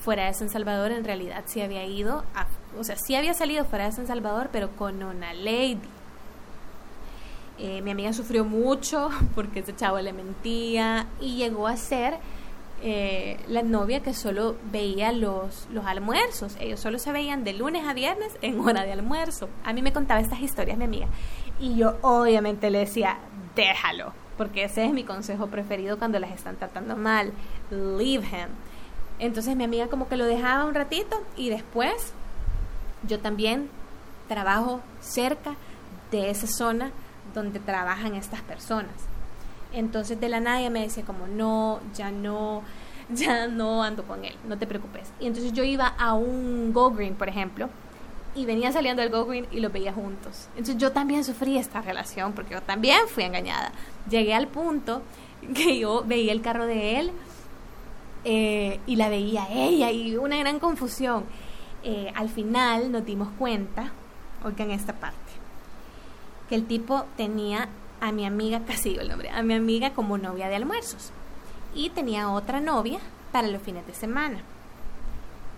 fuera 0.04 0.26
de 0.26 0.34
San 0.34 0.50
Salvador, 0.50 0.92
en 0.92 1.04
realidad 1.04 1.44
sí 1.46 1.62
había 1.62 1.86
ido, 1.86 2.24
a, 2.34 2.48
o 2.78 2.84
sea, 2.84 2.96
sí 2.96 3.16
había 3.16 3.34
salido 3.34 3.66
fuera 3.66 3.86
de 3.86 3.92
San 3.92 4.08
Salvador, 4.08 4.50
pero 4.52 4.70
con 4.72 5.04
una 5.04 5.34
lady. 5.34 5.80
Eh, 7.58 7.82
mi 7.82 7.92
amiga 7.92 8.12
sufrió 8.12 8.44
mucho 8.44 9.10
porque 9.36 9.60
ese 9.60 9.76
chavo 9.76 10.00
le 10.00 10.12
mentía 10.12 11.08
y 11.22 11.38
llegó 11.38 11.68
a 11.68 11.78
ser 11.78 12.18
eh, 12.88 13.40
la 13.48 13.64
novia 13.64 14.02
que 14.04 14.14
solo 14.14 14.58
veía 14.72 15.12
los, 15.12 15.68
los 15.72 15.88
almuerzos. 15.88 16.56
Ellos 16.60 16.80
solo 16.80 17.00
se 17.00 17.12
veían 17.12 17.44
de 17.44 17.54
lunes 17.54 17.84
a 17.88 17.96
viernes 17.96 18.38
en 18.44 18.60
hora 18.60 18.84
de 18.84 18.92
almuerzo. 18.92 19.50
A 19.64 19.74
mí 19.74 19.82
me 19.82 19.92
contaba 19.92 20.20
estas 20.20 20.40
historias 20.42 20.78
mi 20.78 20.84
amiga. 20.84 21.08
Y 21.60 21.76
yo 21.78 21.98
obviamente 22.04 22.70
le 22.70 22.78
decía, 22.78 23.18
déjalo, 23.56 24.14
porque 24.38 24.66
ese 24.66 24.86
es 24.86 24.94
mi 24.94 25.04
consejo 25.04 25.48
preferido 25.48 25.98
cuando 25.98 26.20
las 26.20 26.30
están 26.30 26.58
tratando 26.58 26.96
mal. 26.96 27.34
Leave 27.72 28.28
him. 28.28 28.50
Entonces 29.18 29.56
mi 29.56 29.64
amiga 29.64 29.88
como 29.88 30.08
que 30.08 30.16
lo 30.16 30.26
dejaba 30.26 30.66
un 30.66 30.76
ratito 30.76 31.20
y 31.36 31.50
después 31.50 32.14
yo 33.08 33.18
también 33.18 33.68
trabajo 34.28 34.82
cerca 35.00 35.56
de 36.12 36.30
esa 36.30 36.46
zona 36.46 36.92
donde 37.34 37.60
trabajan 37.60 38.14
estas 38.14 38.42
personas. 38.42 38.94
Entonces 39.76 40.20
de 40.20 40.30
la 40.30 40.40
nada 40.40 40.70
me 40.70 40.82
decía 40.82 41.04
como, 41.04 41.28
no, 41.28 41.82
ya 41.94 42.10
no, 42.10 42.64
ya 43.10 43.48
no 43.48 43.84
ando 43.84 44.04
con 44.04 44.24
él, 44.26 44.36
no 44.48 44.58
te 44.58 44.66
preocupes. 44.66 45.12
Y 45.20 45.28
entonces 45.28 45.54
yo 45.54 45.64
iba 45.64 45.88
a 45.88 46.14
un 46.14 46.72
Go 46.74 46.92
Green, 46.92 47.16
por 47.16 47.28
ejemplo, 47.30 47.70
y 48.34 48.46
venía 48.46 48.72
saliendo 48.72 49.02
del 49.02 49.12
Go 49.12 49.26
Green 49.26 49.48
y 49.52 49.60
lo 49.60 49.70
veía 49.70 49.94
juntos. 49.94 50.48
Entonces 50.52 50.78
yo 50.78 50.92
también 50.92 51.24
sufrí 51.24 51.58
esta 51.58 51.82
relación 51.82 52.34
porque 52.34 52.54
yo 52.54 52.62
también 52.62 53.00
fui 53.08 53.24
engañada. 53.24 53.72
Llegué 54.10 54.34
al 54.34 54.48
punto 54.48 55.02
que 55.54 55.78
yo 55.78 56.04
veía 56.06 56.32
el 56.32 56.42
carro 56.42 56.66
de 56.66 57.00
él 57.00 57.12
eh, 58.24 58.80
y 58.88 58.96
la 58.96 59.10
veía 59.10 59.48
ella 59.52 59.92
y 59.92 60.16
una 60.16 60.38
gran 60.38 60.60
confusión. 60.60 61.26
Eh, 61.84 62.12
al 62.16 62.30
final 62.30 62.92
nos 62.92 63.06
dimos 63.06 63.30
cuenta, 63.38 63.92
oigan 64.44 64.72
esta 64.72 64.94
parte, 64.94 65.18
que 66.50 66.56
el 66.56 66.66
tipo 66.66 67.06
tenía 67.16 67.70
a 68.02 68.12
mi 68.12 68.26
amiga, 68.26 68.62
casi 68.68 68.90
digo 68.90 69.02
el 69.02 69.10
nombre, 69.10 69.30
a 69.30 69.44
mi 69.44 69.54
amiga 69.54 69.94
como 69.94 70.18
novia 70.18 70.48
de 70.48 70.56
almuerzos. 70.56 71.12
Y 71.74 71.90
tenía 71.90 72.30
otra 72.30 72.62
novia 72.62 73.00
para 73.32 73.48
los 73.48 73.62
fines 73.62 73.86
de 73.86 73.94
semana. 73.94 74.40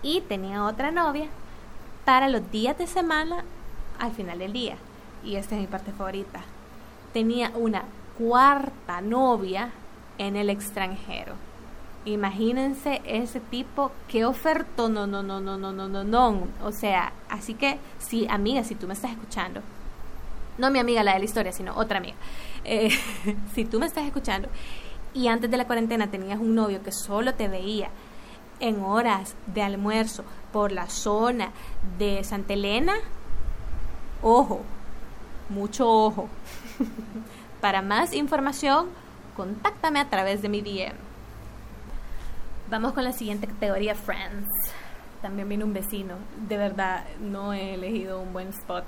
Y 0.02 0.20
tenía 0.22 0.64
otra 0.64 0.90
novia 0.90 1.28
para 2.04 2.28
los 2.28 2.50
días 2.50 2.76
de 2.78 2.86
semana 2.86 3.44
al 3.98 4.12
final 4.12 4.38
del 4.38 4.52
día. 4.52 4.76
Y 5.24 5.36
esta 5.36 5.54
es 5.54 5.60
mi 5.60 5.66
parte 5.66 5.92
favorita. 5.92 6.40
Tenía 7.12 7.52
una 7.54 7.84
cuarta 8.16 9.00
novia 9.00 9.70
en 10.18 10.36
el 10.36 10.50
extranjero. 10.50 11.34
Imagínense 12.04 13.02
ese 13.04 13.40
tipo, 13.40 13.92
qué 14.08 14.24
oferto, 14.24 14.88
no, 14.88 15.06
no, 15.06 15.22
no, 15.22 15.40
no, 15.40 15.56
no, 15.56 15.72
no, 15.72 15.88
no, 15.88 16.04
no. 16.04 16.48
O 16.64 16.72
sea, 16.72 17.12
así 17.28 17.54
que, 17.54 17.78
sí, 17.98 18.26
amiga, 18.30 18.64
si 18.64 18.74
tú 18.74 18.86
me 18.86 18.94
estás 18.94 19.10
escuchando, 19.10 19.60
no 20.58 20.70
mi 20.70 20.78
amiga 20.78 21.02
la 21.02 21.14
de 21.14 21.20
la 21.20 21.24
historia, 21.24 21.52
sino 21.52 21.74
otra 21.76 21.98
amiga. 21.98 22.16
Eh, 22.64 22.90
si 23.54 23.64
tú 23.64 23.80
me 23.80 23.86
estás 23.86 24.04
escuchando 24.04 24.48
y 25.14 25.28
antes 25.28 25.50
de 25.50 25.56
la 25.56 25.66
cuarentena 25.66 26.10
tenías 26.10 26.38
un 26.38 26.54
novio 26.54 26.82
que 26.82 26.92
solo 26.92 27.34
te 27.34 27.48
veía 27.48 27.90
en 28.60 28.82
horas 28.82 29.36
de 29.46 29.62
almuerzo 29.62 30.24
por 30.52 30.72
la 30.72 30.88
zona 30.88 31.50
de 31.98 32.22
Santa 32.24 32.54
Elena, 32.54 32.94
ojo, 34.22 34.60
mucho 35.48 35.88
ojo. 35.88 36.28
Para 37.60 37.82
más 37.82 38.12
información, 38.12 38.88
contáctame 39.36 40.00
a 40.00 40.08
través 40.08 40.42
de 40.42 40.48
mi 40.48 40.60
DM. 40.60 40.94
Vamos 42.70 42.92
con 42.92 43.02
la 43.02 43.12
siguiente 43.12 43.46
categoría, 43.46 43.94
Friends. 43.94 44.48
También 45.22 45.48
viene 45.48 45.64
un 45.64 45.72
vecino. 45.72 46.14
De 46.48 46.56
verdad, 46.56 47.04
no 47.20 47.52
he 47.52 47.74
elegido 47.74 48.20
un 48.20 48.32
buen 48.32 48.48
spot. 48.48 48.84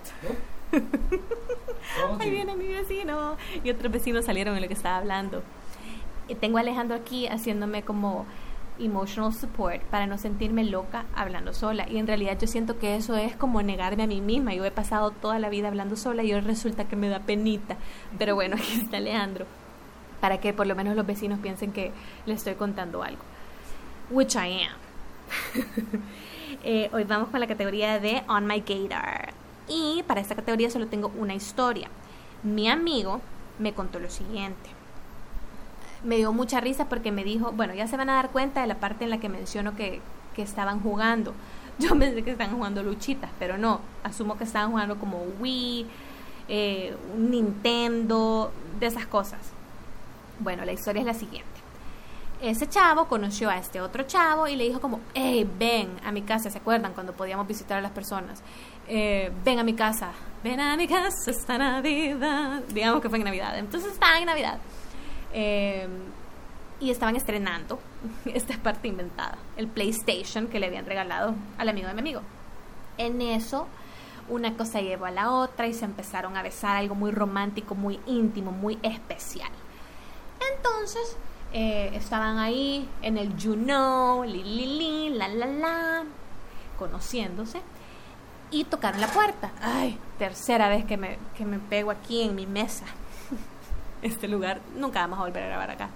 Ahí 2.21 2.31
viene 2.31 2.57
mi 2.57 2.67
vecino. 2.67 3.37
Y 3.65 3.71
otros 3.71 3.93
vecinos 3.93 4.25
salieron 4.25 4.57
en 4.57 4.63
lo 4.63 4.69
que 4.69 4.75
estaba 4.75 4.99
hablando. 4.99 5.43
Y 6.29 6.35
tengo 6.35 6.59
a 6.59 6.61
Alejandro 6.61 6.97
aquí 6.97 7.27
haciéndome 7.27 7.83
como 7.83 8.27
emotional 8.79 9.33
support 9.33 9.83
para 9.85 10.07
no 10.07 10.17
sentirme 10.19 10.65
loca 10.65 11.05
hablando 11.15 11.53
sola. 11.53 11.89
Y 11.89 11.99
en 11.99 12.07
realidad 12.07 12.39
yo 12.39 12.47
siento 12.47 12.79
que 12.79 12.97
eso 12.97 13.17
es 13.17 13.37
como 13.37 13.63
negarme 13.63 14.05
a 14.05 14.07
mí 14.07 14.21
misma. 14.21 14.55
Yo 14.55 14.65
he 14.65 14.71
pasado 14.71 15.11
toda 15.11 15.39
la 15.39 15.49
vida 15.49 15.69
hablando 15.69 15.97
sola 15.97 16.23
y 16.23 16.33
hoy 16.33 16.41
resulta 16.41 16.85
que 16.89 16.97
me 16.97 17.09
da 17.09 17.21
penita. 17.21 17.77
Pero 18.19 18.35
bueno, 18.35 18.57
aquí 18.57 18.81
está 18.81 18.99
Alejandro. 18.99 19.47
Para 20.21 20.39
que 20.39 20.53
por 20.53 20.67
lo 20.67 20.75
menos 20.75 20.97
los 20.97 21.07
vecinos 21.07 21.39
piensen 21.41 21.73
que 21.73 21.93
le 22.27 22.35
estoy 22.35 22.55
contando 22.55 23.03
algo. 23.03 23.23
Which 24.11 24.35
I 24.35 24.63
am. 24.65 24.81
eh, 26.65 26.91
hoy 26.93 27.05
vamos 27.05 27.29
con 27.29 27.41
la 27.41 27.47
categoría 27.47 27.99
de 27.99 28.23
On 28.29 28.47
My 28.47 28.61
Gator. 28.61 29.40
Y 29.71 30.03
para 30.03 30.21
esta 30.21 30.35
categoría 30.35 30.69
solo 30.69 30.89
tengo 30.89 31.13
una 31.17 31.35
historia. 31.35 31.89
Mi 32.43 32.69
amigo 32.69 33.21
me 33.61 33.73
contó 33.73 34.01
lo 34.01 34.11
siguiente. 34.11 34.69
Me 36.03 36.17
dio 36.17 36.33
mucha 36.33 36.61
risa 36.61 36.89
porque 36.89 37.13
me 37.13 37.23
dijo, 37.23 37.53
bueno, 37.53 37.73
ya 37.73 37.87
se 37.87 37.97
van 37.97 38.11
a 38.11 38.15
dar 38.15 38.31
cuenta 38.31 38.63
de 38.63 38.67
la 38.67 38.75
parte 38.75 39.05
en 39.05 39.11
la 39.11 39.21
que 39.21 39.29
menciono 39.29 39.77
que, 39.77 40.01
que 40.35 40.43
estaban 40.43 40.81
jugando. 40.81 41.35
Yo 41.79 41.97
pensé 41.99 42.23
que 42.25 42.33
estaban 42.33 42.57
jugando 42.57 42.83
luchitas, 42.83 43.31
pero 43.39 43.57
no. 43.59 43.81
Asumo 44.03 44.37
que 44.37 44.45
estaban 44.45 44.71
jugando 44.71 44.99
como 44.99 45.23
Wii, 45.39 45.87
eh, 46.49 46.97
Nintendo, 47.17 48.51
de 48.81 48.87
esas 48.87 49.07
cosas. 49.07 49.39
Bueno, 50.41 50.65
la 50.65 50.73
historia 50.73 51.01
es 51.01 51.07
la 51.07 51.15
siguiente. 51.15 51.49
Ese 52.43 52.67
chavo 52.67 53.05
conoció 53.05 53.51
a 53.51 53.59
este 53.59 53.83
otro 53.83 54.05
chavo 54.05 54.49
y 54.49 54.57
le 54.57 54.65
dijo 54.65 54.81
como, 54.81 55.01
hey, 55.15 55.49
ven 55.59 55.91
a 56.05 56.11
mi 56.11 56.23
casa, 56.23 56.51
¿se 56.51 56.57
acuerdan 56.57 56.95
cuando 56.95 57.13
podíamos 57.13 57.47
visitar 57.47 57.77
a 57.77 57.83
las 57.83 57.93
personas? 57.93 58.43
Eh, 58.93 59.31
ven 59.45 59.57
a 59.61 59.63
mi 59.63 59.75
casa, 59.75 60.11
ven 60.43 60.59
a 60.59 60.77
mi 60.77 60.89
casa 60.89 61.31
esta 61.31 61.57
Navidad. 61.57 62.61
Digamos 62.75 63.01
que 63.01 63.09
fue 63.09 63.19
en 63.19 63.25
Navidad, 63.25 63.57
entonces 63.57 63.93
estaba 63.93 64.19
en 64.19 64.27
Navidad. 64.27 64.59
Eh, 65.33 65.87
y 66.81 66.91
estaban 66.91 67.15
estrenando, 67.15 67.79
esta 68.25 68.53
es 68.53 68.59
parte 68.59 68.89
inventada, 68.89 69.39
el 69.57 69.69
PlayStation 69.69 70.49
que 70.49 70.59
le 70.59 70.67
habían 70.67 70.87
regalado 70.87 71.37
al 71.57 71.69
amigo 71.69 71.87
de 71.87 71.95
mi 71.95 72.01
amigo. 72.01 72.23
En 72.99 73.23
eso, 73.23 73.69
una 74.29 74.57
cosa 74.57 74.81
llevó 74.81 75.05
a 75.05 75.13
la 75.13 75.31
otra 75.31 75.69
y 75.69 75.73
se 75.73 75.85
empezaron 75.85 76.37
a 76.37 76.43
besar, 76.43 76.77
algo 76.77 76.97
muy 76.97 77.13
romántico, 77.13 77.77
muy 77.77 78.01
íntimo, 78.07 78.51
muy 78.51 78.77
especial. 78.83 79.53
Entonces, 80.57 81.17
eh, 81.53 81.93
estaban 81.95 82.39
ahí 82.39 82.89
en 83.03 83.19
el 83.19 83.37
you 83.37 83.55
know, 83.55 84.25
li, 84.25 85.11
la, 85.11 85.29
la, 85.29 85.47
la, 85.47 86.05
conociéndose 86.77 87.63
y 88.51 88.65
tocaron 88.65 89.01
la 89.01 89.09
puerta. 89.09 89.51
Ay, 89.63 89.99
tercera 90.19 90.69
vez 90.69 90.85
que 90.85 90.97
me, 90.97 91.19
que 91.37 91.45
me 91.45 91.59
pego 91.59 91.91
aquí 91.91 92.23
en 92.23 92.35
mi 92.35 92.47
mesa. 92.47 92.85
Este 94.03 94.29
lugar, 94.29 94.61
nunca 94.77 95.01
vamos 95.01 95.19
a 95.19 95.23
volver 95.23 95.43
a 95.43 95.47
grabar 95.49 95.71
acá. 95.73 95.91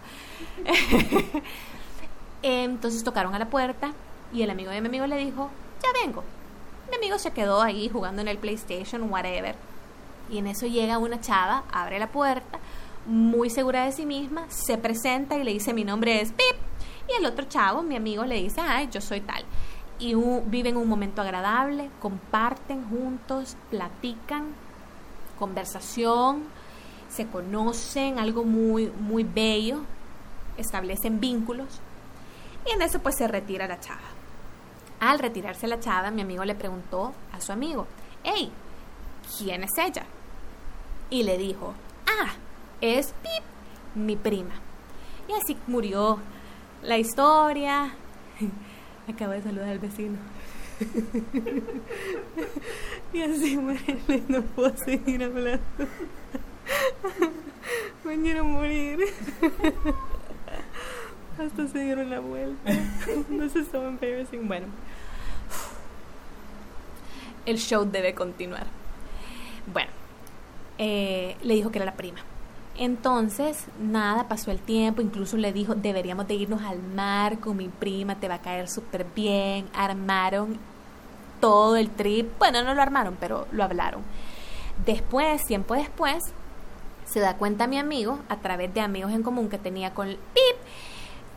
Entonces 2.42 3.02
tocaron 3.02 3.34
a 3.34 3.38
la 3.38 3.48
puerta 3.48 3.92
y 4.32 4.42
el 4.42 4.50
amigo 4.50 4.70
de 4.70 4.82
mi 4.82 4.88
amigo 4.88 5.06
le 5.06 5.16
dijo, 5.16 5.50
ya 5.82 5.88
vengo. 6.04 6.22
Mi 6.90 6.96
amigo 6.96 7.18
se 7.18 7.32
quedó 7.32 7.62
ahí 7.62 7.88
jugando 7.88 8.20
en 8.20 8.28
el 8.28 8.36
PlayStation, 8.36 9.10
whatever. 9.10 9.54
Y 10.30 10.38
en 10.38 10.46
eso 10.46 10.66
llega 10.66 10.98
una 10.98 11.20
chava, 11.20 11.64
abre 11.72 11.98
la 11.98 12.08
puerta, 12.08 12.58
muy 13.06 13.50
segura 13.50 13.84
de 13.84 13.92
sí 13.92 14.04
misma, 14.06 14.44
se 14.48 14.78
presenta 14.78 15.36
y 15.36 15.44
le 15.44 15.52
dice 15.52 15.72
mi 15.72 15.84
nombre 15.84 16.20
es 16.20 16.32
Pip. 16.32 16.56
Y 17.08 17.18
el 17.18 17.26
otro 17.26 17.46
chavo, 17.46 17.82
mi 17.82 17.96
amigo, 17.96 18.24
le 18.24 18.36
dice, 18.36 18.60
ay, 18.60 18.88
yo 18.90 19.00
soy 19.00 19.20
tal. 19.20 19.44
Y 19.98 20.14
viven 20.46 20.76
un 20.76 20.88
momento 20.88 21.22
agradable, 21.22 21.88
comparten 22.00 22.88
juntos, 22.88 23.56
platican, 23.70 24.48
conversación, 25.38 26.42
se 27.08 27.26
conocen, 27.28 28.18
algo 28.18 28.44
muy, 28.44 28.90
muy 28.98 29.22
bello, 29.22 29.80
establecen 30.56 31.20
vínculos. 31.20 31.80
Y 32.66 32.72
en 32.72 32.82
eso 32.82 32.98
pues 32.98 33.16
se 33.16 33.28
retira 33.28 33.68
la 33.68 33.78
chava. 33.78 34.00
Al 35.00 35.18
retirarse 35.18 35.66
la 35.66 35.80
chava, 35.80 36.10
mi 36.10 36.22
amigo 36.22 36.44
le 36.44 36.54
preguntó 36.54 37.12
a 37.32 37.40
su 37.40 37.52
amigo, 37.52 37.86
hey, 38.24 38.50
¿quién 39.38 39.62
es 39.62 39.70
ella? 39.78 40.04
Y 41.10 41.22
le 41.22 41.38
dijo, 41.38 41.74
ah, 42.06 42.32
es 42.80 43.12
Pip, 43.22 43.44
mi 43.94 44.16
prima. 44.16 44.54
Y 45.28 45.32
así 45.32 45.56
murió 45.66 46.18
la 46.82 46.98
historia. 46.98 47.94
Acabo 49.08 49.32
de 49.32 49.42
saludar 49.42 49.68
al 49.68 49.78
vecino. 49.78 50.18
y 53.12 53.22
así 53.22 53.56
muere, 53.56 53.98
no 54.28 54.42
puedo 54.42 54.76
seguir 54.76 55.22
hablando. 55.22 55.62
Me 58.04 58.20
quiero 58.20 58.44
morir. 58.44 58.98
Hasta 61.38 61.68
se 61.68 61.78
dieron 61.78 62.10
la 62.10 62.20
vuelta. 62.20 62.72
No 63.28 63.48
se 63.48 63.64
so 63.64 63.86
embarrassing. 63.86 64.46
Bueno. 64.46 64.66
El 67.46 67.58
show 67.58 67.88
debe 67.90 68.14
continuar. 68.14 68.66
Bueno. 69.72 69.90
Eh, 70.78 71.36
le 71.42 71.54
dijo 71.54 71.70
que 71.70 71.78
era 71.78 71.86
la 71.86 71.94
prima. 71.94 72.20
Entonces, 72.76 73.66
nada, 73.80 74.26
pasó 74.26 74.50
el 74.50 74.58
tiempo, 74.58 75.00
incluso 75.00 75.36
le 75.36 75.52
dijo, 75.52 75.74
deberíamos 75.74 76.26
de 76.26 76.34
irnos 76.34 76.62
al 76.62 76.82
mar 76.82 77.38
con 77.38 77.56
mi 77.56 77.68
prima, 77.68 78.16
te 78.16 78.28
va 78.28 78.34
a 78.36 78.42
caer 78.42 78.68
súper 78.68 79.06
bien. 79.14 79.68
Armaron 79.74 80.58
todo 81.40 81.76
el 81.76 81.90
trip. 81.90 82.36
Bueno, 82.38 82.62
no 82.64 82.74
lo 82.74 82.82
armaron, 82.82 83.16
pero 83.20 83.46
lo 83.52 83.62
hablaron. 83.62 84.02
Después, 84.84 85.44
tiempo 85.44 85.74
después, 85.74 86.22
se 87.04 87.20
da 87.20 87.36
cuenta 87.36 87.66
mi 87.66 87.78
amigo, 87.78 88.18
a 88.28 88.36
través 88.38 88.74
de 88.74 88.80
amigos 88.80 89.12
en 89.12 89.22
común 89.22 89.48
que 89.48 89.58
tenía 89.58 89.94
con 89.94 90.08
Pip, 90.08 90.56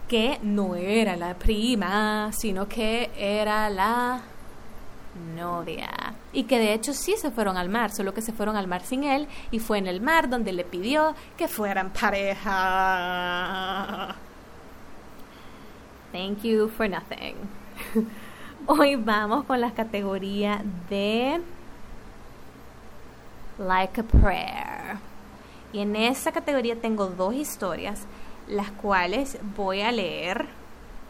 que 0.08 0.40
no 0.42 0.76
era 0.76 1.18
la 1.18 1.36
prima, 1.36 2.32
sino 2.34 2.68
que 2.68 3.12
era 3.16 3.70
la 3.70 4.22
novia. 5.36 5.90
Y 6.34 6.44
que 6.44 6.60
de 6.60 6.74
hecho 6.74 6.94
sí 6.94 7.16
se 7.18 7.32
fueron 7.32 7.58
al 7.58 7.70
mar, 7.70 7.92
solo 7.92 8.14
que 8.14 8.22
se 8.22 8.34
fueron 8.34 8.56
al 8.58 8.68
mar 8.68 8.84
sin 8.84 9.04
él 9.04 9.28
y 9.50 9.60
fue 9.60 9.78
en 9.78 9.88
el 9.88 10.02
mar 10.02 10.30
donde 10.30 10.52
le 10.54 10.64
pidió 10.66 11.16
que 11.38 11.48
fueran 11.48 11.92
pareja. 11.92 12.56
Thank 16.12 16.44
you 16.44 16.68
for 16.70 16.90
nothing. 16.90 17.36
Hoy 18.66 18.96
vamos 18.96 19.46
con 19.46 19.62
la 19.62 19.72
categoría 19.72 20.62
de 20.90 21.42
Like 23.58 24.02
a 24.02 24.04
Prayer. 24.04 24.98
Y 25.74 25.80
en 25.80 25.96
esa 25.96 26.32
categoría 26.32 26.76
tengo 26.80 27.08
dos 27.08 27.34
historias, 27.34 28.06
las 28.48 28.72
cuales 28.72 29.38
voy 29.56 29.82
a 29.82 29.92
leer 29.92 30.48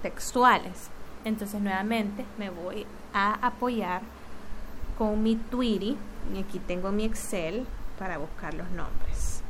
textuales. 0.01 0.89
Entonces 1.25 1.61
nuevamente 1.61 2.25
me 2.37 2.49
voy 2.49 2.85
a 3.13 3.33
apoyar 3.45 4.01
con 4.97 5.21
mi 5.21 5.35
Twitty 5.35 5.95
y 6.33 6.39
aquí 6.39 6.59
tengo 6.59 6.91
mi 6.91 7.05
Excel 7.05 7.65
para 7.99 8.17
buscar 8.17 8.53
los 8.53 8.69
nombres. 8.71 9.41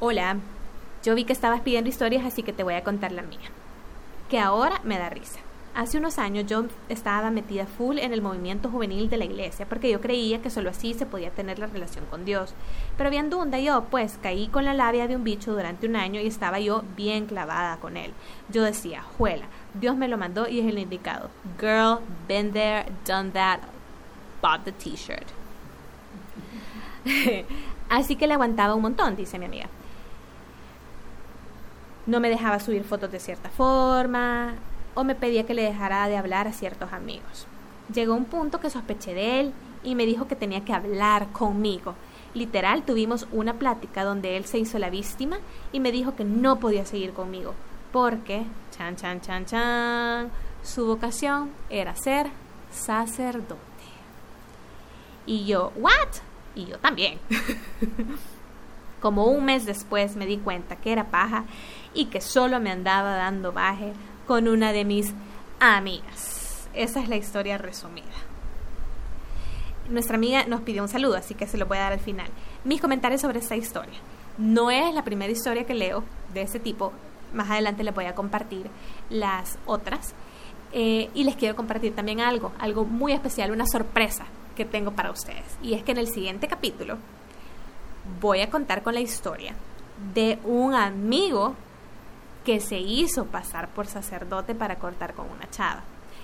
Hola, 0.00 0.36
yo 1.02 1.14
vi 1.14 1.24
que 1.24 1.32
estabas 1.32 1.60
pidiendo 1.60 1.88
historias 1.88 2.24
así 2.24 2.42
que 2.42 2.52
te 2.52 2.62
voy 2.62 2.74
a 2.74 2.84
contar 2.84 3.12
la 3.12 3.22
mía, 3.22 3.50
que 4.28 4.38
ahora 4.38 4.80
me 4.84 4.98
da 4.98 5.08
risa. 5.08 5.43
Hace 5.74 5.98
unos 5.98 6.18
años 6.18 6.46
yo 6.46 6.66
estaba 6.88 7.32
metida 7.32 7.66
full 7.66 7.98
en 7.98 8.12
el 8.12 8.22
movimiento 8.22 8.70
juvenil 8.70 9.10
de 9.10 9.16
la 9.16 9.24
iglesia 9.24 9.66
porque 9.68 9.90
yo 9.90 10.00
creía 10.00 10.40
que 10.40 10.48
solo 10.48 10.70
así 10.70 10.94
se 10.94 11.04
podía 11.04 11.30
tener 11.30 11.58
la 11.58 11.66
relación 11.66 12.04
con 12.06 12.24
Dios. 12.24 12.54
Pero 12.96 13.10
bien 13.10 13.28
dunda 13.28 13.58
yo, 13.58 13.82
pues 13.90 14.16
caí 14.22 14.46
con 14.46 14.64
la 14.64 14.72
labia 14.72 15.08
de 15.08 15.16
un 15.16 15.24
bicho 15.24 15.52
durante 15.52 15.88
un 15.88 15.96
año 15.96 16.20
y 16.20 16.28
estaba 16.28 16.60
yo 16.60 16.84
bien 16.96 17.26
clavada 17.26 17.78
con 17.78 17.96
él. 17.96 18.12
Yo 18.50 18.62
decía, 18.62 19.02
juela, 19.02 19.46
Dios 19.74 19.96
me 19.96 20.06
lo 20.06 20.16
mandó 20.16 20.46
y 20.46 20.60
es 20.60 20.66
el 20.66 20.78
indicado. 20.78 21.28
Girl, 21.58 21.98
been 22.28 22.52
there, 22.52 22.86
done 23.04 23.32
that, 23.32 23.58
bought 24.40 24.62
the 24.64 24.70
t-shirt. 24.70 25.26
Así 27.88 28.14
que 28.14 28.28
le 28.28 28.34
aguantaba 28.34 28.76
un 28.76 28.82
montón, 28.82 29.16
dice 29.16 29.40
mi 29.40 29.46
amiga. 29.46 29.66
No 32.06 32.20
me 32.20 32.28
dejaba 32.28 32.60
subir 32.60 32.84
fotos 32.84 33.10
de 33.10 33.18
cierta 33.18 33.48
forma, 33.48 34.54
o 34.94 35.04
me 35.04 35.14
pedía 35.14 35.46
que 35.46 35.54
le 35.54 35.62
dejara 35.62 36.08
de 36.08 36.16
hablar 36.16 36.46
a 36.46 36.52
ciertos 36.52 36.92
amigos. 36.92 37.46
Llegó 37.92 38.14
un 38.14 38.24
punto 38.24 38.60
que 38.60 38.70
sospeché 38.70 39.14
de 39.14 39.40
él 39.40 39.52
y 39.82 39.94
me 39.94 40.06
dijo 40.06 40.26
que 40.26 40.36
tenía 40.36 40.64
que 40.64 40.72
hablar 40.72 41.28
conmigo. 41.32 41.94
Literal, 42.32 42.82
tuvimos 42.82 43.26
una 43.30 43.54
plática 43.54 44.02
donde 44.02 44.36
él 44.36 44.44
se 44.44 44.58
hizo 44.58 44.78
la 44.78 44.90
víctima 44.90 45.38
y 45.72 45.80
me 45.80 45.92
dijo 45.92 46.16
que 46.16 46.24
no 46.24 46.58
podía 46.58 46.84
seguir 46.86 47.12
conmigo 47.12 47.54
porque, 47.94 48.44
chan, 48.76 48.96
chan, 48.96 49.20
chan, 49.20 49.46
chan, 49.46 50.28
su 50.64 50.84
vocación 50.84 51.52
era 51.70 51.94
ser 51.94 52.26
sacerdote. 52.68 53.60
Y 55.26 55.46
yo, 55.46 55.72
¿what? 55.76 56.08
Y 56.56 56.66
yo 56.66 56.78
también. 56.78 57.20
Como 59.00 59.26
un 59.26 59.44
mes 59.44 59.64
después 59.64 60.16
me 60.16 60.26
di 60.26 60.38
cuenta 60.38 60.74
que 60.74 60.90
era 60.90 61.04
paja 61.04 61.44
y 61.94 62.06
que 62.06 62.20
solo 62.20 62.58
me 62.58 62.72
andaba 62.72 63.14
dando 63.14 63.52
baje 63.52 63.92
con 64.26 64.48
una 64.48 64.72
de 64.72 64.84
mis 64.84 65.12
amigas. 65.60 66.68
Esa 66.74 67.00
es 67.00 67.08
la 67.08 67.16
historia 67.16 67.58
resumida. 67.58 68.06
Nuestra 69.88 70.16
amiga 70.16 70.44
nos 70.46 70.62
pidió 70.62 70.82
un 70.82 70.88
saludo, 70.88 71.16
así 71.16 71.34
que 71.34 71.46
se 71.46 71.58
lo 71.58 71.66
voy 71.66 71.78
a 71.78 71.82
dar 71.82 71.92
al 71.92 72.00
final. 72.00 72.28
Mis 72.64 72.80
comentarios 72.80 73.20
sobre 73.20 73.38
esta 73.38 73.56
historia. 73.56 73.98
No 74.38 74.70
es 74.70 74.94
la 74.94 75.04
primera 75.04 75.30
historia 75.30 75.64
que 75.64 75.74
leo 75.74 76.02
de 76.32 76.42
ese 76.42 76.58
tipo. 76.58 76.92
Más 77.32 77.50
adelante 77.50 77.84
les 77.84 77.94
voy 77.94 78.06
a 78.06 78.14
compartir 78.14 78.66
las 79.10 79.58
otras. 79.66 80.14
Eh, 80.72 81.10
y 81.14 81.24
les 81.24 81.36
quiero 81.36 81.54
compartir 81.54 81.94
también 81.94 82.20
algo, 82.20 82.50
algo 82.58 82.84
muy 82.84 83.12
especial, 83.12 83.52
una 83.52 83.66
sorpresa 83.66 84.24
que 84.56 84.64
tengo 84.64 84.90
para 84.92 85.10
ustedes. 85.10 85.44
Y 85.62 85.74
es 85.74 85.84
que 85.84 85.92
en 85.92 85.98
el 85.98 86.08
siguiente 86.08 86.48
capítulo 86.48 86.98
voy 88.20 88.40
a 88.40 88.50
contar 88.50 88.82
con 88.82 88.94
la 88.94 89.00
historia 89.00 89.54
de 90.14 90.38
un 90.44 90.74
amigo 90.74 91.54
que 92.44 92.60
se 92.60 92.78
hizo 92.78 93.26
pasar 93.26 93.68
por 93.68 93.86
sacerdote 93.86 94.54
para 94.54 94.78
cortar 94.78 95.14
con 95.14 95.26
una 95.30 95.48
chava. 95.50 95.82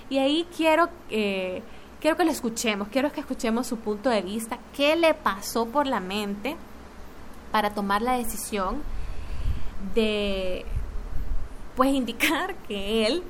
Y 0.09 0.19
ahí 0.19 0.47
quiero, 0.55 0.89
eh, 1.09 1.61
quiero 1.99 2.17
que 2.17 2.25
lo 2.25 2.31
escuchemos, 2.31 2.87
quiero 2.89 3.11
que 3.11 3.21
escuchemos 3.21 3.67
su 3.67 3.77
punto 3.77 4.09
de 4.09 4.21
vista, 4.21 4.59
qué 4.75 4.95
le 4.95 5.13
pasó 5.13 5.65
por 5.65 5.87
la 5.87 5.99
mente 5.99 6.55
para 7.51 7.71
tomar 7.71 8.01
la 8.01 8.17
decisión 8.17 8.81
de, 9.95 10.65
pues, 11.75 11.91
indicar 11.91 12.55
que 12.67 13.07
él 13.07 13.23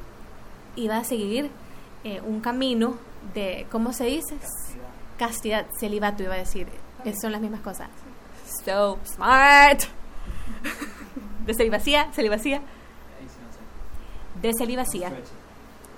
iba 0.75 0.97
a 0.97 1.03
seguir 1.03 1.49
eh, 2.03 2.21
un 2.25 2.41
camino 2.41 2.95
de, 3.33 3.67
¿cómo 3.71 3.93
se 3.93 4.05
dice? 4.05 4.37
castidad, 5.21 5.67
celibato, 5.79 6.23
iba 6.23 6.33
a 6.33 6.37
decir. 6.37 6.67
Son 7.21 7.31
las 7.31 7.41
mismas 7.41 7.61
cosas. 7.61 7.89
So 8.65 8.97
smart. 9.05 9.83
De 11.45 11.53
celibacía, 11.53 12.11
celibacía. 12.11 12.61
De 14.41 14.53
celibacía. 14.53 15.11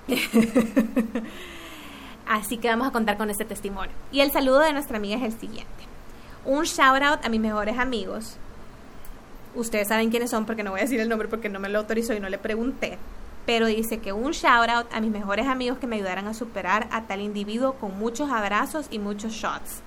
Así 2.26 2.56
que 2.58 2.68
vamos 2.68 2.88
a 2.88 2.90
contar 2.90 3.16
con 3.16 3.30
este 3.30 3.44
testimonio. 3.44 3.92
Y 4.10 4.20
el 4.20 4.30
saludo 4.32 4.60
de 4.60 4.72
nuestra 4.72 4.96
amiga 4.96 5.16
es 5.16 5.22
el 5.22 5.32
siguiente. 5.32 5.84
Un 6.44 6.64
shout 6.64 7.02
out 7.02 7.24
a 7.24 7.28
mis 7.28 7.40
mejores 7.40 7.78
amigos. 7.78 8.36
Ustedes 9.54 9.88
saben 9.88 10.10
quiénes 10.10 10.30
son 10.30 10.46
porque 10.46 10.62
no 10.62 10.72
voy 10.72 10.80
a 10.80 10.84
decir 10.84 11.00
el 11.00 11.08
nombre 11.08 11.28
porque 11.28 11.48
no 11.48 11.60
me 11.60 11.68
lo 11.68 11.78
autorizó 11.78 12.12
y 12.12 12.20
no 12.20 12.28
le 12.28 12.38
pregunté. 12.38 12.98
Pero 13.46 13.66
dice 13.66 13.98
que 13.98 14.12
un 14.12 14.32
shout 14.32 14.68
out 14.68 14.86
a 14.92 15.00
mis 15.00 15.10
mejores 15.10 15.46
amigos 15.46 15.78
que 15.78 15.86
me 15.86 15.96
ayudaran 15.96 16.26
a 16.26 16.34
superar 16.34 16.88
a 16.90 17.02
tal 17.02 17.20
individuo 17.20 17.74
con 17.74 17.98
muchos 17.98 18.30
abrazos 18.30 18.86
y 18.90 18.98
muchos 18.98 19.32
shots. 19.32 19.82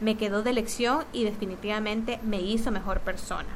Me 0.00 0.16
quedó 0.16 0.42
de 0.42 0.52
lección 0.52 1.04
y 1.12 1.24
definitivamente 1.24 2.20
me 2.22 2.40
hizo 2.40 2.70
mejor 2.70 3.00
persona. 3.00 3.48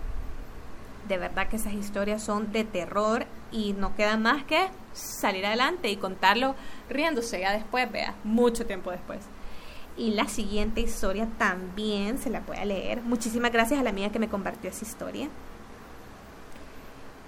De 1.09 1.19
verdad 1.19 1.49
que 1.49 1.57
esas 1.57 1.75
historias 1.75 2.23
son 2.23 2.51
de 2.53 2.65
terror 2.65 3.27
y 3.53 3.75
no 3.75 3.95
queda 3.95 4.17
más 4.17 4.45
que 4.45 4.69
salir 4.93 5.45
adelante 5.45 5.91
y 5.91 5.97
contarlo 5.97 6.55
riéndose 6.89 7.41
ya 7.41 7.53
después, 7.53 7.91
vea, 7.91 8.15
mucho 8.25 8.67
tiempo 8.67 8.91
después. 8.91 9.21
Y 9.97 10.11
la 10.13 10.27
siguiente 10.29 10.81
historia 10.81 11.29
también 11.39 12.19
se 12.19 12.31
la 12.31 12.41
puede 12.41 12.65
leer. 12.65 13.03
Muchísimas 13.03 13.53
gracias 13.53 13.79
a 13.79 13.83
la 13.83 13.91
amiga 13.91 14.11
que 14.11 14.19
me 14.19 14.29
compartió 14.29 14.71
esa 14.71 14.85
historia. 14.85 15.29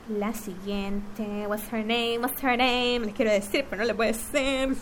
La 0.09 0.33
siguiente, 0.35 1.47
what's 1.49 1.65
her 1.73 1.85
name? 1.85 2.19
What's 2.21 2.43
her 2.43 2.57
name? 2.57 3.01
Les 3.01 3.15
quiero 3.15 3.31
decir, 3.31 3.67
pero 3.69 3.83
no 3.83 3.87
le 3.87 3.95
puedo 3.95 4.13
decir. 4.13 4.77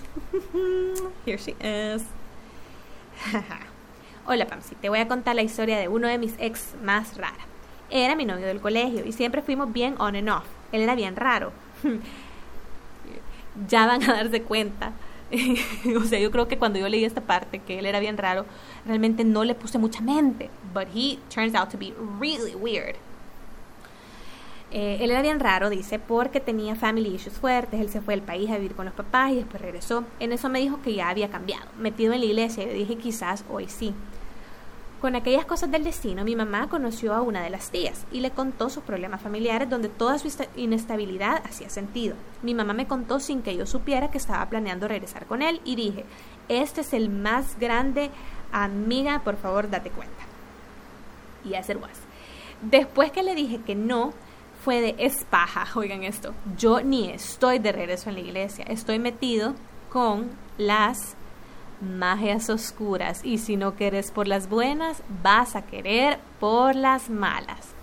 Here 1.26 1.38
she 1.38 1.56
is. 1.60 2.04
Hola 4.26 4.46
Pamsi, 4.46 4.74
te 4.74 4.88
voy 4.88 5.00
a 5.00 5.08
contar 5.08 5.34
la 5.34 5.42
historia 5.42 5.78
de 5.78 5.88
uno 5.88 6.08
de 6.08 6.18
mis 6.18 6.34
ex 6.38 6.74
más 6.82 7.16
rara. 7.16 7.53
Era 7.90 8.16
mi 8.16 8.24
novio 8.24 8.46
del 8.46 8.60
colegio 8.60 9.04
y 9.04 9.12
siempre 9.12 9.42
fuimos 9.42 9.72
bien 9.72 9.94
on 9.98 10.16
and 10.16 10.28
off. 10.28 10.44
Él 10.72 10.82
era 10.82 10.94
bien 10.94 11.16
raro. 11.16 11.52
ya 13.68 13.86
van 13.86 14.02
a 14.02 14.12
darse 14.14 14.42
cuenta. 14.42 14.92
o 16.00 16.04
sea, 16.04 16.18
yo 16.18 16.30
creo 16.30 16.48
que 16.48 16.58
cuando 16.58 16.78
yo 16.78 16.88
leí 16.88 17.04
esta 17.04 17.20
parte, 17.20 17.58
que 17.60 17.78
él 17.78 17.86
era 17.86 18.00
bien 18.00 18.16
raro, 18.16 18.44
realmente 18.86 19.24
no 19.24 19.44
le 19.44 19.54
puse 19.54 19.78
mucha 19.78 20.00
mente. 20.00 20.50
But 20.72 20.88
he 20.94 21.18
turns 21.32 21.54
out 21.54 21.70
to 21.70 21.78
be 21.78 21.92
really 22.20 22.54
weird. 22.54 22.96
Eh, 24.70 24.98
él 25.00 25.12
era 25.12 25.22
bien 25.22 25.38
raro, 25.38 25.70
dice, 25.70 26.00
porque 26.00 26.40
tenía 26.40 26.74
family 26.74 27.14
issues 27.14 27.38
fuertes. 27.38 27.80
Él 27.80 27.88
se 27.90 28.00
fue 28.00 28.14
del 28.14 28.24
país 28.24 28.50
a 28.50 28.56
vivir 28.56 28.74
con 28.74 28.84
los 28.84 28.94
papás 28.94 29.30
y 29.32 29.36
después 29.36 29.62
regresó. 29.62 30.04
En 30.18 30.32
eso 30.32 30.48
me 30.48 30.58
dijo 30.58 30.82
que 30.82 30.94
ya 30.94 31.08
había 31.08 31.30
cambiado. 31.30 31.66
Metido 31.78 32.12
en 32.12 32.20
la 32.20 32.26
iglesia, 32.26 32.64
yo 32.64 32.72
dije 32.72 32.96
quizás 32.96 33.44
hoy 33.48 33.68
sí. 33.68 33.94
Con 35.04 35.16
aquellas 35.16 35.44
cosas 35.44 35.70
del 35.70 35.84
destino, 35.84 36.24
mi 36.24 36.34
mamá 36.34 36.70
conoció 36.70 37.12
a 37.12 37.20
una 37.20 37.42
de 37.42 37.50
las 37.50 37.70
tías 37.70 38.06
y 38.10 38.20
le 38.20 38.30
contó 38.30 38.70
sus 38.70 38.82
problemas 38.82 39.20
familiares 39.20 39.68
donde 39.68 39.90
toda 39.90 40.18
su 40.18 40.32
inestabilidad 40.56 41.42
hacía 41.44 41.68
sentido. 41.68 42.16
Mi 42.40 42.54
mamá 42.54 42.72
me 42.72 42.86
contó 42.86 43.20
sin 43.20 43.42
que 43.42 43.54
yo 43.54 43.66
supiera 43.66 44.10
que 44.10 44.16
estaba 44.16 44.48
planeando 44.48 44.88
regresar 44.88 45.26
con 45.26 45.42
él 45.42 45.60
y 45.62 45.76
dije, 45.76 46.06
este 46.48 46.80
es 46.80 46.94
el 46.94 47.10
más 47.10 47.58
grande, 47.58 48.10
amiga, 48.50 49.20
por 49.22 49.36
favor 49.36 49.68
date 49.68 49.90
cuenta. 49.90 50.24
Y 51.44 51.52
hacer 51.52 51.76
was. 51.76 52.00
Después 52.62 53.12
que 53.12 53.22
le 53.22 53.34
dije 53.34 53.60
que 53.60 53.74
no, 53.74 54.14
fue 54.64 54.80
de 54.80 54.94
espaja, 54.96 55.66
oigan 55.78 56.02
esto, 56.02 56.32
yo 56.56 56.80
ni 56.80 57.10
estoy 57.10 57.58
de 57.58 57.72
regreso 57.72 58.08
en 58.08 58.14
la 58.14 58.22
iglesia, 58.22 58.64
estoy 58.70 58.98
metido 58.98 59.52
con 59.90 60.30
las 60.56 61.14
magias 61.80 62.50
oscuras 62.50 63.20
y 63.24 63.38
si 63.38 63.56
no 63.56 63.74
quieres 63.74 64.10
por 64.10 64.28
las 64.28 64.48
buenas, 64.48 65.02
vas 65.22 65.56
a 65.56 65.62
querer 65.62 66.18
por 66.40 66.74
las 66.74 67.10
malas. 67.10 67.74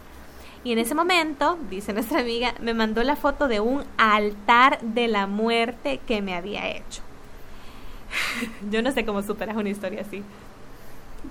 Y 0.63 0.71
en 0.71 0.79
ese 0.79 0.93
momento, 0.93 1.57
dice 1.69 1.93
nuestra 1.93 2.19
amiga, 2.19 2.53
me 2.59 2.73
mandó 2.73 3.03
la 3.03 3.15
foto 3.15 3.47
de 3.47 3.59
un 3.59 3.83
altar 3.97 4.79
de 4.81 5.07
la 5.07 5.25
muerte 5.25 5.99
que 6.05 6.21
me 6.21 6.35
había 6.35 6.69
hecho. 6.69 7.01
Yo 8.71 8.81
no 8.81 8.91
sé 8.91 9.05
cómo 9.05 9.23
superas 9.23 9.55
una 9.55 9.69
historia 9.69 10.01
así. 10.01 10.23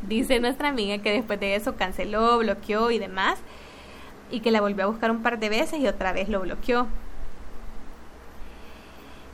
Dice 0.08 0.40
nuestra 0.40 0.68
amiga 0.68 0.98
que 0.98 1.12
después 1.12 1.38
de 1.38 1.54
eso 1.54 1.76
canceló, 1.76 2.38
bloqueó 2.38 2.90
y 2.90 2.98
demás, 2.98 3.38
y 4.30 4.40
que 4.40 4.50
la 4.50 4.60
volvió 4.60 4.84
a 4.84 4.88
buscar 4.88 5.10
un 5.10 5.22
par 5.22 5.38
de 5.38 5.48
veces 5.48 5.80
y 5.80 5.86
otra 5.86 6.12
vez 6.12 6.28
lo 6.28 6.40
bloqueó 6.40 6.86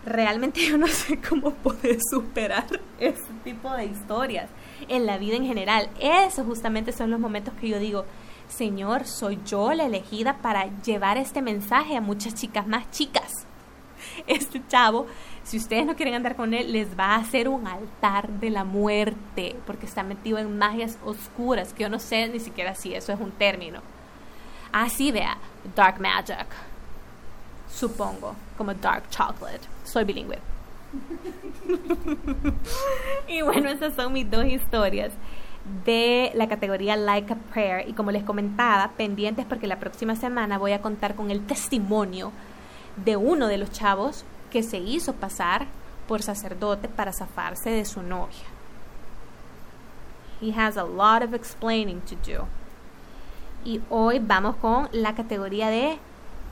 realmente 0.07 0.65
yo 0.67 0.79
no 0.79 0.87
sé 0.87 1.21
cómo 1.21 1.51
poder 1.53 1.99
superar 2.11 2.67
ese 2.99 3.33
tipo 3.45 3.71
de 3.73 3.85
historias 3.85 4.49
en 4.89 5.05
la 5.05 5.19
vida 5.19 5.37
en 5.37 5.45
general. 5.45 5.91
Esos 6.01 6.47
justamente 6.47 6.93
son 6.93 7.11
los 7.11 7.21
momentos 7.21 7.53
que 7.61 7.69
yo 7.69 7.79
digo, 7.79 8.07
Señor, 8.49 9.07
soy 9.07 9.41
yo 9.45 9.75
la 9.75 9.85
elegida 9.85 10.39
para 10.39 10.71
llevar 10.83 11.19
este 11.19 11.43
mensaje 11.43 11.97
a 11.97 12.01
muchas 12.01 12.35
chicas 12.35 12.67
más 12.67 12.91
chicas. 12.91 13.33
Este 14.27 14.63
chavo, 14.69 15.07
si 15.43 15.57
ustedes 15.57 15.85
no 15.85 15.97
quieren 15.97 16.15
andar 16.15 16.37
con 16.37 16.55
él, 16.55 16.73
les 16.73 16.99
va 16.99 17.15
a 17.15 17.17
hacer 17.17 17.49
un 17.49 17.67
altar 17.67 18.29
de 18.29 18.51
la 18.51 18.63
muerte, 18.63 19.57
porque 19.67 19.87
está 19.87 20.03
metido 20.03 20.39
en 20.39 20.57
magias 20.57 20.99
oscuras, 21.05 21.73
que 21.73 21.83
yo 21.83 21.89
no 21.89 21.99
sé 21.99 22.29
ni 22.29 22.39
siquiera 22.39 22.75
si 22.75 22.95
eso 22.95 23.13
es 23.13 23.19
un 23.19 23.33
término. 23.33 23.81
Así 24.71 25.11
vea, 25.11 25.39
dark 25.75 26.01
magic 26.01 26.47
supongo, 27.77 28.35
como 28.57 28.74
dark 28.74 29.09
chocolate. 29.11 29.61
Soy 29.85 30.05
bilingüe. 30.05 30.39
y 33.29 33.43
bueno, 33.43 33.68
esas 33.68 33.95
son 33.95 34.12
mis 34.12 34.31
dos 34.31 34.47
historias 34.47 35.12
de 35.85 36.31
la 36.35 36.49
categoría 36.49 36.97
Like 36.97 37.33
a 37.33 37.37
Prayer. 37.37 37.89
Y 37.89 37.93
como 37.93 38.11
les 38.11 38.24
comentaba, 38.24 38.93
pendientes 38.97 39.45
porque 39.45 39.66
la 39.66 39.79
próxima 39.79 40.16
semana 40.16 40.59
voy 40.59 40.72
a 40.72 40.81
contar 40.81 41.14
con 41.14 41.31
el 41.31 41.45
testimonio 41.47 42.33
de 43.05 43.16
uno 43.16 43.47
de 43.47 43.59
los 43.59 43.70
chavos 43.70 44.24
que 44.51 44.62
se 44.62 44.79
hizo 44.79 45.14
pasar 45.14 45.66
por 46.09 46.22
sacerdote 46.22 46.89
para 46.89 47.12
zafarse 47.12 47.70
de 47.70 47.85
su 47.85 48.03
novia. 48.03 48.47
He 50.41 50.53
has 50.53 50.77
a 50.77 50.85
lot 50.85 51.22
of 51.22 51.35
explaining 51.35 52.01
to 52.03 52.14
do. 52.16 52.47
Y 53.64 53.81
hoy 53.91 54.20
vamos 54.20 54.57
con 54.57 54.89
la 54.93 55.14
categoría 55.14 55.68
de 55.68 55.99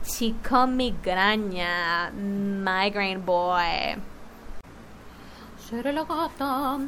chico 0.05 0.67
migraña, 0.67 2.11
migraine 2.11 3.19
boy. 3.19 3.97
Seré 5.69 5.93
la 5.93 6.05
gata. 6.05 6.79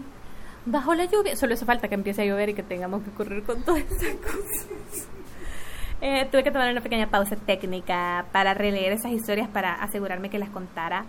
Bajo 0.67 0.95
la 0.95 1.05
lluvia. 1.07 1.37
Solo 1.37 1.55
hace 1.55 1.65
falta 1.65 1.89
que 1.89 1.95
empiece 1.95 2.23
a 2.23 2.25
llover 2.25 2.51
y 2.51 2.55
que 2.55 2.63
tengamos 2.63 3.03
que 3.03 3.11
correr 3.11 3.43
con 3.43 3.63
todas 3.63 3.83
esas 3.83 4.15
cosas. 4.17 5.09
Eh, 6.01 6.29
tuve 6.31 6.45
que 6.45 6.51
tomar 6.51 6.71
una 6.71 6.83
pequeña 6.83 7.09
pausa 7.09 7.37
técnica 7.37 8.27
para 8.33 8.53
releer 8.53 8.93
esas 8.93 9.13
historias 9.13 9.49
para 9.49 9.75
asegurarme 9.75 10.29
que 10.29 10.39
las 10.39 10.51
contara 10.51 11.07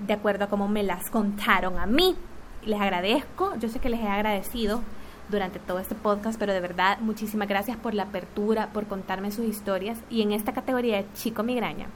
de 0.00 0.12
acuerdo 0.12 0.44
a 0.44 0.48
cómo 0.48 0.66
me 0.66 0.82
las 0.82 1.10
contaron 1.10 1.78
a 1.78 1.86
mí. 1.86 2.16
Les 2.64 2.80
agradezco, 2.80 3.54
yo 3.60 3.68
sé 3.68 3.78
que 3.78 3.88
les 3.88 4.00
he 4.00 4.08
agradecido 4.08 4.82
durante 5.28 5.58
todo 5.58 5.78
este 5.78 5.94
podcast, 5.94 6.38
pero 6.38 6.52
de 6.52 6.60
verdad 6.60 6.98
muchísimas 7.00 7.48
gracias 7.48 7.76
por 7.76 7.94
la 7.94 8.04
apertura, 8.04 8.68
por 8.72 8.86
contarme 8.86 9.32
sus 9.32 9.46
historias 9.46 9.98
y 10.10 10.22
en 10.22 10.32
esta 10.32 10.52
categoría 10.52 10.98
de 10.98 11.06
chico 11.14 11.42
migraña. 11.42 11.86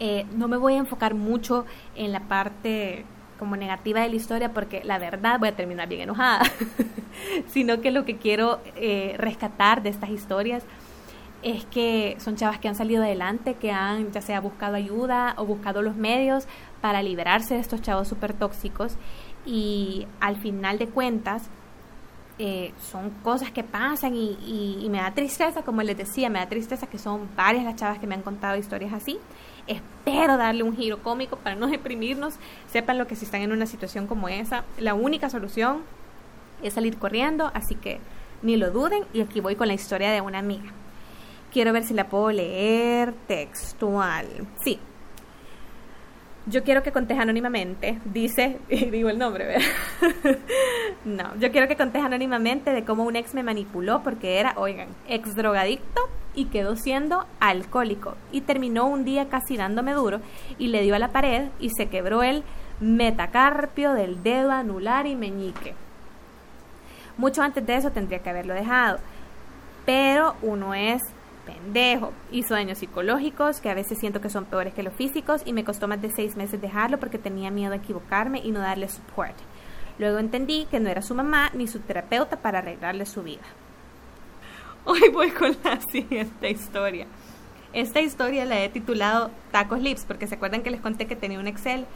Eh, 0.00 0.26
no 0.34 0.48
me 0.48 0.56
voy 0.56 0.74
a 0.74 0.78
enfocar 0.78 1.14
mucho 1.14 1.64
en 1.94 2.12
la 2.12 2.20
parte 2.20 3.04
como 3.38 3.56
negativa 3.56 4.00
de 4.00 4.08
la 4.08 4.16
historia 4.16 4.52
porque 4.52 4.82
la 4.84 4.98
verdad 4.98 5.38
voy 5.38 5.48
a 5.48 5.56
terminar 5.56 5.88
bien 5.88 6.02
enojada, 6.02 6.42
sino 7.48 7.80
que 7.80 7.90
lo 7.90 8.04
que 8.04 8.16
quiero 8.16 8.60
eh, 8.76 9.14
rescatar 9.18 9.82
de 9.82 9.90
estas 9.90 10.10
historias 10.10 10.64
es 11.42 11.64
que 11.66 12.16
son 12.20 12.36
chavas 12.36 12.60
que 12.60 12.68
han 12.68 12.76
salido 12.76 13.02
adelante, 13.02 13.54
que 13.54 13.72
han 13.72 14.12
ya 14.12 14.20
sea 14.20 14.40
buscado 14.40 14.76
ayuda 14.76 15.34
o 15.36 15.44
buscado 15.44 15.82
los 15.82 15.96
medios 15.96 16.46
para 16.80 17.02
liberarse 17.02 17.54
de 17.54 17.60
estos 17.60 17.82
chavos 17.82 18.06
súper 18.06 18.32
tóxicos 18.32 18.96
y 19.44 20.06
al 20.20 20.36
final 20.36 20.78
de 20.78 20.86
cuentas 20.86 21.50
eh, 22.44 22.72
son 22.90 23.10
cosas 23.22 23.52
que 23.52 23.62
pasan 23.62 24.16
y, 24.16 24.84
me 24.90 24.98
da 24.98 25.14
tristeza, 25.14 25.62
como 25.62 25.80
les 25.82 25.96
decía, 25.96 26.28
me 26.28 26.40
da 26.40 26.48
tristeza 26.48 26.88
que 26.88 26.98
son 26.98 27.28
varias 27.36 27.62
las 27.62 27.76
chavas 27.76 28.00
que 28.00 28.08
me 28.08 28.16
han 28.16 28.22
contado 28.22 28.56
historias 28.56 28.92
así. 28.92 29.16
Espero 29.68 30.36
darle 30.36 30.64
un 30.64 30.74
giro 30.74 31.04
cómico 31.04 31.36
para 31.36 31.54
no 31.54 31.68
deprimirnos. 31.68 32.34
Sepan 32.66 32.98
lo 32.98 33.06
que 33.06 33.14
si 33.14 33.26
están 33.26 33.42
en 33.42 33.52
una 33.52 33.66
situación 33.66 34.08
como 34.08 34.28
esa, 34.28 34.64
la 34.76 34.94
única 34.94 35.30
solución 35.30 35.82
es 36.64 36.74
salir 36.74 36.98
corriendo, 36.98 37.52
así 37.54 37.76
que 37.76 38.00
ni 38.42 38.56
lo 38.56 38.72
duden 38.72 39.04
y 39.12 39.20
aquí 39.20 39.38
voy 39.38 39.54
con 39.54 39.68
la 39.68 39.74
historia 39.74 40.10
de 40.10 40.20
una 40.20 40.40
amiga. 40.40 40.72
Quiero 41.52 41.72
ver 41.72 41.84
si 41.84 41.94
la 41.94 42.08
puedo 42.08 42.32
leer 42.32 43.14
textual. 43.28 44.26
Sí, 44.64 44.80
yo 46.46 46.64
quiero 46.64 46.82
que 46.82 46.92
contes 46.92 47.18
anónimamente, 47.18 47.98
dice, 48.04 48.58
y 48.68 48.86
digo 48.86 49.08
el 49.08 49.18
nombre, 49.18 49.46
¿verdad? 49.46 50.38
no, 51.04 51.36
yo 51.38 51.50
quiero 51.52 51.68
que 51.68 51.76
contes 51.76 52.02
anónimamente 52.02 52.72
de 52.72 52.84
cómo 52.84 53.04
un 53.04 53.16
ex 53.16 53.34
me 53.34 53.42
manipuló 53.42 54.02
porque 54.02 54.40
era, 54.40 54.54
oigan, 54.56 54.88
ex 55.08 55.34
drogadicto 55.34 56.00
y 56.34 56.46
quedó 56.46 56.76
siendo 56.76 57.26
alcohólico 57.40 58.16
y 58.32 58.40
terminó 58.40 58.86
un 58.86 59.04
día 59.04 59.28
casi 59.28 59.56
dándome 59.56 59.92
duro 59.92 60.20
y 60.58 60.68
le 60.68 60.82
dio 60.82 60.94
a 60.94 60.98
la 60.98 61.12
pared 61.12 61.48
y 61.60 61.70
se 61.70 61.88
quebró 61.88 62.22
el 62.22 62.42
metacarpio 62.80 63.92
del 63.92 64.22
dedo 64.22 64.50
anular 64.50 65.06
y 65.06 65.14
meñique. 65.14 65.74
Mucho 67.18 67.42
antes 67.42 67.64
de 67.66 67.76
eso 67.76 67.90
tendría 67.90 68.20
que 68.20 68.30
haberlo 68.30 68.54
dejado. 68.54 68.98
Pero 69.84 70.36
uno 70.42 70.74
es 70.74 71.02
pendejo 71.44 72.12
y 72.30 72.42
sueños 72.42 72.78
psicológicos 72.78 73.60
que 73.60 73.70
a 73.70 73.74
veces 73.74 73.98
siento 73.98 74.20
que 74.20 74.30
son 74.30 74.44
peores 74.44 74.74
que 74.74 74.82
los 74.82 74.94
físicos 74.94 75.42
y 75.44 75.52
me 75.52 75.64
costó 75.64 75.88
más 75.88 76.00
de 76.00 76.10
seis 76.10 76.36
meses 76.36 76.60
dejarlo 76.60 76.98
porque 76.98 77.18
tenía 77.18 77.50
miedo 77.50 77.72
a 77.72 77.76
equivocarme 77.76 78.40
y 78.40 78.50
no 78.50 78.60
darle 78.60 78.88
support. 78.88 79.34
Luego 79.98 80.18
entendí 80.18 80.66
que 80.70 80.80
no 80.80 80.88
era 80.88 81.02
su 81.02 81.14
mamá 81.14 81.50
ni 81.54 81.66
su 81.66 81.80
terapeuta 81.80 82.36
para 82.36 82.58
arreglarle 82.58 83.06
su 83.06 83.22
vida. 83.22 83.42
Hoy 84.84 85.10
voy 85.12 85.30
con 85.30 85.56
la 85.64 85.80
siguiente 85.92 86.50
historia. 86.50 87.06
Esta 87.72 88.00
historia 88.00 88.44
la 88.44 88.62
he 88.62 88.68
titulado 88.68 89.30
Tacos 89.50 89.80
Lips 89.80 90.04
porque 90.06 90.26
se 90.26 90.34
acuerdan 90.34 90.62
que 90.62 90.70
les 90.70 90.80
conté 90.80 91.06
que 91.06 91.16
tenía 91.16 91.38
un 91.38 91.46
Excel 91.46 91.86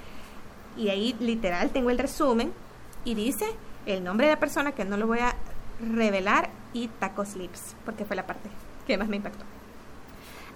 y 0.77 0.89
ahí 0.89 1.15
literal 1.21 1.71
tengo 1.71 1.91
el 1.91 1.99
resumen 1.99 2.53
y 3.05 3.15
dice 3.15 3.45
el 3.87 4.03
nombre 4.03 4.27
de 4.27 4.35
la 4.35 4.41
persona 4.41 4.73
que 4.73 4.85
no 4.85 4.97
lo 4.97 5.07
voy 5.07 5.19
a 5.19 5.35
revelar 5.81 6.51
y 6.73 6.89
Tacos 6.89 7.37
Lips 7.37 7.77
porque 7.85 8.05
fue 8.05 8.17
la 8.17 8.27
parte 8.27 8.49
que 8.87 8.97
más 8.97 9.09
me 9.09 9.17
impactó. 9.17 9.45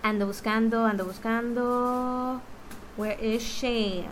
Ando 0.02 0.26
buscando, 0.26 0.86
ando 0.86 1.04
buscando. 1.04 2.40
Where 2.96 3.34
is 3.34 3.42
she? 3.42 4.04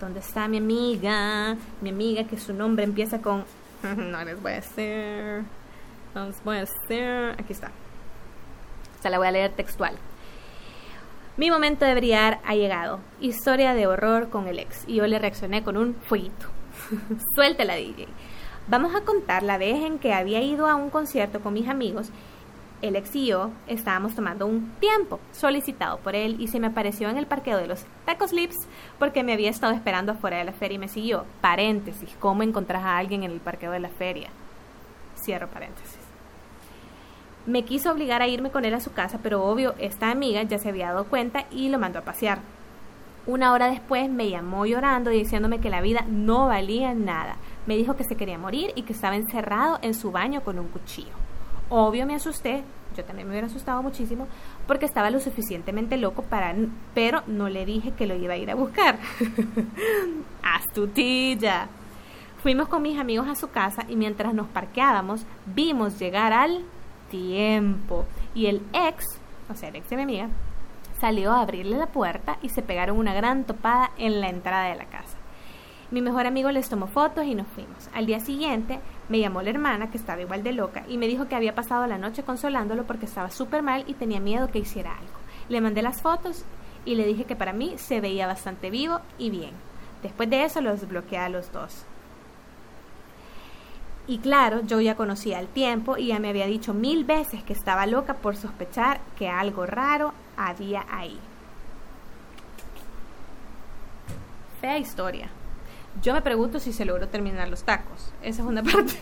¿Dónde 0.00 0.20
está 0.20 0.48
mi 0.48 0.58
amiga? 0.58 1.56
Mi 1.80 1.90
amiga 1.90 2.24
que 2.24 2.38
su 2.38 2.52
nombre 2.52 2.84
empieza 2.84 3.22
con... 3.22 3.44
no 3.82 4.24
les 4.24 4.40
voy 4.42 4.52
a 4.52 4.56
decir. 4.56 5.44
No 6.14 6.26
les 6.26 6.44
voy 6.44 6.56
a 6.56 6.60
decir. 6.60 7.34
Aquí 7.38 7.52
está. 7.52 7.70
Se 9.00 9.08
la 9.08 9.18
voy 9.18 9.28
a 9.28 9.30
leer 9.30 9.52
textual. 9.52 9.94
Mi 11.36 11.50
momento 11.50 11.84
de 11.84 11.94
brillar 11.94 12.40
ha 12.44 12.54
llegado. 12.54 13.00
Historia 13.20 13.74
de 13.74 13.86
horror 13.86 14.28
con 14.28 14.46
el 14.46 14.58
ex. 14.58 14.84
Y 14.86 14.96
yo 14.96 15.06
le 15.06 15.18
reaccioné 15.18 15.62
con 15.62 15.76
un 15.76 15.94
fueguito. 15.94 16.46
Suéltela, 17.34 17.76
DJ. 17.76 18.06
Vamos 18.68 18.94
a 18.94 19.02
contar 19.02 19.42
la 19.42 19.58
vez 19.58 19.82
en 19.82 19.98
que 19.98 20.14
había 20.14 20.40
ido 20.42 20.66
a 20.66 20.74
un 20.74 20.90
concierto 20.90 21.40
con 21.40 21.52
mis 21.52 21.68
amigos 21.68 22.10
el 22.84 22.96
ex 22.96 23.16
y 23.16 23.26
yo 23.26 23.50
estábamos 23.66 24.14
tomando 24.14 24.46
un 24.46 24.72
tiempo 24.78 25.18
solicitado 25.32 25.96
por 25.98 26.14
él 26.14 26.36
y 26.38 26.48
se 26.48 26.60
me 26.60 26.66
apareció 26.66 27.08
en 27.08 27.16
el 27.16 27.26
parqueo 27.26 27.56
de 27.56 27.66
los 27.66 27.86
Tacos 28.04 28.32
Lips 28.32 28.68
porque 28.98 29.24
me 29.24 29.32
había 29.32 29.48
estado 29.48 29.72
esperando 29.72 30.12
afuera 30.12 30.36
de 30.36 30.44
la 30.44 30.52
feria 30.52 30.76
y 30.76 30.80
me 30.80 30.88
siguió. 30.88 31.24
Paréntesis, 31.40 32.14
¿cómo 32.20 32.42
encontrás 32.42 32.84
a 32.84 32.98
alguien 32.98 33.22
en 33.22 33.30
el 33.30 33.40
parqueo 33.40 33.70
de 33.70 33.80
la 33.80 33.88
feria? 33.88 34.28
Cierro 35.16 35.48
paréntesis. 35.48 35.98
Me 37.46 37.64
quiso 37.64 37.90
obligar 37.90 38.20
a 38.20 38.28
irme 38.28 38.50
con 38.50 38.66
él 38.66 38.74
a 38.74 38.80
su 38.80 38.92
casa, 38.92 39.18
pero 39.22 39.44
obvio, 39.44 39.74
esta 39.78 40.10
amiga 40.10 40.42
ya 40.42 40.58
se 40.58 40.68
había 40.68 40.88
dado 40.88 41.06
cuenta 41.06 41.46
y 41.50 41.70
lo 41.70 41.78
mandó 41.78 42.00
a 42.00 42.04
pasear. 42.04 42.40
Una 43.26 43.52
hora 43.52 43.70
después 43.70 44.10
me 44.10 44.28
llamó 44.28 44.66
llorando 44.66 45.10
y 45.10 45.20
diciéndome 45.20 45.60
que 45.60 45.70
la 45.70 45.80
vida 45.80 46.04
no 46.06 46.48
valía 46.48 46.92
nada. 46.92 47.36
Me 47.66 47.76
dijo 47.76 47.96
que 47.96 48.04
se 48.04 48.16
quería 48.16 48.36
morir 48.36 48.72
y 48.76 48.82
que 48.82 48.92
estaba 48.92 49.16
encerrado 49.16 49.78
en 49.80 49.94
su 49.94 50.10
baño 50.10 50.42
con 50.42 50.58
un 50.58 50.68
cuchillo. 50.68 51.23
Obvio 51.70 52.06
me 52.06 52.14
asusté, 52.14 52.62
yo 52.96 53.04
también 53.04 53.26
me 53.26 53.32
hubiera 53.32 53.46
asustado 53.46 53.82
muchísimo 53.82 54.26
porque 54.66 54.86
estaba 54.86 55.10
lo 55.10 55.20
suficientemente 55.20 55.96
loco 55.96 56.22
para, 56.22 56.54
pero 56.94 57.22
no 57.26 57.48
le 57.48 57.64
dije 57.64 57.92
que 57.92 58.06
lo 58.06 58.14
iba 58.14 58.34
a 58.34 58.36
ir 58.36 58.50
a 58.50 58.54
buscar. 58.54 58.98
Astutilla. 60.42 61.68
Fuimos 62.42 62.68
con 62.68 62.82
mis 62.82 62.98
amigos 62.98 63.26
a 63.26 63.34
su 63.34 63.48
casa 63.50 63.86
y 63.88 63.96
mientras 63.96 64.34
nos 64.34 64.46
parqueábamos 64.48 65.24
vimos 65.46 65.98
llegar 65.98 66.32
al 66.32 66.64
tiempo 67.10 68.04
y 68.34 68.46
el 68.46 68.60
ex, 68.72 69.18
o 69.50 69.54
sea, 69.54 69.70
el 69.70 69.76
ex 69.76 69.88
de 69.88 69.96
mi 69.96 70.02
amiga, 70.02 70.28
salió 71.00 71.32
a 71.32 71.40
abrirle 71.40 71.78
la 71.78 71.86
puerta 71.86 72.38
y 72.42 72.50
se 72.50 72.62
pegaron 72.62 72.98
una 72.98 73.14
gran 73.14 73.44
topada 73.44 73.90
en 73.96 74.20
la 74.20 74.28
entrada 74.28 74.68
de 74.68 74.76
la 74.76 74.84
casa. 74.84 75.16
Mi 75.90 76.02
mejor 76.02 76.26
amigo 76.26 76.50
les 76.50 76.68
tomó 76.68 76.86
fotos 76.86 77.24
y 77.24 77.34
nos 77.34 77.46
fuimos. 77.48 77.88
Al 77.94 78.06
día 78.06 78.20
siguiente 78.20 78.80
me 79.08 79.20
llamó 79.20 79.42
la 79.42 79.50
hermana, 79.50 79.90
que 79.90 79.98
estaba 79.98 80.22
igual 80.22 80.42
de 80.42 80.52
loca, 80.52 80.84
y 80.88 80.96
me 80.96 81.06
dijo 81.06 81.28
que 81.28 81.34
había 81.34 81.54
pasado 81.54 81.86
la 81.86 81.98
noche 81.98 82.22
consolándolo 82.22 82.84
porque 82.84 83.06
estaba 83.06 83.30
súper 83.30 83.62
mal 83.62 83.84
y 83.86 83.94
tenía 83.94 84.20
miedo 84.20 84.48
que 84.48 84.60
hiciera 84.60 84.92
algo. 84.92 85.18
Le 85.48 85.60
mandé 85.60 85.82
las 85.82 86.00
fotos 86.00 86.44
y 86.84 86.94
le 86.94 87.06
dije 87.06 87.24
que 87.24 87.36
para 87.36 87.52
mí 87.52 87.74
se 87.76 88.00
veía 88.00 88.26
bastante 88.26 88.70
vivo 88.70 89.00
y 89.18 89.30
bien. 89.30 89.52
Después 90.02 90.28
de 90.30 90.44
eso 90.44 90.60
los 90.60 90.86
bloqueé 90.88 91.18
a 91.18 91.28
los 91.28 91.52
dos. 91.52 91.84
Y 94.06 94.18
claro, 94.18 94.60
yo 94.62 94.80
ya 94.80 94.96
conocía 94.96 95.40
el 95.40 95.48
tiempo 95.48 95.96
y 95.96 96.08
ya 96.08 96.18
me 96.18 96.28
había 96.28 96.46
dicho 96.46 96.74
mil 96.74 97.04
veces 97.04 97.42
que 97.42 97.54
estaba 97.54 97.86
loca 97.86 98.14
por 98.14 98.36
sospechar 98.36 99.00
que 99.18 99.28
algo 99.28 99.64
raro 99.64 100.12
había 100.36 100.84
ahí. 100.90 101.18
Fea 104.60 104.78
historia. 104.78 105.30
Yo 106.02 106.12
me 106.12 106.22
pregunto 106.22 106.60
si 106.60 106.72
se 106.72 106.84
logró 106.84 107.08
terminar 107.08 107.48
los 107.48 107.64
tacos. 107.64 108.12
Esa 108.22 108.42
es 108.42 108.48
una 108.48 108.62
parte 108.72 108.94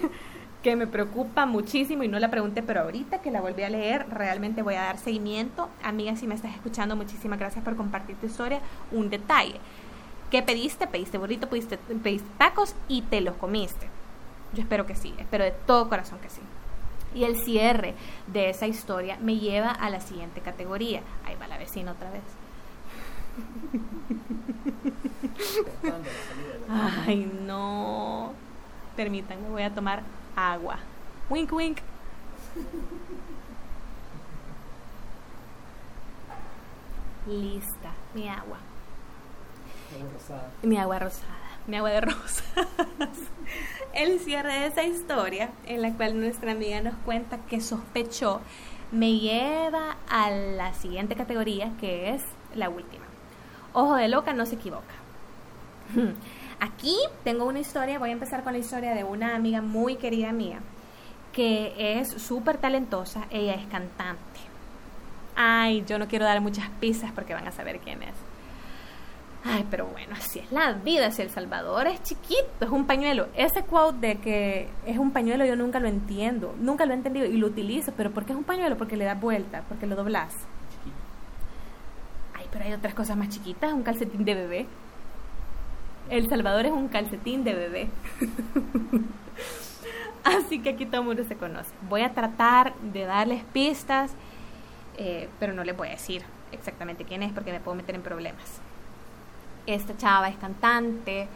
que 0.62 0.76
me 0.76 0.86
preocupa 0.86 1.44
muchísimo 1.46 2.04
y 2.04 2.08
no 2.08 2.18
la 2.18 2.30
pregunté, 2.30 2.62
pero 2.62 2.82
ahorita 2.82 3.20
que 3.20 3.30
la 3.30 3.40
volví 3.40 3.62
a 3.62 3.70
leer, 3.70 4.06
realmente 4.08 4.62
voy 4.62 4.74
a 4.74 4.82
dar 4.82 4.98
seguimiento. 4.98 5.68
Amiga, 5.82 6.14
si 6.16 6.26
me 6.26 6.34
estás 6.34 6.54
escuchando, 6.54 6.94
muchísimas 6.94 7.38
gracias 7.38 7.64
por 7.64 7.76
compartir 7.76 8.16
tu 8.16 8.26
historia. 8.26 8.60
Un 8.92 9.10
detalle. 9.10 9.56
¿Qué 10.30 10.42
pediste? 10.42 10.86
Pediste 10.86 11.18
burrito, 11.18 11.48
pediste, 11.48 11.78
pediste 11.78 12.28
tacos 12.38 12.74
y 12.88 13.02
te 13.02 13.20
los 13.20 13.34
comiste. 13.36 13.88
Yo 14.54 14.62
espero 14.62 14.86
que 14.86 14.94
sí, 14.94 15.14
espero 15.18 15.44
de 15.44 15.52
todo 15.66 15.88
corazón 15.88 16.18
que 16.20 16.30
sí. 16.30 16.40
Y 17.14 17.24
el 17.24 17.36
cierre 17.36 17.94
de 18.28 18.48
esa 18.50 18.66
historia 18.66 19.18
me 19.20 19.38
lleva 19.38 19.70
a 19.70 19.90
la 19.90 20.00
siguiente 20.00 20.40
categoría. 20.40 21.02
Ahí 21.26 21.34
va 21.40 21.48
la 21.48 21.58
vecina 21.58 21.92
otra 21.92 22.10
vez. 22.10 22.22
Ay, 27.06 27.30
no. 27.46 28.32
Permítanme, 28.96 29.48
voy 29.48 29.62
a 29.62 29.74
tomar 29.74 30.02
agua. 30.36 30.78
Wink, 31.30 31.52
wink. 31.52 31.78
Lista, 37.26 37.92
mi 38.14 38.28
agua. 38.28 38.58
Mi 40.62 40.78
agua 40.78 40.98
rosada. 40.98 41.38
Mi 41.66 41.76
agua 41.76 41.90
de 41.90 42.00
rosas. 42.00 42.44
El 43.94 44.18
cierre 44.20 44.52
de 44.52 44.66
esa 44.66 44.84
historia, 44.84 45.50
en 45.66 45.82
la 45.82 45.92
cual 45.92 46.18
nuestra 46.18 46.52
amiga 46.52 46.80
nos 46.80 46.94
cuenta 47.04 47.38
que 47.38 47.60
sospechó, 47.60 48.40
me 48.90 49.18
lleva 49.18 49.96
a 50.08 50.30
la 50.30 50.74
siguiente 50.74 51.14
categoría, 51.14 51.72
que 51.78 52.14
es 52.14 52.22
la 52.54 52.68
última. 52.68 53.04
Ojo 53.74 53.94
de 53.94 54.08
loca 54.08 54.32
no 54.32 54.44
se 54.46 54.56
equivoca. 54.56 54.94
Aquí 56.60 56.96
tengo 57.24 57.44
una 57.44 57.58
historia, 57.58 57.98
voy 57.98 58.10
a 58.10 58.12
empezar 58.12 58.44
con 58.44 58.52
la 58.52 58.58
historia 58.58 58.94
de 58.94 59.04
una 59.04 59.34
amiga 59.34 59.60
muy 59.60 59.96
querida 59.96 60.32
mía, 60.32 60.60
que 61.32 61.74
es 61.98 62.08
súper 62.08 62.58
talentosa, 62.58 63.26
ella 63.30 63.54
es 63.54 63.66
cantante. 63.66 64.40
Ay, 65.34 65.84
yo 65.86 65.98
no 65.98 66.06
quiero 66.06 66.24
dar 66.24 66.40
muchas 66.40 66.68
pistas 66.78 67.10
porque 67.12 67.34
van 67.34 67.48
a 67.48 67.52
saber 67.52 67.80
quién 67.80 68.02
es. 68.02 68.14
Ay, 69.44 69.66
pero 69.68 69.86
bueno, 69.86 70.14
así 70.16 70.38
es 70.38 70.52
la 70.52 70.72
vida, 70.72 71.10
si 71.10 71.22
El 71.22 71.30
Salvador 71.30 71.88
es 71.88 72.00
chiquito, 72.04 72.64
es 72.64 72.70
un 72.70 72.86
pañuelo. 72.86 73.26
Ese 73.34 73.64
quote 73.64 74.06
de 74.06 74.18
que 74.18 74.68
es 74.86 74.98
un 74.98 75.10
pañuelo 75.10 75.44
yo 75.44 75.56
nunca 75.56 75.80
lo 75.80 75.88
entiendo, 75.88 76.54
nunca 76.60 76.86
lo 76.86 76.92
he 76.92 76.96
entendido 76.96 77.26
y 77.26 77.36
lo 77.38 77.48
utilizo, 77.48 77.92
pero 77.96 78.12
¿por 78.12 78.24
qué 78.24 78.32
es 78.32 78.38
un 78.38 78.44
pañuelo? 78.44 78.76
Porque 78.76 78.96
le 78.96 79.04
das 79.04 79.20
vuelta, 79.20 79.64
porque 79.68 79.86
lo 79.86 79.96
doblas. 79.96 80.32
Ay, 82.34 82.46
pero 82.52 82.64
hay 82.64 82.72
otras 82.72 82.94
cosas 82.94 83.16
más 83.16 83.30
chiquitas, 83.30 83.72
un 83.72 83.82
calcetín 83.82 84.24
de 84.24 84.34
bebé. 84.34 84.66
El 86.12 86.28
Salvador 86.28 86.66
es 86.66 86.72
un 86.72 86.88
calcetín 86.88 87.42
de 87.42 87.54
bebé. 87.54 87.88
Así 90.24 90.60
que 90.60 90.68
aquí 90.68 90.84
todo 90.84 91.00
el 91.00 91.06
mundo 91.06 91.24
se 91.24 91.36
conoce. 91.36 91.70
Voy 91.88 92.02
a 92.02 92.12
tratar 92.12 92.74
de 92.92 93.06
darles 93.06 93.42
pistas, 93.44 94.12
eh, 94.98 95.30
pero 95.40 95.54
no 95.54 95.64
les 95.64 95.74
voy 95.74 95.88
a 95.88 95.92
decir 95.92 96.22
exactamente 96.52 97.06
quién 97.06 97.22
es 97.22 97.32
porque 97.32 97.50
me 97.50 97.60
puedo 97.60 97.76
meter 97.76 97.94
en 97.94 98.02
problemas. 98.02 98.60
Esta 99.66 99.96
chava 99.96 100.28
es 100.28 100.36
cantante, 100.36 101.28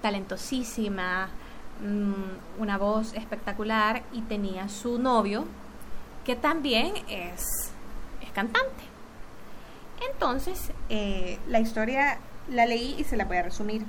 talentosísima, 0.00 1.28
mm, 1.82 2.62
una 2.62 2.78
voz 2.78 3.12
espectacular 3.12 4.02
y 4.14 4.22
tenía 4.22 4.70
su 4.70 4.98
novio 4.98 5.44
que 6.24 6.36
también 6.36 6.94
es, 7.06 7.44
cantante. 8.32 8.84
Entonces, 10.10 10.72
eh, 10.88 11.38
la 11.48 11.60
historia 11.60 12.18
la 12.48 12.64
leí 12.64 12.96
y 12.98 13.04
se 13.04 13.18
la 13.18 13.26
voy 13.26 13.36
a 13.36 13.42
resumir. 13.42 13.84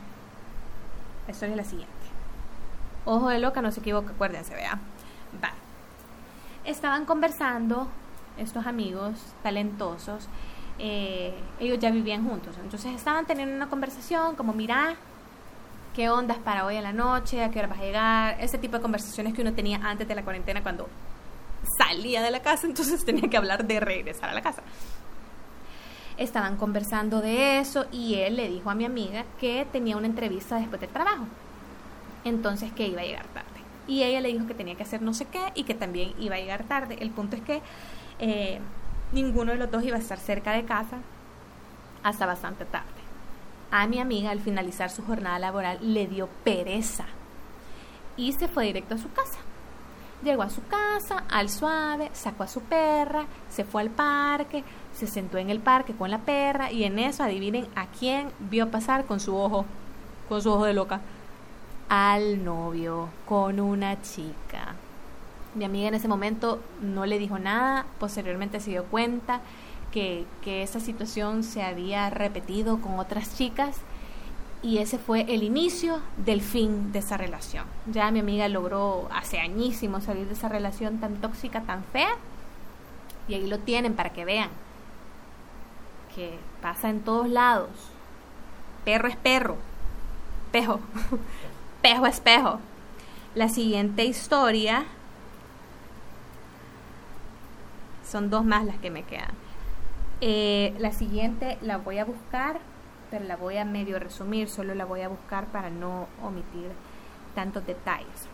La 1.27 1.33
historia 1.33 1.53
es 1.53 1.57
la 1.57 1.63
siguiente. 1.63 1.93
Ojo 3.05 3.29
de 3.29 3.39
loca, 3.39 3.61
no 3.61 3.71
se 3.71 3.81
equivoca, 3.81 4.11
acuérdense, 4.11 4.55
vea. 4.55 4.79
Va. 5.43 5.51
Estaban 6.65 7.05
conversando 7.05 7.87
estos 8.37 8.65
amigos 8.65 9.13
talentosos. 9.43 10.27
Eh, 10.79 11.33
ellos 11.59 11.79
ya 11.79 11.91
vivían 11.91 12.27
juntos. 12.27 12.55
Entonces 12.61 12.93
estaban 12.95 13.25
teniendo 13.25 13.55
una 13.55 13.69
conversación 13.69 14.35
como, 14.35 14.53
mira, 14.53 14.95
¿qué 15.95 16.09
ondas 16.09 16.37
para 16.37 16.65
hoy 16.65 16.77
en 16.77 16.83
la 16.83 16.93
noche? 16.93 17.43
¿A 17.43 17.51
qué 17.51 17.59
hora 17.59 17.67
vas 17.67 17.79
a 17.79 17.83
llegar? 17.83 18.37
Ese 18.39 18.57
tipo 18.57 18.77
de 18.77 18.81
conversaciones 18.81 19.33
que 19.33 19.41
uno 19.41 19.53
tenía 19.53 19.79
antes 19.83 20.07
de 20.07 20.15
la 20.15 20.23
cuarentena 20.23 20.63
cuando 20.63 20.87
salía 21.77 22.21
de 22.21 22.31
la 22.31 22.41
casa, 22.41 22.67
entonces 22.67 23.03
tenía 23.03 23.29
que 23.29 23.37
hablar 23.37 23.65
de 23.65 23.79
regresar 23.79 24.29
a 24.29 24.33
la 24.33 24.41
casa 24.41 24.63
estaban 26.17 26.57
conversando 26.57 27.21
de 27.21 27.59
eso 27.59 27.85
y 27.91 28.15
él 28.15 28.35
le 28.35 28.49
dijo 28.49 28.69
a 28.69 28.75
mi 28.75 28.85
amiga 28.85 29.25
que 29.39 29.67
tenía 29.71 29.97
una 29.97 30.07
entrevista 30.07 30.57
después 30.57 30.81
del 30.81 30.89
trabajo. 30.89 31.25
Entonces 32.23 32.71
que 32.71 32.87
iba 32.87 33.01
a 33.01 33.05
llegar 33.05 33.25
tarde. 33.27 33.47
y 33.87 34.03
ella 34.03 34.19
le 34.19 34.29
dijo 34.29 34.47
que 34.47 34.53
tenía 34.53 34.75
que 34.75 34.83
hacer 34.83 35.01
no 35.01 35.13
sé 35.13 35.25
qué 35.25 35.53
y 35.55 35.63
que 35.63 35.73
también 35.73 36.13
iba 36.19 36.35
a 36.35 36.39
llegar 36.39 36.63
tarde. 36.63 36.97
El 36.99 37.11
punto 37.11 37.37
es 37.37 37.41
que 37.41 37.61
eh, 38.19 38.59
ninguno 39.13 39.53
de 39.53 39.57
los 39.57 39.71
dos 39.71 39.83
iba 39.83 39.95
a 39.95 39.99
estar 39.99 40.19
cerca 40.19 40.51
de 40.51 40.65
casa 40.65 40.97
hasta 42.03 42.25
bastante 42.25 42.65
tarde. 42.65 42.87
A 43.71 43.87
mi 43.87 43.99
amiga 43.99 44.31
al 44.31 44.39
finalizar 44.39 44.89
su 44.89 45.03
jornada 45.03 45.39
laboral 45.39 45.79
le 45.81 46.07
dio 46.07 46.27
pereza 46.43 47.05
y 48.15 48.33
se 48.33 48.47
fue 48.47 48.65
directo 48.65 48.95
a 48.95 48.97
su 48.97 49.11
casa. 49.11 49.39
Llegó 50.23 50.41
a 50.41 50.49
su 50.49 50.65
casa, 50.65 51.25
al 51.29 51.49
suave, 51.49 52.09
sacó 52.13 52.43
a 52.43 52.47
su 52.47 52.61
perra, 52.61 53.25
se 53.49 53.63
fue 53.63 53.83
al 53.83 53.91
parque, 53.91 54.63
se 54.97 55.05
sentó 55.05 55.37
en 55.37 55.51
el 55.51 55.59
parque 55.59 55.93
con 55.93 56.09
la 56.09 56.17
perra 56.17 56.71
y 56.71 56.83
en 56.83 56.97
eso 56.97 57.21
adivinen 57.21 57.67
a 57.75 57.85
quién 57.85 58.31
vio 58.39 58.71
pasar 58.71 59.05
con 59.05 59.19
su 59.19 59.35
ojo, 59.35 59.63
con 60.27 60.41
su 60.41 60.51
ojo 60.51 60.65
de 60.65 60.73
loca, 60.73 61.01
al 61.87 62.43
novio, 62.43 63.09
con 63.27 63.59
una 63.59 64.01
chica. 64.01 64.73
Mi 65.53 65.65
amiga 65.65 65.89
en 65.89 65.93
ese 65.93 66.07
momento 66.07 66.61
no 66.81 67.05
le 67.05 67.19
dijo 67.19 67.37
nada, 67.37 67.85
posteriormente 67.99 68.59
se 68.59 68.71
dio 68.71 68.85
cuenta 68.85 69.41
que, 69.91 70.25
que 70.41 70.63
esa 70.63 70.79
situación 70.79 71.43
se 71.43 71.61
había 71.61 72.09
repetido 72.09 72.81
con 72.81 72.97
otras 72.97 73.37
chicas 73.37 73.77
y 74.63 74.79
ese 74.79 74.97
fue 74.97 75.31
el 75.31 75.43
inicio 75.43 76.01
del 76.17 76.41
fin 76.41 76.91
de 76.91 76.99
esa 76.99 77.17
relación. 77.17 77.65
Ya 77.85 78.09
mi 78.09 78.19
amiga 78.19 78.47
logró 78.47 79.07
hace 79.11 79.37
añísimos 79.37 80.05
salir 80.05 80.25
de 80.25 80.33
esa 80.33 80.49
relación 80.49 80.99
tan 80.99 81.17
tóxica, 81.17 81.61
tan 81.61 81.83
fea, 81.83 82.15
y 83.27 83.35
ahí 83.35 83.45
lo 83.45 83.59
tienen 83.59 83.93
para 83.93 84.09
que 84.09 84.25
vean 84.25 84.49
pasa 86.61 86.89
en 86.89 87.01
todos 87.01 87.29
lados. 87.29 87.69
Perro 88.85 89.07
es 89.07 89.15
perro, 89.17 89.57
pejo, 90.51 90.79
pejo 91.81 92.05
es 92.05 92.19
pejo. 92.19 92.59
La 93.35 93.49
siguiente 93.49 94.05
historia 94.05 94.85
son 98.09 98.29
dos 98.29 98.45
más 98.45 98.65
las 98.65 98.77
que 98.77 98.89
me 98.89 99.03
quedan. 99.03 99.31
Eh, 100.21 100.73
la 100.79 100.91
siguiente 100.91 101.57
la 101.61 101.77
voy 101.77 101.99
a 101.99 102.05
buscar 102.05 102.59
pero 103.09 103.25
la 103.25 103.35
voy 103.35 103.57
a 103.57 103.65
medio 103.65 103.99
resumir, 103.99 104.49
solo 104.49 104.75
la 104.75 104.85
voy 104.85 105.01
a 105.01 105.07
buscar 105.07 105.45
para 105.47 105.69
no 105.69 106.07
omitir 106.21 106.71
tantos 107.35 107.65
detalles. 107.65 108.27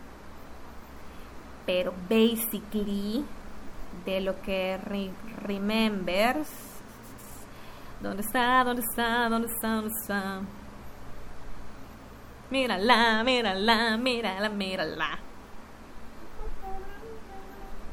Pero 1.66 1.94
basically, 2.08 3.24
de 4.04 4.20
lo 4.20 4.40
que 4.42 4.78
remembers, 5.42 6.48
¿dónde 8.04 8.22
está? 8.22 8.62
¿Dónde 8.64 8.82
está? 8.82 9.28
¿Dónde 9.28 9.48
está? 9.48 9.68
¿Dónde 9.68 9.90
está? 10.00 10.40
Mírala, 12.50 13.24
mírala, 13.24 13.96
mírala, 13.96 14.48
mírala. 14.48 15.18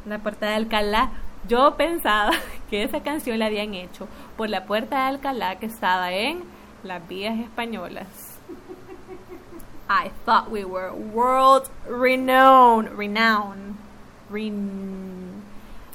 La 0.05 0.20
puerta 0.20 0.47
de 0.47 0.55
Alcalá. 0.55 1.12
Yo 1.47 1.76
pensaba 1.76 2.32
que 2.70 2.84
esa 2.84 3.01
canción 3.01 3.39
la 3.39 3.47
habían 3.47 3.74
hecho 3.74 4.07
por 4.38 4.49
la 4.49 4.66
puerta 4.66 4.97
de 4.97 5.16
Alcalá 5.16 5.55
que 5.57 5.66
estaba 5.66 6.12
en 6.12 6.43
las 6.84 7.07
vías 7.07 7.39
españolas. 7.39 8.07
I 9.89 10.12
thought 10.26 10.49
we 10.49 10.64
were 10.64 10.91
world 10.91 11.70
renowned, 11.88 12.89
renowned, 12.97 13.76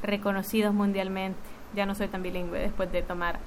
reconocidos 0.02 0.74
mundialmente. 0.74 1.38
Ya 1.74 1.86
no 1.86 1.94
soy 1.94 2.08
tan 2.08 2.22
bilingüe 2.22 2.58
después 2.58 2.90
de 2.92 3.02
tomar. 3.02 3.38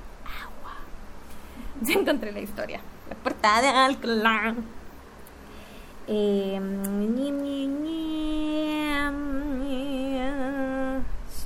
Ya 1.82 1.94
encontré 1.94 2.32
la 2.32 2.40
historia. 2.42 2.82
La 3.10 3.16
portada 3.16 3.62
de 3.62 3.68
Alcalá. 3.70 4.56
Eh, 6.08 6.60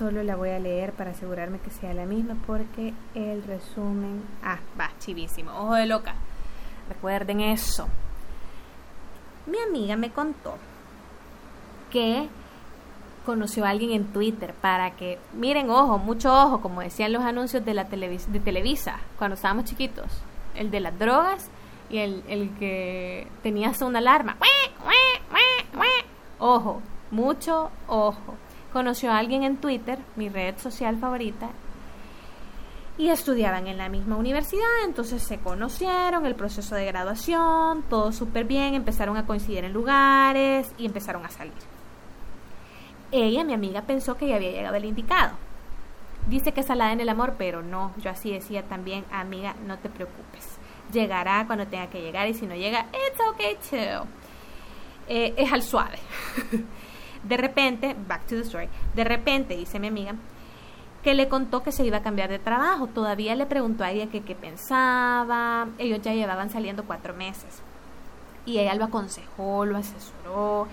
Solo 0.03 0.23
la 0.23 0.35
voy 0.35 0.49
a 0.49 0.59
leer 0.59 0.91
para 0.91 1.11
asegurarme 1.11 1.59
que 1.59 1.69
sea 1.69 1.93
la 1.93 2.05
misma 2.05 2.35
porque 2.45 2.93
el 3.13 3.43
resumen... 3.43 4.23
Ah, 4.43 4.57
va, 4.77 4.91
chivísimo. 4.99 5.51
Ojo 5.51 5.75
de 5.75 5.85
loca. 5.85 6.15
Recuerden 6.89 7.39
eso. 7.39 7.87
Mi 9.45 9.57
amiga 9.59 9.95
me 9.95 10.11
contó 10.11 10.55
que 11.91 12.27
conoció 13.25 13.65
a 13.65 13.69
alguien 13.69 13.91
en 13.91 14.05
Twitter 14.05 14.53
para 14.53 14.91
que, 14.91 15.19
miren, 15.33 15.69
ojo, 15.69 15.97
mucho 15.97 16.33
ojo, 16.33 16.61
como 16.61 16.81
decían 16.81 17.13
los 17.13 17.23
anuncios 17.23 17.63
de 17.63 17.73
la 17.73 17.85
de 17.85 18.39
Televisa 18.39 18.99
cuando 19.17 19.35
estábamos 19.35 19.65
chiquitos, 19.65 20.05
el 20.55 20.71
de 20.71 20.79
las 20.79 20.97
drogas 20.97 21.49
y 21.89 21.99
el, 21.99 22.23
el 22.27 22.49
que 22.57 23.27
tenía 23.41 23.71
una 23.81 23.99
alarma. 23.99 24.37
Ojo, 26.39 26.81
mucho 27.11 27.71
ojo 27.87 28.35
conoció 28.73 29.11
a 29.11 29.19
alguien 29.19 29.43
en 29.43 29.57
Twitter, 29.57 29.99
mi 30.15 30.29
red 30.29 30.57
social 30.57 30.97
favorita, 30.97 31.49
y 32.97 33.09
estudiaban 33.09 33.67
en 33.67 33.77
la 33.77 33.89
misma 33.89 34.17
universidad, 34.17 34.83
entonces 34.85 35.21
se 35.21 35.39
conocieron, 35.39 36.25
el 36.25 36.35
proceso 36.35 36.75
de 36.75 36.85
graduación, 36.85 37.83
todo 37.89 38.11
súper 38.11 38.45
bien, 38.45 38.73
empezaron 38.73 39.15
a 39.17 39.25
coincidir 39.25 39.63
en 39.63 39.73
lugares 39.73 40.71
y 40.77 40.85
empezaron 40.85 41.25
a 41.25 41.29
salir. 41.29 41.72
Ella, 43.13 43.43
mi 43.43 43.53
amiga, 43.53 43.83
pensó 43.83 44.17
que 44.17 44.27
ya 44.27 44.37
había 44.37 44.49
llegado 44.49 44.75
el 44.75 44.85
indicado. 44.85 45.35
Dice 46.27 46.51
que 46.51 46.61
es 46.61 46.65
salada 46.65 46.93
en 46.93 46.99
el 46.99 47.09
amor, 47.09 47.35
pero 47.37 47.61
no, 47.61 47.93
yo 47.99 48.09
así 48.09 48.31
decía 48.31 48.63
también, 48.63 49.05
amiga, 49.11 49.55
no 49.67 49.77
te 49.77 49.87
preocupes. 49.87 50.57
Llegará 50.91 51.45
cuando 51.45 51.67
tenga 51.67 51.87
que 51.87 52.01
llegar 52.01 52.27
y 52.27 52.33
si 52.33 52.47
no 52.47 52.55
llega, 52.55 52.87
it's 52.91 53.19
okay 53.31 53.55
too. 53.69 54.07
Eh, 55.07 55.35
es 55.37 55.53
al 55.53 55.61
suave. 55.61 55.99
De 57.23 57.37
repente, 57.37 57.95
back 58.07 58.25
to 58.25 58.35
the 58.35 58.41
story, 58.41 58.67
de 58.93 59.03
repente, 59.05 59.55
dice 59.55 59.79
mi 59.79 59.87
amiga, 59.87 60.15
que 61.03 61.13
le 61.13 61.29
contó 61.29 61.63
que 61.63 61.71
se 61.71 61.85
iba 61.85 61.97
a 61.97 62.03
cambiar 62.03 62.29
de 62.29 62.39
trabajo. 62.39 62.87
Todavía 62.87 63.35
le 63.35 63.45
preguntó 63.45 63.85
a 63.85 63.91
ella 63.91 64.07
qué 64.07 64.35
pensaba. 64.35 65.67
Ellos 65.77 66.01
ya 66.01 66.13
llevaban 66.13 66.49
saliendo 66.49 66.83
cuatro 66.83 67.13
meses. 67.13 67.61
Y 68.45 68.59
ella 68.59 68.75
lo 68.75 68.85
aconsejó, 68.85 69.65
lo 69.65 69.77
asesoró. 69.77 70.67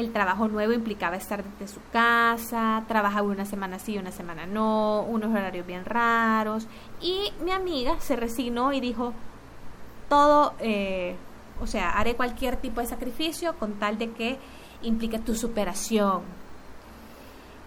El 0.00 0.14
trabajo 0.14 0.48
nuevo 0.48 0.72
implicaba 0.72 1.16
estar 1.16 1.44
desde 1.44 1.74
su 1.74 1.80
casa, 1.92 2.84
trabajaba 2.88 3.28
una 3.28 3.44
semana 3.44 3.78
sí, 3.78 3.98
una 3.98 4.12
semana 4.12 4.46
no, 4.46 5.02
unos 5.02 5.28
horarios 5.28 5.66
bien 5.66 5.84
raros. 5.84 6.66
Y 7.02 7.30
mi 7.44 7.50
amiga 7.50 8.00
se 8.00 8.16
resignó 8.16 8.72
y 8.72 8.80
dijo, 8.80 9.12
todo, 10.08 10.54
eh, 10.58 11.16
o 11.60 11.66
sea, 11.66 11.90
haré 11.90 12.14
cualquier 12.14 12.56
tipo 12.56 12.80
de 12.80 12.86
sacrificio 12.86 13.52
con 13.58 13.74
tal 13.74 13.98
de 13.98 14.12
que 14.12 14.38
implica 14.80 15.18
tu 15.18 15.34
superación. 15.34 16.22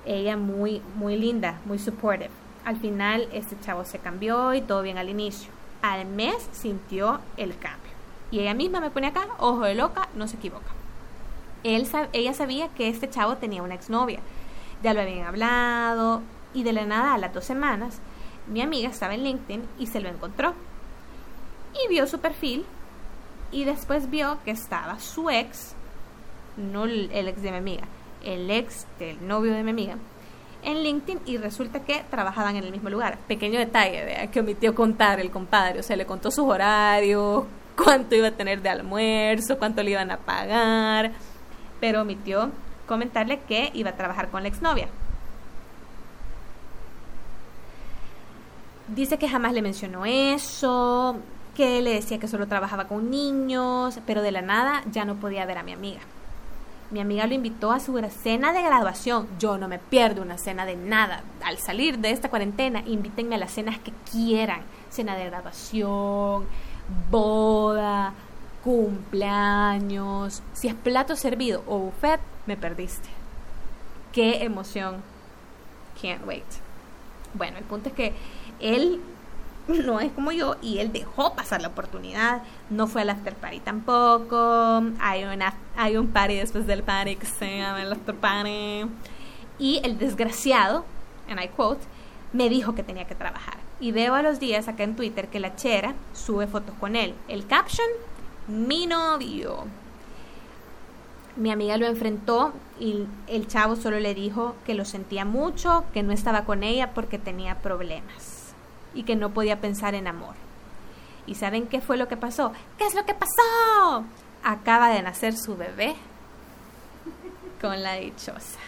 Ella 0.03 0.35
muy, 0.35 0.81
muy 0.95 1.15
linda, 1.15 1.59
muy 1.65 1.77
supportive. 1.77 2.31
Al 2.65 2.77
final 2.77 3.29
este 3.31 3.59
chavo 3.59 3.85
se 3.85 3.99
cambió 3.99 4.55
y 4.55 4.61
todo 4.61 4.81
bien 4.81 4.97
al 4.97 5.09
inicio. 5.09 5.51
Al 5.83 6.07
mes 6.07 6.49
sintió 6.51 7.19
el 7.37 7.55
cambio. 7.59 7.91
Y 8.31 8.39
ella 8.39 8.55
misma 8.55 8.79
me 8.79 8.89
pone 8.89 9.05
acá, 9.05 9.27
ojo 9.37 9.65
de 9.65 9.75
loca, 9.75 10.09
no 10.15 10.27
se 10.27 10.37
equivoca. 10.37 10.72
Él, 11.63 11.87
ella 12.13 12.33
sabía 12.33 12.67
que 12.69 12.89
este 12.89 13.09
chavo 13.09 13.37
tenía 13.37 13.63
una 13.63 13.75
exnovia. 13.75 14.19
Ya 14.83 14.93
lo 14.93 15.01
habían 15.01 15.27
hablado 15.27 16.21
y 16.53 16.63
de 16.63 16.73
la 16.73 16.85
nada 16.85 17.13
a 17.13 17.17
las 17.17 17.33
dos 17.33 17.45
semanas 17.45 17.99
mi 18.47 18.61
amiga 18.61 18.89
estaba 18.89 19.13
en 19.13 19.23
LinkedIn 19.23 19.63
y 19.79 19.87
se 19.87 19.99
lo 19.99 20.09
encontró. 20.09 20.53
Y 21.73 21.89
vio 21.89 22.07
su 22.07 22.19
perfil 22.19 22.65
y 23.51 23.63
después 23.63 24.09
vio 24.09 24.37
que 24.43 24.51
estaba 24.51 24.99
su 24.99 25.29
ex 25.29 25.75
no 26.57 26.85
el 26.85 27.27
ex 27.27 27.41
de 27.41 27.51
mi 27.51 27.57
amiga, 27.57 27.83
el 28.23 28.49
ex 28.51 28.85
del 28.99 29.27
novio 29.27 29.53
de 29.53 29.63
mi 29.63 29.71
amiga, 29.71 29.95
en 30.63 30.83
LinkedIn 30.83 31.21
y 31.25 31.37
resulta 31.37 31.83
que 31.83 32.03
trabajaban 32.09 32.55
en 32.55 32.63
el 32.63 32.71
mismo 32.71 32.89
lugar. 32.89 33.17
Pequeño 33.27 33.59
detalle, 33.59 34.29
que 34.31 34.39
omitió 34.39 34.75
contar 34.75 35.19
el 35.19 35.31
compadre, 35.31 35.79
o 35.79 35.83
sea, 35.83 35.95
le 35.95 36.05
contó 36.05 36.29
sus 36.29 36.45
horarios, 36.45 37.45
cuánto 37.75 38.15
iba 38.15 38.27
a 38.27 38.31
tener 38.31 38.61
de 38.61 38.69
almuerzo, 38.69 39.57
cuánto 39.57 39.81
le 39.81 39.91
iban 39.91 40.11
a 40.11 40.17
pagar, 40.17 41.11
pero 41.83 42.03
omitió 42.03 42.49
comentarle 42.87 43.41
que 43.41 43.69
iba 43.73 43.89
a 43.89 43.97
trabajar 43.97 44.29
con 44.29 44.41
la 44.41 44.47
exnovia. 44.47 44.87
Dice 48.87 49.17
que 49.17 49.27
jamás 49.27 49.51
le 49.51 49.61
mencionó 49.61 50.05
eso, 50.05 51.17
que 51.57 51.81
le 51.81 51.95
decía 51.95 52.19
que 52.19 52.29
solo 52.29 52.47
trabajaba 52.47 52.87
con 52.87 53.11
niños, 53.11 53.99
pero 54.07 54.21
de 54.21 54.31
la 54.31 54.41
nada 54.41 54.81
ya 54.93 55.03
no 55.03 55.15
podía 55.15 55.45
ver 55.45 55.57
a 55.57 55.63
mi 55.63 55.73
amiga. 55.73 55.99
Mi 56.89 57.01
amiga 57.01 57.27
lo 57.27 57.33
invitó 57.33 57.73
a 57.73 57.81
su 57.81 58.01
cena 58.23 58.53
de 58.53 58.61
graduación. 58.61 59.27
Yo 59.37 59.57
no 59.57 59.67
me 59.67 59.79
pierdo 59.79 60.21
una 60.21 60.37
cena 60.37 60.65
de 60.65 60.77
nada. 60.77 61.23
Al 61.43 61.57
salir 61.57 61.99
de 61.99 62.11
esta 62.11 62.29
cuarentena, 62.29 62.81
invítenme 62.85 63.35
a 63.35 63.39
las 63.39 63.51
cenas 63.51 63.77
que 63.79 63.91
quieran. 64.09 64.61
Cena 64.89 65.17
de 65.17 65.25
graduación, 65.25 66.45
boda, 67.11 68.13
cumpleaños. 68.63 70.41
Si 70.53 70.67
es 70.67 70.73
plato 70.73 71.15
servido 71.15 71.63
o 71.67 71.79
buffet, 71.79 72.19
me 72.45 72.57
perdiste. 72.57 73.09
Qué 74.11 74.43
emoción. 74.43 75.01
Can't 76.01 76.25
wait. 76.25 76.43
Bueno, 77.33 77.57
el 77.57 77.63
punto 77.63 77.89
es 77.89 77.95
que 77.95 78.13
él 78.59 79.01
no 79.67 79.99
es 79.99 80.11
como 80.11 80.31
yo 80.31 80.55
y 80.61 80.79
él 80.79 80.91
dejó 80.91 81.35
pasar 81.35 81.61
la 81.61 81.69
oportunidad, 81.69 82.43
no 82.69 82.87
fue 82.87 83.01
al 83.01 83.09
after 83.09 83.35
party 83.35 83.59
tampoco, 83.59 84.83
hay, 84.99 85.23
una, 85.23 85.53
hay 85.75 85.97
un 85.97 86.07
party 86.07 86.35
después 86.35 86.67
del 86.67 86.83
party 86.83 87.15
que 87.15 87.25
se 87.25 87.57
llama 87.57 87.81
el 87.81 87.91
after 87.91 88.15
party 88.15 88.85
y 89.59 89.79
el 89.83 89.97
desgraciado, 89.97 90.85
and 91.29 91.39
I 91.41 91.47
quote, 91.47 91.81
me 92.33 92.49
dijo 92.49 92.75
que 92.75 92.83
tenía 92.83 93.05
que 93.05 93.15
trabajar. 93.15 93.57
Y 93.79 93.91
veo 93.91 94.15
a 94.15 94.21
los 94.21 94.39
días 94.39 94.67
acá 94.67 94.83
en 94.83 94.95
Twitter 94.95 95.27
que 95.27 95.39
la 95.39 95.55
chera 95.55 95.93
sube 96.13 96.47
fotos 96.47 96.75
con 96.79 96.95
él. 96.95 97.13
El 97.27 97.45
caption, 97.45 97.87
mi 98.47 98.87
novio. 98.87 99.65
Mi 101.35 101.51
amiga 101.51 101.77
lo 101.77 101.87
enfrentó 101.87 102.53
y 102.79 103.05
el 103.27 103.47
chavo 103.47 103.75
solo 103.75 103.99
le 103.99 104.13
dijo 104.13 104.55
que 104.65 104.75
lo 104.75 104.85
sentía 104.85 105.25
mucho, 105.25 105.83
que 105.93 106.03
no 106.03 106.11
estaba 106.11 106.45
con 106.45 106.63
ella 106.63 106.93
porque 106.93 107.17
tenía 107.17 107.59
problemas 107.59 108.53
y 108.93 109.03
que 109.03 109.15
no 109.15 109.31
podía 109.31 109.59
pensar 109.59 109.95
en 109.95 110.07
amor. 110.07 110.35
¿Y 111.25 111.35
saben 111.35 111.67
qué 111.67 111.81
fue 111.81 111.97
lo 111.97 112.07
que 112.07 112.17
pasó? 112.17 112.51
¿Qué 112.77 112.85
es 112.85 112.93
lo 112.93 113.05
que 113.05 113.13
pasó? 113.13 114.03
Acaba 114.43 114.89
de 114.89 115.01
nacer 115.01 115.35
su 115.35 115.55
bebé 115.55 115.95
con 117.61 117.81
la 117.81 117.93
dichosa. 117.93 118.59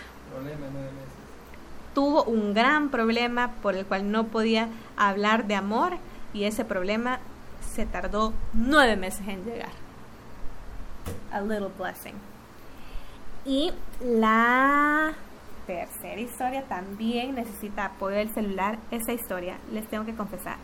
Tuvo 1.94 2.24
un 2.24 2.54
gran 2.54 2.90
problema 2.90 3.52
por 3.62 3.76
el 3.76 3.86
cual 3.86 4.12
no 4.12 4.28
podía 4.28 4.70
hablar 4.98 5.46
de 5.48 5.56
amor 5.56 5.98
y 6.34 6.46
ese 6.46 6.66
problema 6.66 7.20
se 7.76 7.86
tardó 7.86 8.34
nueve 8.54 8.96
meses 8.96 9.28
en 9.28 9.44
llegar. 9.44 9.72
A 11.32 11.42
little 11.42 11.70
blessing. 11.78 12.16
Y 13.46 13.72
la 14.02 15.14
tercera 15.68 16.20
historia 16.20 16.64
también 16.64 17.36
necesita 17.36 17.86
apoyo 17.86 18.16
del 18.16 18.34
celular. 18.34 18.80
Esa 18.92 19.12
historia, 19.12 19.58
les 19.72 19.86
tengo 19.88 20.06
que 20.06 20.16
confesar, 20.16 20.56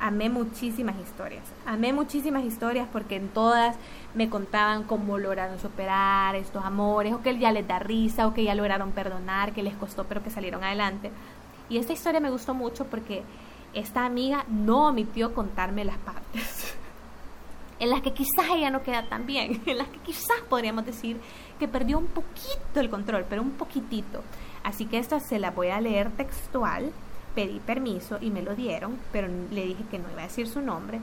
amé 0.00 0.30
muchísimas 0.30 0.96
historias. 0.98 1.44
Amé 1.66 1.92
muchísimas 1.92 2.44
historias 2.44 2.86
porque 2.92 3.16
en 3.16 3.28
todas 3.28 3.76
me 4.14 4.30
contaban 4.30 4.84
cómo 4.84 5.18
lograron 5.18 5.58
superar 5.58 6.36
estos 6.36 6.64
amores, 6.64 7.12
o 7.12 7.22
que 7.22 7.38
ya 7.38 7.52
les 7.52 7.66
da 7.66 7.80
risa, 7.80 8.26
o 8.26 8.34
que 8.34 8.44
ya 8.44 8.54
lograron 8.54 8.92
perdonar, 8.92 9.52
que 9.52 9.62
les 9.62 9.74
costó, 9.74 10.04
pero 10.04 10.22
que 10.22 10.30
salieron 10.30 10.62
adelante. 10.62 11.10
Y 11.68 11.78
esta 11.78 11.92
historia 11.92 12.20
me 12.20 12.30
gustó 12.30 12.54
mucho 12.54 12.86
porque 12.86 13.24
esta 13.74 14.04
amiga 14.04 14.44
no 14.48 14.88
omitió 14.88 15.34
contarme 15.34 15.84
las 15.84 15.98
partes 15.98 16.76
en 17.82 17.90
las 17.90 18.00
que 18.00 18.12
quizás 18.12 18.46
ella 18.54 18.70
no 18.70 18.82
queda 18.82 19.08
tan 19.08 19.26
bien, 19.26 19.60
en 19.66 19.78
las 19.78 19.88
que 19.88 19.98
quizás 19.98 20.40
podríamos 20.48 20.86
decir 20.86 21.20
que 21.58 21.66
perdió 21.66 21.98
un 21.98 22.06
poquito 22.06 22.78
el 22.78 22.88
control, 22.88 23.26
pero 23.28 23.42
un 23.42 23.52
poquitito. 23.52 24.22
Así 24.62 24.86
que 24.86 24.98
esta 24.98 25.18
se 25.18 25.40
la 25.40 25.50
voy 25.50 25.70
a 25.70 25.80
leer 25.80 26.10
textual, 26.12 26.92
pedí 27.34 27.58
permiso 27.58 28.18
y 28.20 28.30
me 28.30 28.42
lo 28.42 28.54
dieron, 28.54 28.98
pero 29.10 29.26
le 29.50 29.66
dije 29.66 29.82
que 29.90 29.98
no 29.98 30.08
iba 30.10 30.20
a 30.20 30.26
decir 30.26 30.46
su 30.46 30.60
nombre. 30.60 31.00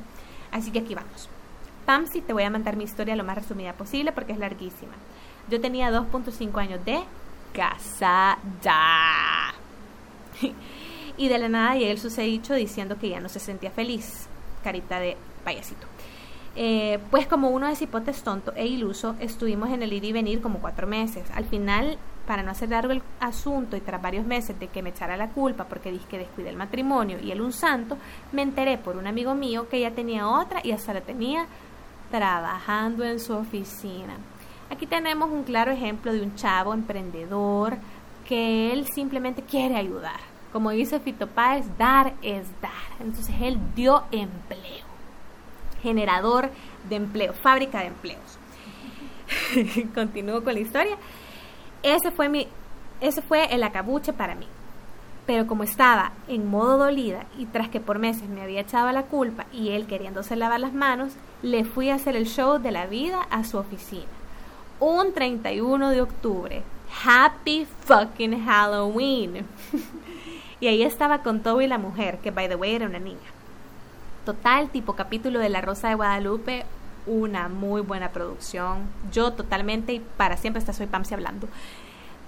Así 0.51 0.71
que 0.71 0.79
aquí 0.79 0.95
vamos. 0.95 1.27
Pamsi, 1.85 2.21
te 2.21 2.31
voy 2.31 2.43
a 2.43 2.49
mandar 2.49 2.77
mi 2.77 2.85
historia 2.85 3.15
lo 3.17 3.25
más 3.25 3.35
resumida 3.35 3.73
posible 3.73 4.13
porque 4.13 4.31
es 4.31 4.39
larguísima. 4.39 4.93
Yo 5.49 5.59
tenía 5.59 5.91
2.5 5.91 6.57
años 6.61 6.85
de 6.85 7.01
casada. 7.51 8.37
y 11.19 11.27
de 11.27 11.37
la 11.37 11.49
nada 11.49 11.75
llega 11.75 11.91
el 11.91 11.99
susedicho 11.99 12.53
diciendo 12.55 12.97
que 12.97 13.09
ya 13.09 13.19
no 13.19 13.27
se 13.27 13.39
sentía 13.39 13.69
feliz. 13.71 14.27
Carita 14.63 14.99
de 14.99 15.17
payasito. 15.43 15.85
Eh, 16.55 16.97
pues 17.11 17.27
como 17.27 17.49
uno 17.49 17.67
de 17.67 17.75
cipotes 17.75 18.23
tonto 18.23 18.53
e 18.55 18.65
iluso, 18.65 19.15
estuvimos 19.19 19.69
en 19.69 19.83
el 19.83 19.91
ir 19.91 20.05
y 20.05 20.13
venir 20.13 20.41
como 20.41 20.59
cuatro 20.59 20.87
meses. 20.87 21.29
Al 21.35 21.43
final, 21.43 21.97
para 22.25 22.41
no 22.41 22.51
hacer 22.51 22.69
largo 22.69 22.93
el 22.93 23.03
asunto 23.19 23.75
y 23.75 23.81
tras 23.81 24.01
varios 24.01 24.25
meses 24.25 24.57
de 24.59 24.67
que 24.67 24.81
me 24.81 24.91
echara 24.91 25.17
la 25.17 25.29
culpa 25.29 25.65
porque 25.65 25.91
dije 25.91 26.05
que 26.09 26.17
descuidé 26.17 26.49
el 26.49 26.55
matrimonio 26.55 27.19
y 27.21 27.31
él 27.31 27.41
un 27.41 27.51
santo, 27.51 27.97
me 28.31 28.41
enteré 28.41 28.77
por 28.77 28.95
un 28.95 29.05
amigo 29.05 29.35
mío 29.35 29.67
que 29.67 29.77
ella 29.77 29.91
tenía 29.91 30.27
otra 30.27 30.61
y 30.63 30.71
hasta 30.71 30.93
la 30.93 31.01
tenía 31.01 31.47
trabajando 32.11 33.03
en 33.03 33.19
su 33.19 33.33
oficina. 33.33 34.15
Aquí 34.69 34.87
tenemos 34.87 35.29
un 35.29 35.43
claro 35.43 35.71
ejemplo 35.71 36.13
de 36.13 36.21
un 36.21 36.35
chavo 36.35 36.73
emprendedor 36.73 37.77
que 38.25 38.71
él 38.71 38.87
simplemente 38.87 39.43
quiere 39.43 39.75
ayudar. 39.75 40.28
Como 40.51 40.71
dice 40.71 40.99
Fito 40.99 41.27
Páez, 41.27 41.65
dar 41.77 42.13
es 42.21 42.47
dar. 42.61 42.71
Entonces 42.99 43.35
él 43.39 43.59
dio 43.75 44.03
empleo 44.11 44.89
generador 45.81 46.49
de 46.87 46.95
empleo, 46.95 47.33
fábrica 47.33 47.79
de 47.79 47.87
empleos. 47.87 48.37
Continúo 49.95 50.43
con 50.43 50.53
la 50.53 50.59
historia. 50.59 50.97
Ese 51.83 52.11
fue 52.11 52.29
mi, 52.29 52.47
ese 53.01 53.21
fue 53.21 53.53
el 53.53 53.63
acabuche 53.63 54.13
para 54.13 54.35
mí. 54.35 54.47
Pero 55.25 55.45
como 55.45 55.63
estaba 55.63 56.11
en 56.27 56.49
modo 56.49 56.77
dolida 56.77 57.25
y 57.37 57.45
tras 57.45 57.69
que 57.69 57.79
por 57.79 57.99
meses 57.99 58.27
me 58.27 58.41
había 58.41 58.61
echado 58.61 58.91
la 58.91 59.03
culpa 59.03 59.45
y 59.53 59.69
él 59.69 59.85
queriéndose 59.85 60.35
lavar 60.35 60.59
las 60.59 60.73
manos, 60.73 61.13
le 61.43 61.65
fui 61.65 61.89
a 61.89 61.95
hacer 61.95 62.15
el 62.15 62.25
show 62.25 62.59
de 62.59 62.71
la 62.71 62.87
vida 62.87 63.21
a 63.29 63.43
su 63.43 63.57
oficina. 63.57 64.07
Un 64.79 65.13
31 65.13 65.89
de 65.89 66.01
octubre. 66.01 66.63
Happy 67.05 67.67
fucking 67.85 68.43
Halloween. 68.43 69.45
y 70.59 70.67
ahí 70.67 70.83
estaba 70.83 71.23
con 71.23 71.41
Toby 71.41 71.67
la 71.67 71.77
mujer, 71.77 72.19
que 72.19 72.31
by 72.31 72.47
the 72.47 72.55
way 72.55 72.75
era 72.75 72.85
una 72.85 72.99
niña 72.99 73.39
total, 74.29 74.69
tipo 74.69 74.93
capítulo 74.93 75.39
de 75.39 75.49
La 75.49 75.59
Rosa 75.61 75.89
de 75.89 75.95
Guadalupe, 75.95 76.63
una 77.07 77.49
muy 77.49 77.81
buena 77.81 78.11
producción. 78.11 78.83
Yo 79.11 79.33
totalmente 79.33 79.93
y 79.93 79.99
para 79.99 80.37
siempre, 80.37 80.59
esta 80.59 80.71
soy 80.71 80.85
Pamsi 80.85 81.15
hablando, 81.15 81.47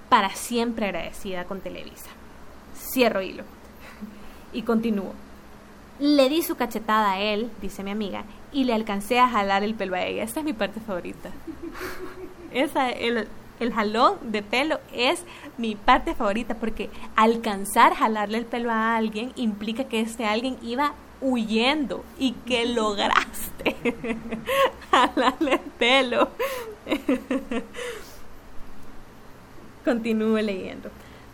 para 0.09 0.31
siempre 0.31 0.87
agradecida 0.87 1.45
con 1.45 1.61
Televisa. 1.61 2.09
Cierro 2.75 3.21
hilo 3.21 3.43
y 4.51 4.63
continúo. 4.63 5.13
Le 5.99 6.27
di 6.29 6.41
su 6.41 6.55
cachetada 6.55 7.11
a 7.11 7.19
él, 7.19 7.51
dice 7.61 7.83
mi 7.83 7.91
amiga, 7.91 8.23
y 8.51 8.63
le 8.63 8.73
alcancé 8.73 9.19
a 9.19 9.29
jalar 9.29 9.63
el 9.63 9.75
pelo 9.75 9.95
a 9.95 10.01
ella. 10.01 10.23
Esta 10.23 10.39
es 10.39 10.45
mi 10.45 10.53
parte 10.53 10.79
favorita. 10.79 11.29
Esa, 12.51 12.89
el, 12.89 13.27
el 13.61 13.73
jalón 13.73 14.17
de 14.31 14.41
pelo 14.41 14.79
es 14.93 15.23
mi 15.57 15.75
parte 15.75 16.15
favorita 16.15 16.55
porque 16.55 16.89
alcanzar 17.15 17.93
jalarle 17.93 18.39
el 18.39 18.45
pelo 18.45 18.71
a 18.71 18.95
alguien 18.95 19.31
implica 19.35 19.83
que 19.83 20.01
este 20.01 20.25
alguien 20.25 20.57
iba 20.61 20.93
huyendo 21.21 22.03
y 22.17 22.31
que 22.31 22.65
lograste 22.65 23.75
jalarle 24.91 25.53
el 25.53 25.59
pelo. 25.59 26.29
Continúe 29.85 30.41
leyendo. 30.41 30.89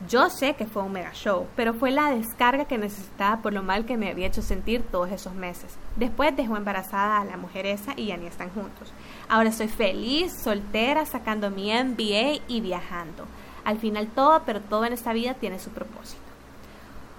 Yo 0.07 0.29
sé 0.29 0.53
que 0.53 0.67
fue 0.67 0.83
un 0.83 0.91
mega 0.91 1.11
show, 1.13 1.47
pero 1.55 1.73
fue 1.73 1.89
la 1.89 2.11
descarga 2.11 2.65
que 2.65 2.77
necesitaba 2.77 3.41
por 3.41 3.51
lo 3.51 3.63
mal 3.63 3.85
que 3.85 3.97
me 3.97 4.09
había 4.09 4.27
hecho 4.27 4.43
sentir 4.43 4.83
todos 4.83 5.11
esos 5.11 5.33
meses. 5.33 5.75
Después 5.95 6.35
dejó 6.35 6.55
embarazada 6.55 7.19
a 7.19 7.25
la 7.25 7.35
mujer 7.35 7.65
esa 7.65 7.93
y 7.95 8.07
ya 8.07 8.17
ni 8.17 8.27
están 8.27 8.51
juntos. 8.51 8.93
Ahora 9.29 9.49
estoy 9.49 9.67
feliz, 9.67 10.33
soltera, 10.41 11.05
sacando 11.05 11.49
mi 11.51 11.71
MBA 11.71 12.43
y 12.47 12.61
viajando. 12.61 13.25
Al 13.65 13.77
final 13.77 14.07
todo, 14.07 14.43
pero 14.45 14.61
todo 14.61 14.85
en 14.85 14.93
esta 14.93 15.11
vida 15.11 15.33
tiene 15.33 15.59
su 15.59 15.69
propósito. 15.71 16.21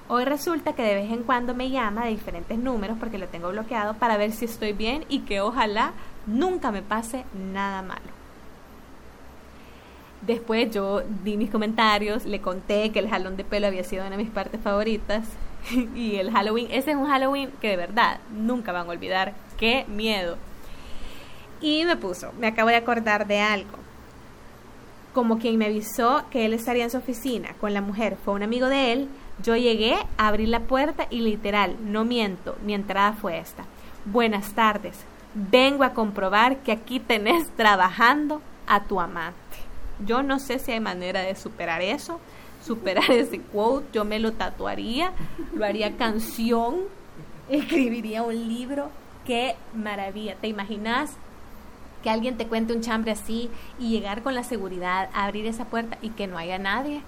Hoy 0.09 0.25
resulta 0.25 0.73
que 0.73 0.83
de 0.83 0.95
vez 0.95 1.13
en 1.13 1.23
cuando 1.23 1.55
me 1.55 1.69
llama 1.69 2.07
de 2.07 2.11
diferentes 2.13 2.59
números 2.59 2.97
porque 2.99 3.19
lo 3.19 3.29
tengo 3.29 3.51
bloqueado 3.51 3.93
para 3.93 4.17
ver 4.17 4.33
si 4.33 4.47
estoy 4.47 4.73
bien 4.73 5.05
y 5.11 5.21
que 5.21 5.43
ojalá 5.43 5.93
nunca 6.27 6.73
me 6.73 6.81
pase 6.81 7.27
nada 7.53 7.83
malo. 7.83 8.01
Después 10.23 10.71
yo 10.71 11.03
di 11.23 11.37
mis 11.37 11.51
comentarios, 11.51 12.25
le 12.25 12.41
conté 12.41 12.91
que 12.91 13.01
el 13.01 13.11
jalón 13.11 13.37
de 13.37 13.45
pelo 13.45 13.67
había 13.67 13.85
sido 13.85 14.07
una 14.07 14.17
de 14.17 14.23
mis 14.23 14.33
partes 14.33 14.63
favoritas 14.63 15.27
y 15.95 16.17
el 16.17 16.31
Halloween, 16.31 16.69
ese 16.71 16.93
es 16.93 16.97
un 16.97 17.07
Halloween 17.07 17.51
que 17.61 17.69
de 17.69 17.77
verdad 17.77 18.21
nunca 18.33 18.73
van 18.73 18.87
a 18.87 18.93
olvidar. 18.93 19.35
Qué 19.59 19.85
miedo. 19.89 20.39
Y 21.61 21.85
me 21.85 21.97
puso, 21.97 22.33
me 22.39 22.47
acabo 22.47 22.69
de 22.69 22.77
acordar 22.77 23.27
de 23.27 23.41
algo. 23.41 23.79
Como 25.13 25.39
quien 25.39 25.59
me 25.59 25.67
avisó 25.67 26.25
que 26.31 26.47
él 26.47 26.53
estaría 26.53 26.85
en 26.85 26.91
su 26.91 26.99
oficina 26.99 27.55
con 27.61 27.75
la 27.75 27.81
mujer 27.81 28.17
fue 28.25 28.35
un 28.35 28.43
amigo 28.43 28.69
de 28.69 28.93
él, 28.93 29.09
yo 29.43 29.57
llegué, 29.57 29.97
abrí 30.17 30.47
la 30.47 30.61
puerta 30.61 31.07
y 31.11 31.21
literal, 31.21 31.77
no 31.85 32.05
miento, 32.05 32.57
mi 32.65 32.75
entrada 32.75 33.13
fue 33.13 33.39
esta. 33.39 33.65
Buenas 34.05 34.53
tardes, 34.53 34.97
vengo 35.35 35.85
a 35.85 35.95
comprobar 35.95 36.59
que 36.59 36.73
aquí 36.73 37.01
tenés 37.01 37.49
trabajando 37.57 38.43
a 38.67 38.85
tu 38.85 39.01
amante. 39.01 39.39
Yo 40.05 40.23
no 40.23 40.39
sé 40.39 40.59
si 40.59 40.73
hay 40.73 40.81
manera 40.81 41.21
de 41.23 41.35
superar 41.35 41.83
eso, 41.83 42.21
superar 42.65 43.11
ese 43.11 43.41
quote, 43.41 43.87
yo 43.93 44.05
me 44.05 44.19
lo 44.19 44.33
tatuaría, 44.33 45.13
lo 45.55 45.65
haría 45.65 45.97
canción, 45.97 46.77
escribiría 47.49 48.23
un 48.23 48.49
libro. 48.49 48.91
Qué 49.25 49.57
maravilla, 49.75 50.37
¿te 50.37 50.49
imaginas 50.49 51.13
que 52.09 52.15
alguien 52.15 52.39
te 52.39 52.47
cuente 52.47 52.73
un 52.73 52.81
chambre 52.81 53.11
así 53.11 53.51
y 53.79 53.91
llegar 53.91 54.23
con 54.23 54.35
la 54.35 54.43
seguridad, 54.43 55.11
abrir 55.13 55.45
esa 55.45 55.67
puerta 55.67 55.99
y 56.01 56.09
que 56.09 56.27
no 56.27 56.39
haya 56.39 56.59
nadie? 56.59 57.03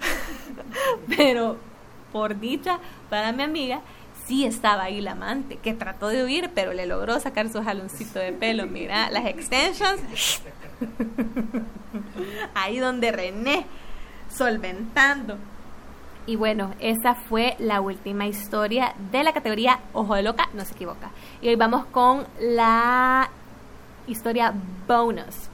Pero 1.14 1.58
por 2.10 2.40
dicha, 2.40 2.78
para 3.10 3.32
mi 3.32 3.42
amiga, 3.42 3.82
sí 4.24 4.46
estaba 4.46 4.84
ahí 4.84 5.02
la 5.02 5.12
amante, 5.12 5.56
que 5.56 5.74
trató 5.74 6.08
de 6.08 6.24
huir, 6.24 6.50
pero 6.54 6.72
le 6.72 6.86
logró 6.86 7.20
sacar 7.20 7.50
su 7.50 7.62
jaloncito 7.62 8.18
de 8.18 8.32
pelo. 8.32 8.66
Mira, 8.66 9.10
las 9.10 9.26
extensions. 9.26 10.40
ahí 12.54 12.78
donde 12.78 13.12
René, 13.12 13.66
solventando. 14.30 15.36
Y 16.24 16.36
bueno, 16.36 16.72
esa 16.80 17.14
fue 17.14 17.56
la 17.58 17.82
última 17.82 18.26
historia 18.26 18.94
de 19.10 19.22
la 19.22 19.34
categoría 19.34 19.80
Ojo 19.92 20.14
de 20.14 20.22
Loca, 20.22 20.48
no 20.54 20.64
se 20.64 20.72
equivoca. 20.72 21.10
Y 21.42 21.48
hoy 21.48 21.56
vamos 21.56 21.84
con 21.86 22.26
la 22.40 23.30
historia 24.06 24.54
bonus. 24.86 25.48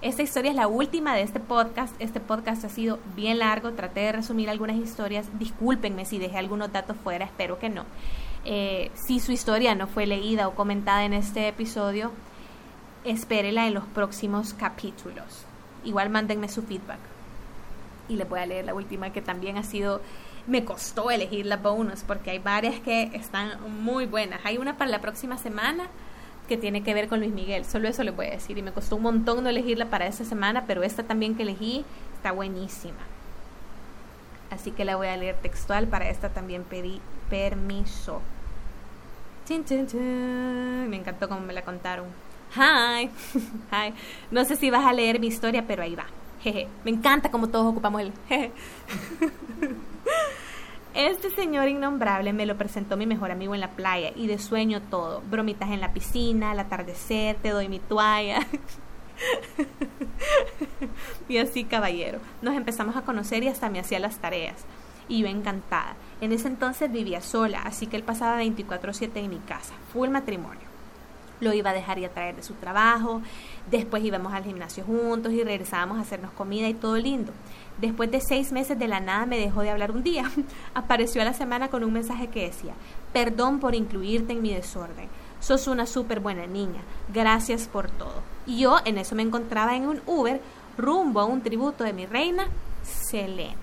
Esta 0.00 0.22
historia 0.22 0.50
es 0.50 0.56
la 0.56 0.66
última 0.66 1.14
de 1.14 1.22
este 1.22 1.38
podcast. 1.38 1.94
Este 2.00 2.18
podcast 2.18 2.64
ha 2.64 2.68
sido 2.68 2.98
bien 3.14 3.38
largo. 3.38 3.72
Traté 3.72 4.00
de 4.00 4.12
resumir 4.12 4.50
algunas 4.50 4.76
historias. 4.76 5.26
Discúlpenme 5.38 6.04
si 6.04 6.18
dejé 6.18 6.38
algunos 6.38 6.72
datos 6.72 6.96
fuera, 7.02 7.24
espero 7.24 7.58
que 7.58 7.68
no. 7.68 7.84
Eh, 8.44 8.90
si 8.94 9.20
su 9.20 9.30
historia 9.30 9.74
no 9.76 9.86
fue 9.86 10.06
leída 10.06 10.48
o 10.48 10.54
comentada 10.54 11.04
en 11.04 11.12
este 11.12 11.46
episodio, 11.46 12.10
espérela 13.04 13.68
en 13.68 13.74
los 13.74 13.84
próximos 13.84 14.54
capítulos. 14.54 15.44
Igual 15.84 16.10
mándenme 16.10 16.48
su 16.48 16.62
feedback. 16.62 16.98
Y 18.08 18.16
le 18.16 18.24
voy 18.24 18.40
a 18.40 18.46
leer 18.46 18.64
la 18.64 18.74
última 18.74 19.12
que 19.12 19.22
también 19.22 19.56
ha 19.56 19.62
sido 19.62 20.00
me 20.46 20.64
costó 20.64 21.12
elegir 21.12 21.46
la 21.46 21.56
bonus 21.56 22.02
porque 22.02 22.30
hay 22.32 22.40
varias 22.40 22.80
que 22.80 23.10
están 23.14 23.52
muy 23.84 24.06
buenas. 24.06 24.40
Hay 24.44 24.58
una 24.58 24.76
para 24.76 24.90
la 24.90 25.00
próxima 25.00 25.38
semana 25.38 25.86
que 26.48 26.56
tiene 26.56 26.82
que 26.82 26.94
ver 26.94 27.08
con 27.08 27.20
Luis 27.20 27.32
Miguel. 27.32 27.64
Solo 27.64 27.88
eso 27.88 28.02
le 28.02 28.10
voy 28.10 28.26
a 28.26 28.30
decir. 28.30 28.58
Y 28.58 28.62
me 28.62 28.72
costó 28.72 28.96
un 28.96 29.02
montón 29.02 29.42
no 29.42 29.50
elegirla 29.50 29.86
para 29.86 30.06
esta 30.06 30.24
semana, 30.24 30.64
pero 30.66 30.82
esta 30.82 31.02
también 31.02 31.34
que 31.34 31.42
elegí 31.42 31.84
está 32.16 32.32
buenísima. 32.32 32.98
Así 34.50 34.70
que 34.70 34.84
la 34.84 34.96
voy 34.96 35.08
a 35.08 35.16
leer 35.16 35.36
textual. 35.36 35.86
Para 35.86 36.08
esta 36.08 36.28
también 36.28 36.64
pedí 36.64 37.00
permiso. 37.30 38.20
Me 39.48 40.96
encantó 40.96 41.28
cómo 41.28 41.40
me 41.40 41.52
la 41.52 41.62
contaron. 41.62 42.06
Hi. 42.54 43.10
Hi. 43.72 43.94
No 44.30 44.44
sé 44.44 44.56
si 44.56 44.70
vas 44.70 44.84
a 44.84 44.92
leer 44.92 45.20
mi 45.20 45.26
historia, 45.26 45.64
pero 45.66 45.82
ahí 45.82 45.94
va. 45.94 46.06
Jeje. 46.42 46.68
Me 46.84 46.90
encanta 46.90 47.30
cómo 47.30 47.48
todos 47.48 47.66
ocupamos 47.66 48.00
el 48.00 48.12
jeje. 48.28 48.52
Este 50.94 51.30
señor 51.30 51.68
innombrable 51.68 52.34
me 52.34 52.44
lo 52.44 52.58
presentó 52.58 52.98
mi 52.98 53.06
mejor 53.06 53.30
amigo 53.30 53.54
en 53.54 53.60
la 53.60 53.70
playa 53.70 54.12
y 54.14 54.26
de 54.26 54.38
sueño 54.38 54.82
todo. 54.82 55.22
Bromitas 55.22 55.70
en 55.70 55.80
la 55.80 55.94
piscina, 55.94 56.50
al 56.50 56.60
atardecer, 56.60 57.36
te 57.36 57.48
doy 57.48 57.68
mi 57.68 57.78
toalla. 57.78 58.40
y 61.30 61.38
así, 61.38 61.64
caballero. 61.64 62.18
Nos 62.42 62.54
empezamos 62.54 62.94
a 62.96 63.02
conocer 63.02 63.42
y 63.42 63.48
hasta 63.48 63.70
me 63.70 63.80
hacía 63.80 64.00
las 64.00 64.18
tareas. 64.18 64.66
Y 65.08 65.22
yo 65.22 65.28
encantada. 65.28 65.96
En 66.20 66.30
ese 66.30 66.48
entonces 66.48 66.92
vivía 66.92 67.22
sola, 67.22 67.62
así 67.62 67.86
que 67.86 67.96
él 67.96 68.02
pasaba 68.02 68.42
24/7 68.42 69.16
en 69.16 69.30
mi 69.30 69.38
casa, 69.38 69.72
full 69.94 70.10
matrimonio. 70.10 70.70
Lo 71.40 71.54
iba 71.54 71.70
a 71.70 71.74
dejar 71.74 71.98
y 71.98 72.04
a 72.04 72.12
traer 72.12 72.36
de 72.36 72.42
su 72.42 72.54
trabajo, 72.54 73.22
después 73.70 74.04
íbamos 74.04 74.32
al 74.32 74.44
gimnasio 74.44 74.84
juntos 74.84 75.32
y 75.32 75.42
regresábamos 75.42 75.98
a 75.98 76.02
hacernos 76.02 76.32
comida 76.32 76.68
y 76.68 76.74
todo 76.74 76.96
lindo. 76.98 77.32
Después 77.80 78.10
de 78.10 78.20
seis 78.20 78.52
meses 78.52 78.78
de 78.78 78.86
la 78.86 79.00
nada 79.00 79.26
me 79.26 79.38
dejó 79.38 79.62
de 79.62 79.70
hablar 79.70 79.90
un 79.90 80.02
día. 80.02 80.30
Apareció 80.74 81.22
a 81.22 81.24
la 81.24 81.32
semana 81.32 81.68
con 81.68 81.82
un 81.84 81.92
mensaje 81.92 82.28
que 82.28 82.46
decía, 82.46 82.74
perdón 83.12 83.58
por 83.60 83.74
incluirte 83.74 84.32
en 84.32 84.42
mi 84.42 84.54
desorden. 84.54 85.08
Sos 85.40 85.66
una 85.66 85.86
súper 85.86 86.20
buena 86.20 86.46
niña. 86.46 86.80
Gracias 87.12 87.66
por 87.66 87.90
todo. 87.90 88.22
Y 88.46 88.60
yo 88.60 88.78
en 88.84 88.98
eso 88.98 89.14
me 89.14 89.22
encontraba 89.22 89.74
en 89.74 89.86
un 89.86 90.00
Uber 90.06 90.40
rumbo 90.78 91.20
a 91.20 91.24
un 91.24 91.42
tributo 91.42 91.82
de 91.84 91.92
mi 91.92 92.06
reina, 92.06 92.46
Selena. 92.82 93.56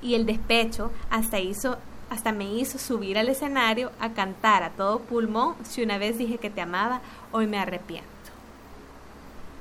Y 0.00 0.14
el 0.14 0.26
despecho 0.26 0.90
hasta 1.10 1.38
hizo 1.38 1.78
hasta 2.10 2.32
me 2.32 2.44
hizo 2.44 2.78
subir 2.78 3.18
al 3.18 3.28
escenario 3.28 3.90
a 3.98 4.12
cantar 4.12 4.62
a 4.62 4.70
todo 4.70 5.00
pulmón 5.00 5.56
si 5.64 5.82
una 5.82 5.98
vez 5.98 6.18
dije 6.18 6.38
que 6.38 6.50
te 6.50 6.60
amaba, 6.60 7.00
hoy 7.32 7.46
me 7.46 7.58
arrepiento. 7.58 8.08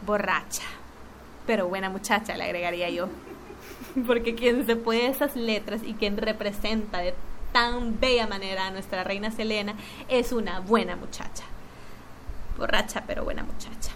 Borracha 0.05 0.82
pero 1.45 1.67
buena 1.67 1.89
muchacha, 1.89 2.35
le 2.37 2.43
agregaría 2.43 2.89
yo. 2.89 3.07
Porque 4.07 4.35
quien 4.35 4.65
se 4.65 4.75
puede 4.75 5.07
esas 5.07 5.35
letras 5.35 5.81
y 5.85 5.93
quien 5.93 6.17
representa 6.17 6.99
de 6.99 7.13
tan 7.51 7.99
bella 7.99 8.27
manera 8.27 8.67
a 8.67 8.71
nuestra 8.71 9.03
reina 9.03 9.31
Selena 9.31 9.75
es 10.09 10.31
una 10.31 10.59
buena 10.59 10.95
muchacha. 10.95 11.43
Borracha, 12.57 13.03
pero 13.05 13.23
buena 13.23 13.43
muchacha. 13.43 13.91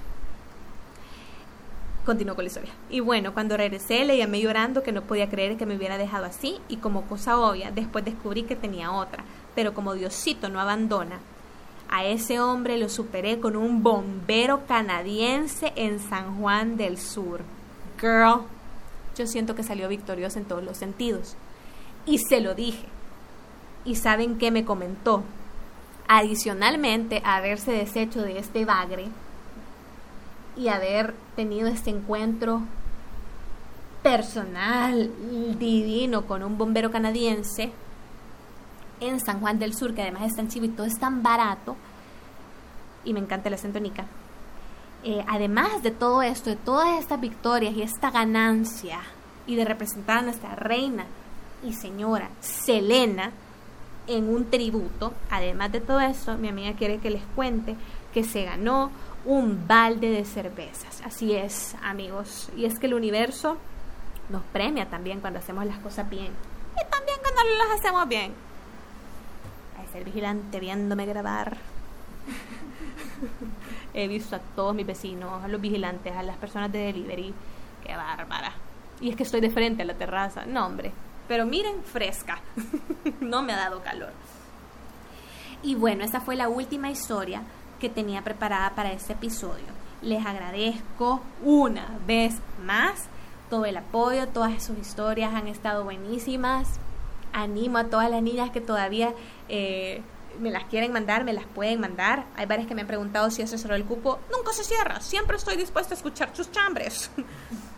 Continuó 2.05 2.35
con 2.35 2.45
la 2.45 2.47
historia. 2.47 2.71
Y 2.89 3.01
bueno, 3.01 3.33
cuando 3.33 3.57
regresé 3.57 4.05
le 4.05 4.17
llamé 4.17 4.39
llorando 4.39 4.83
que 4.83 4.93
no 4.93 5.01
podía 5.01 5.29
creer 5.29 5.57
que 5.57 5.65
me 5.65 5.75
hubiera 5.75 5.97
dejado 5.97 6.25
así 6.25 6.59
y 6.69 6.77
como 6.77 7.07
cosa 7.07 7.37
obvia, 7.37 7.71
después 7.71 8.05
descubrí 8.05 8.43
que 8.43 8.55
tenía 8.55 8.91
otra. 8.91 9.25
Pero 9.55 9.73
como 9.73 9.93
Diosito 9.93 10.47
no 10.47 10.61
abandona, 10.61 11.19
a 11.89 12.05
ese 12.05 12.39
hombre 12.39 12.77
lo 12.77 12.89
superé 12.89 13.39
con 13.39 13.55
un 13.55 13.83
bombero 13.83 14.65
canadiense 14.65 15.73
en 15.75 15.99
San 15.99 16.39
Juan 16.39 16.77
del 16.77 16.97
Sur. 16.97 17.41
Girl, 17.99 18.41
yo 19.15 19.25
siento 19.25 19.55
que 19.55 19.63
salió 19.63 19.87
victoriosa 19.87 20.39
en 20.39 20.45
todos 20.45 20.63
los 20.63 20.77
sentidos. 20.77 21.35
Y 22.05 22.19
se 22.19 22.41
lo 22.41 22.55
dije. 22.55 22.85
¿Y 23.85 23.95
saben 23.95 24.37
qué 24.37 24.51
me 24.51 24.65
comentó? 24.65 25.23
Adicionalmente 26.07 27.21
a 27.23 27.37
haberse 27.37 27.71
deshecho 27.71 28.21
de 28.21 28.37
este 28.39 28.65
bagre 28.65 29.07
y 30.57 30.69
haber 30.69 31.13
tenido 31.35 31.67
este 31.67 31.89
encuentro 31.89 32.61
personal, 34.03 35.11
divino, 35.59 36.25
con 36.25 36.43
un 36.43 36.57
bombero 36.57 36.91
canadiense, 36.91 37.71
en 38.99 39.19
San 39.19 39.39
Juan 39.39 39.59
del 39.59 39.75
Sur, 39.75 39.93
que 39.93 40.01
además 40.01 40.23
es 40.23 40.35
tan 40.35 40.47
chivo 40.47 40.65
y 40.65 40.69
todo 40.69 40.85
es 40.85 40.99
tan 40.99 41.23
barato, 41.23 41.75
y 43.03 43.13
me 43.13 43.19
encanta 43.19 43.47
el 43.47 43.55
acento 43.55 43.79
nica. 43.79 44.05
Eh, 45.03 45.23
además 45.27 45.83
de 45.83 45.91
todo 45.91 46.21
esto, 46.21 46.49
de 46.49 46.55
todas 46.55 46.99
estas 46.99 47.21
victorias 47.21 47.75
y 47.75 47.81
esta 47.81 48.11
ganancia, 48.11 48.99
y 49.45 49.55
de 49.55 49.65
representar 49.65 50.19
a 50.19 50.21
nuestra 50.23 50.55
reina 50.55 51.05
y 51.63 51.73
señora 51.73 52.29
Selena 52.41 53.31
en 54.07 54.29
un 54.29 54.49
tributo, 54.49 55.13
además 55.29 55.71
de 55.71 55.81
todo 55.81 55.99
esto, 55.99 56.37
mi 56.37 56.49
amiga 56.49 56.73
quiere 56.73 56.99
que 56.99 57.09
les 57.09 57.23
cuente 57.35 57.75
que 58.13 58.23
se 58.23 58.43
ganó 58.43 58.91
un 59.25 59.67
balde 59.67 60.09
de 60.09 60.25
cervezas. 60.25 61.01
Así 61.05 61.33
es, 61.33 61.75
amigos. 61.83 62.49
Y 62.55 62.65
es 62.65 62.79
que 62.79 62.87
el 62.87 62.93
universo 62.93 63.57
nos 64.29 64.43
premia 64.53 64.89
también 64.89 65.19
cuando 65.19 65.39
hacemos 65.39 65.65
las 65.65 65.79
cosas 65.79 66.09
bien. 66.09 66.31
Y 66.73 66.91
también 66.91 67.17
cuando 67.21 67.41
las 67.57 67.79
hacemos 67.79 68.07
bien 68.07 68.46
el 69.97 70.05
vigilante 70.05 70.59
viéndome 70.59 71.05
grabar. 71.05 71.57
He 73.93 74.07
visto 74.07 74.35
a 74.35 74.39
todos 74.39 74.75
mis 74.75 74.85
vecinos, 74.85 75.43
a 75.43 75.47
los 75.47 75.59
vigilantes, 75.59 76.15
a 76.15 76.23
las 76.23 76.37
personas 76.37 76.71
de 76.71 76.79
delivery. 76.79 77.33
Qué 77.83 77.95
bárbara. 77.95 78.53
Y 79.01 79.09
es 79.09 79.15
que 79.15 79.23
estoy 79.23 79.41
de 79.41 79.49
frente 79.49 79.83
a 79.83 79.85
la 79.85 79.95
terraza. 79.95 80.45
No, 80.45 80.65
hombre. 80.65 80.91
Pero 81.27 81.45
miren, 81.45 81.83
fresca. 81.83 82.39
no 83.21 83.41
me 83.41 83.53
ha 83.53 83.57
dado 83.57 83.81
calor. 83.81 84.11
Y 85.63 85.75
bueno, 85.75 86.03
esa 86.03 86.21
fue 86.21 86.35
la 86.35 86.49
última 86.49 86.91
historia 86.91 87.41
que 87.79 87.89
tenía 87.89 88.23
preparada 88.23 88.71
para 88.75 88.91
este 88.91 89.13
episodio. 89.13 89.65
Les 90.01 90.25
agradezco 90.25 91.21
una 91.43 91.97
vez 92.05 92.35
más 92.63 93.07
todo 93.49 93.65
el 93.65 93.77
apoyo, 93.77 94.27
todas 94.27 94.63
sus 94.63 94.77
historias 94.77 95.33
han 95.33 95.47
estado 95.47 95.83
buenísimas 95.83 96.79
animo 97.37 97.77
a 97.77 97.85
todas 97.85 98.09
las 98.09 98.21
niñas 98.21 98.49
que 98.49 98.61
todavía 98.61 99.13
eh, 99.47 100.01
me 100.39 100.49
las 100.51 100.65
quieren 100.65 100.91
mandar, 100.91 101.23
me 101.23 101.33
las 101.33 101.45
pueden 101.45 101.79
mandar. 101.79 102.25
Hay 102.35 102.47
varias 102.47 102.67
que 102.67 102.75
me 102.75 102.81
han 102.81 102.87
preguntado 102.87 103.29
si 103.29 103.41
ese 103.43 103.57
cerró 103.57 103.75
el 103.75 103.85
cupo. 103.85 104.19
Nunca 104.35 104.53
se 104.53 104.63
cierra, 104.63 104.99
siempre 105.01 105.37
estoy 105.37 105.55
dispuesta 105.55 105.93
a 105.93 105.97
escuchar 105.97 106.35
sus 106.35 106.51
chambres. 106.51 107.11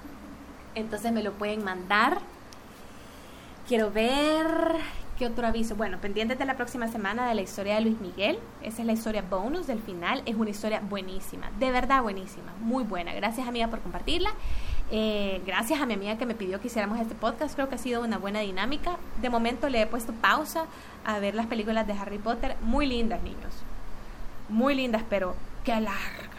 Entonces 0.76 1.12
me 1.12 1.24
lo 1.24 1.34
pueden 1.34 1.64
mandar. 1.64 2.20
Quiero 3.68 3.92
ver 3.92 4.48
qué 5.18 5.28
otro 5.28 5.46
aviso. 5.46 5.76
Bueno, 5.76 6.00
pendientes 6.00 6.40
de 6.40 6.46
la 6.46 6.56
próxima 6.56 6.88
semana 6.88 7.28
de 7.28 7.36
la 7.36 7.42
historia 7.42 7.76
de 7.76 7.82
Luis 7.82 8.00
Miguel. 8.00 8.40
Esa 8.64 8.82
es 8.82 8.88
la 8.88 8.94
historia 8.94 9.22
bonus 9.22 9.68
del 9.68 9.82
final. 9.82 10.24
Es 10.26 10.36
una 10.36 10.52
historia 10.52 10.80
buenísima, 10.80 11.52
de 11.60 11.72
verdad 11.72 12.02
buenísima, 12.02 12.54
muy 12.62 12.84
buena. 12.86 13.14
Gracias 13.14 13.48
amiga 13.48 13.68
por 13.68 13.82
compartirla. 13.82 14.32
Eh, 14.92 15.42
gracias 15.46 15.80
a 15.80 15.86
mi 15.86 15.94
amiga 15.94 16.18
que 16.18 16.26
me 16.26 16.34
pidió 16.34 16.60
que 16.60 16.68
hiciéramos 16.68 17.00
este 17.00 17.14
podcast, 17.14 17.54
creo 17.54 17.70
que 17.70 17.76
ha 17.76 17.80
sido 17.80 18.02
una 18.04 18.18
buena 18.18 18.40
dinámica. 18.40 18.98
De 19.22 19.30
momento 19.30 19.70
le 19.70 19.82
he 19.82 19.88
puesto 19.88 20.14
pausa 20.14 20.66
a 21.06 21.20
ver 21.20 21.36
las 21.36 21.46
películas 21.46 21.86
de 21.86 21.94
Harry 21.94 22.18
Potter, 22.18 22.56
muy 22.62 22.88
lindas, 22.88 23.22
niños. 23.22 23.54
Muy 24.50 24.74
lindas, 24.74 25.04
pero 25.08 25.36
qué 25.64 25.80
largas. 25.80 26.30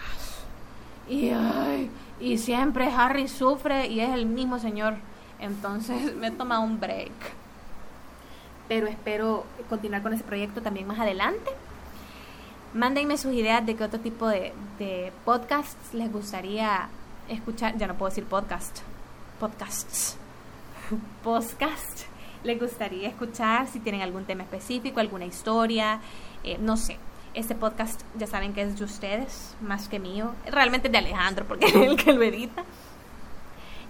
Y, 1.08 2.38
siempre 2.38 2.92
Harry 2.92 3.26
sufre 3.28 3.86
y 3.86 4.00
es 4.00 4.10
el 4.10 4.26
mismo 4.26 4.58
señor. 4.58 4.94
Entonces 5.38 6.14
me 6.16 6.28
he 6.28 6.30
tomado 6.32 6.62
un 6.62 6.80
break. 6.80 7.12
Pero 8.68 8.86
espero 8.88 9.44
continuar 9.68 10.02
con 10.02 10.12
ese 10.12 10.24
proyecto 10.24 10.60
también 10.60 10.86
más 10.86 10.98
adelante. 10.98 11.50
Mándenme 12.74 13.16
sus 13.16 13.32
ideas 13.32 13.64
de 13.64 13.74
qué 13.74 13.84
otro 13.84 14.00
tipo 14.00 14.28
de 14.28 15.12
podcasts 15.24 15.94
les 15.94 16.12
gustaría 16.12 16.88
escuchar, 17.30 17.76
ya 17.76 17.86
no 17.86 17.94
puedo 17.96 18.10
decir 18.10 18.24
podcast, 18.24 18.80
podcasts, 19.38 20.16
podcast, 21.22 22.02
les 22.42 22.58
gustaría 22.58 23.08
escuchar, 23.08 23.68
si 23.68 23.80
tienen 23.80 24.02
algún 24.02 24.24
tema 24.24 24.42
específico, 24.42 25.00
alguna 25.00 25.26
historia, 25.26 26.00
eh, 26.44 26.58
no 26.58 26.76
sé. 26.76 26.98
Este 27.32 27.54
podcast 27.54 28.00
ya 28.18 28.26
saben 28.26 28.52
que 28.52 28.62
es 28.62 28.78
de 28.78 28.84
ustedes, 28.84 29.54
más 29.60 29.88
que 29.88 30.00
mío. 30.00 30.32
Realmente 30.46 30.88
de 30.88 30.98
Alejandro, 30.98 31.44
porque 31.46 31.66
es 31.68 31.74
el 31.74 31.96
que 31.96 32.12
lo 32.12 32.22
edita. 32.22 32.64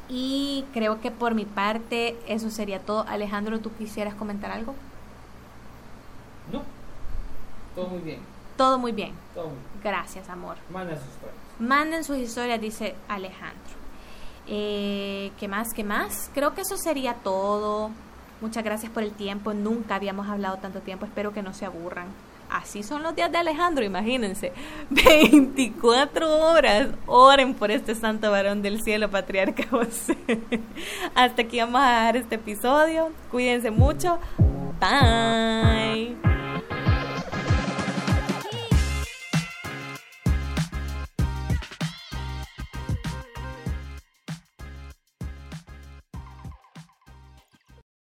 Y 0.09 0.65
creo 0.75 1.01
que 1.01 1.11
por 1.11 1.35
mi 1.35 1.47
parte 1.47 2.19
eso 2.27 2.51
sería 2.51 2.81
todo. 2.81 3.07
Alejandro, 3.09 3.61
¿tú 3.61 3.73
quisieras 3.73 4.15
comentar 4.15 4.51
algo? 4.51 4.75
No, 6.53 6.63
todo 7.75 7.87
muy 7.89 8.01
bien. 8.01 8.21
Todo 8.57 8.79
muy 8.79 8.93
bien. 8.93 9.15
Todo 9.35 9.47
muy 9.47 9.55
bien. 9.55 9.83
Gracias, 9.83 10.29
amor. 10.29 10.57
Historias. 10.69 11.40
Manden 11.61 12.05
sus 12.05 12.17
historias, 12.17 12.61
dice 12.61 12.95
Alejandro. 13.09 13.59
Eh, 14.47 15.31
¿Qué 15.39 15.47
más? 15.47 15.69
¿Qué 15.75 15.85
más? 15.85 16.31
Creo 16.35 16.55
que 16.55 16.63
eso 16.63 16.77
sería 16.77 17.15
todo. 17.15 17.91
Muchas 18.41 18.65
gracias 18.65 18.91
por 18.91 19.03
el 19.03 19.13
tiempo. 19.13 19.53
Nunca 19.55 19.95
habíamos 19.95 20.29
hablado 20.29 20.57
tanto 20.57 20.81
tiempo. 20.81 21.05
Espero 21.05 21.33
que 21.33 21.43
no 21.43 21.53
se 21.53 21.67
aburran. 21.67 22.07
Así 22.51 22.83
son 22.83 23.03
los 23.05 23.15
días 23.15 23.31
de 23.31 23.39
Alejandro, 23.39 23.85
imagínense. 23.85 24.53
24 24.91 26.37
horas. 26.39 26.89
Oren 27.07 27.55
por 27.55 27.71
este 27.71 27.95
santo 27.95 28.31
varón 28.31 28.61
del 28.63 28.83
cielo, 28.83 29.09
patriarca 29.09 29.65
José. 29.71 30.17
Hasta 31.15 31.43
aquí 31.43 31.61
vamos 31.61 31.81
a 31.81 31.87
dejar 31.87 32.17
este 32.17 32.35
episodio. 32.37 33.11
Cuídense 33.31 33.71
mucho. 33.71 34.19
Bye. 34.81 36.17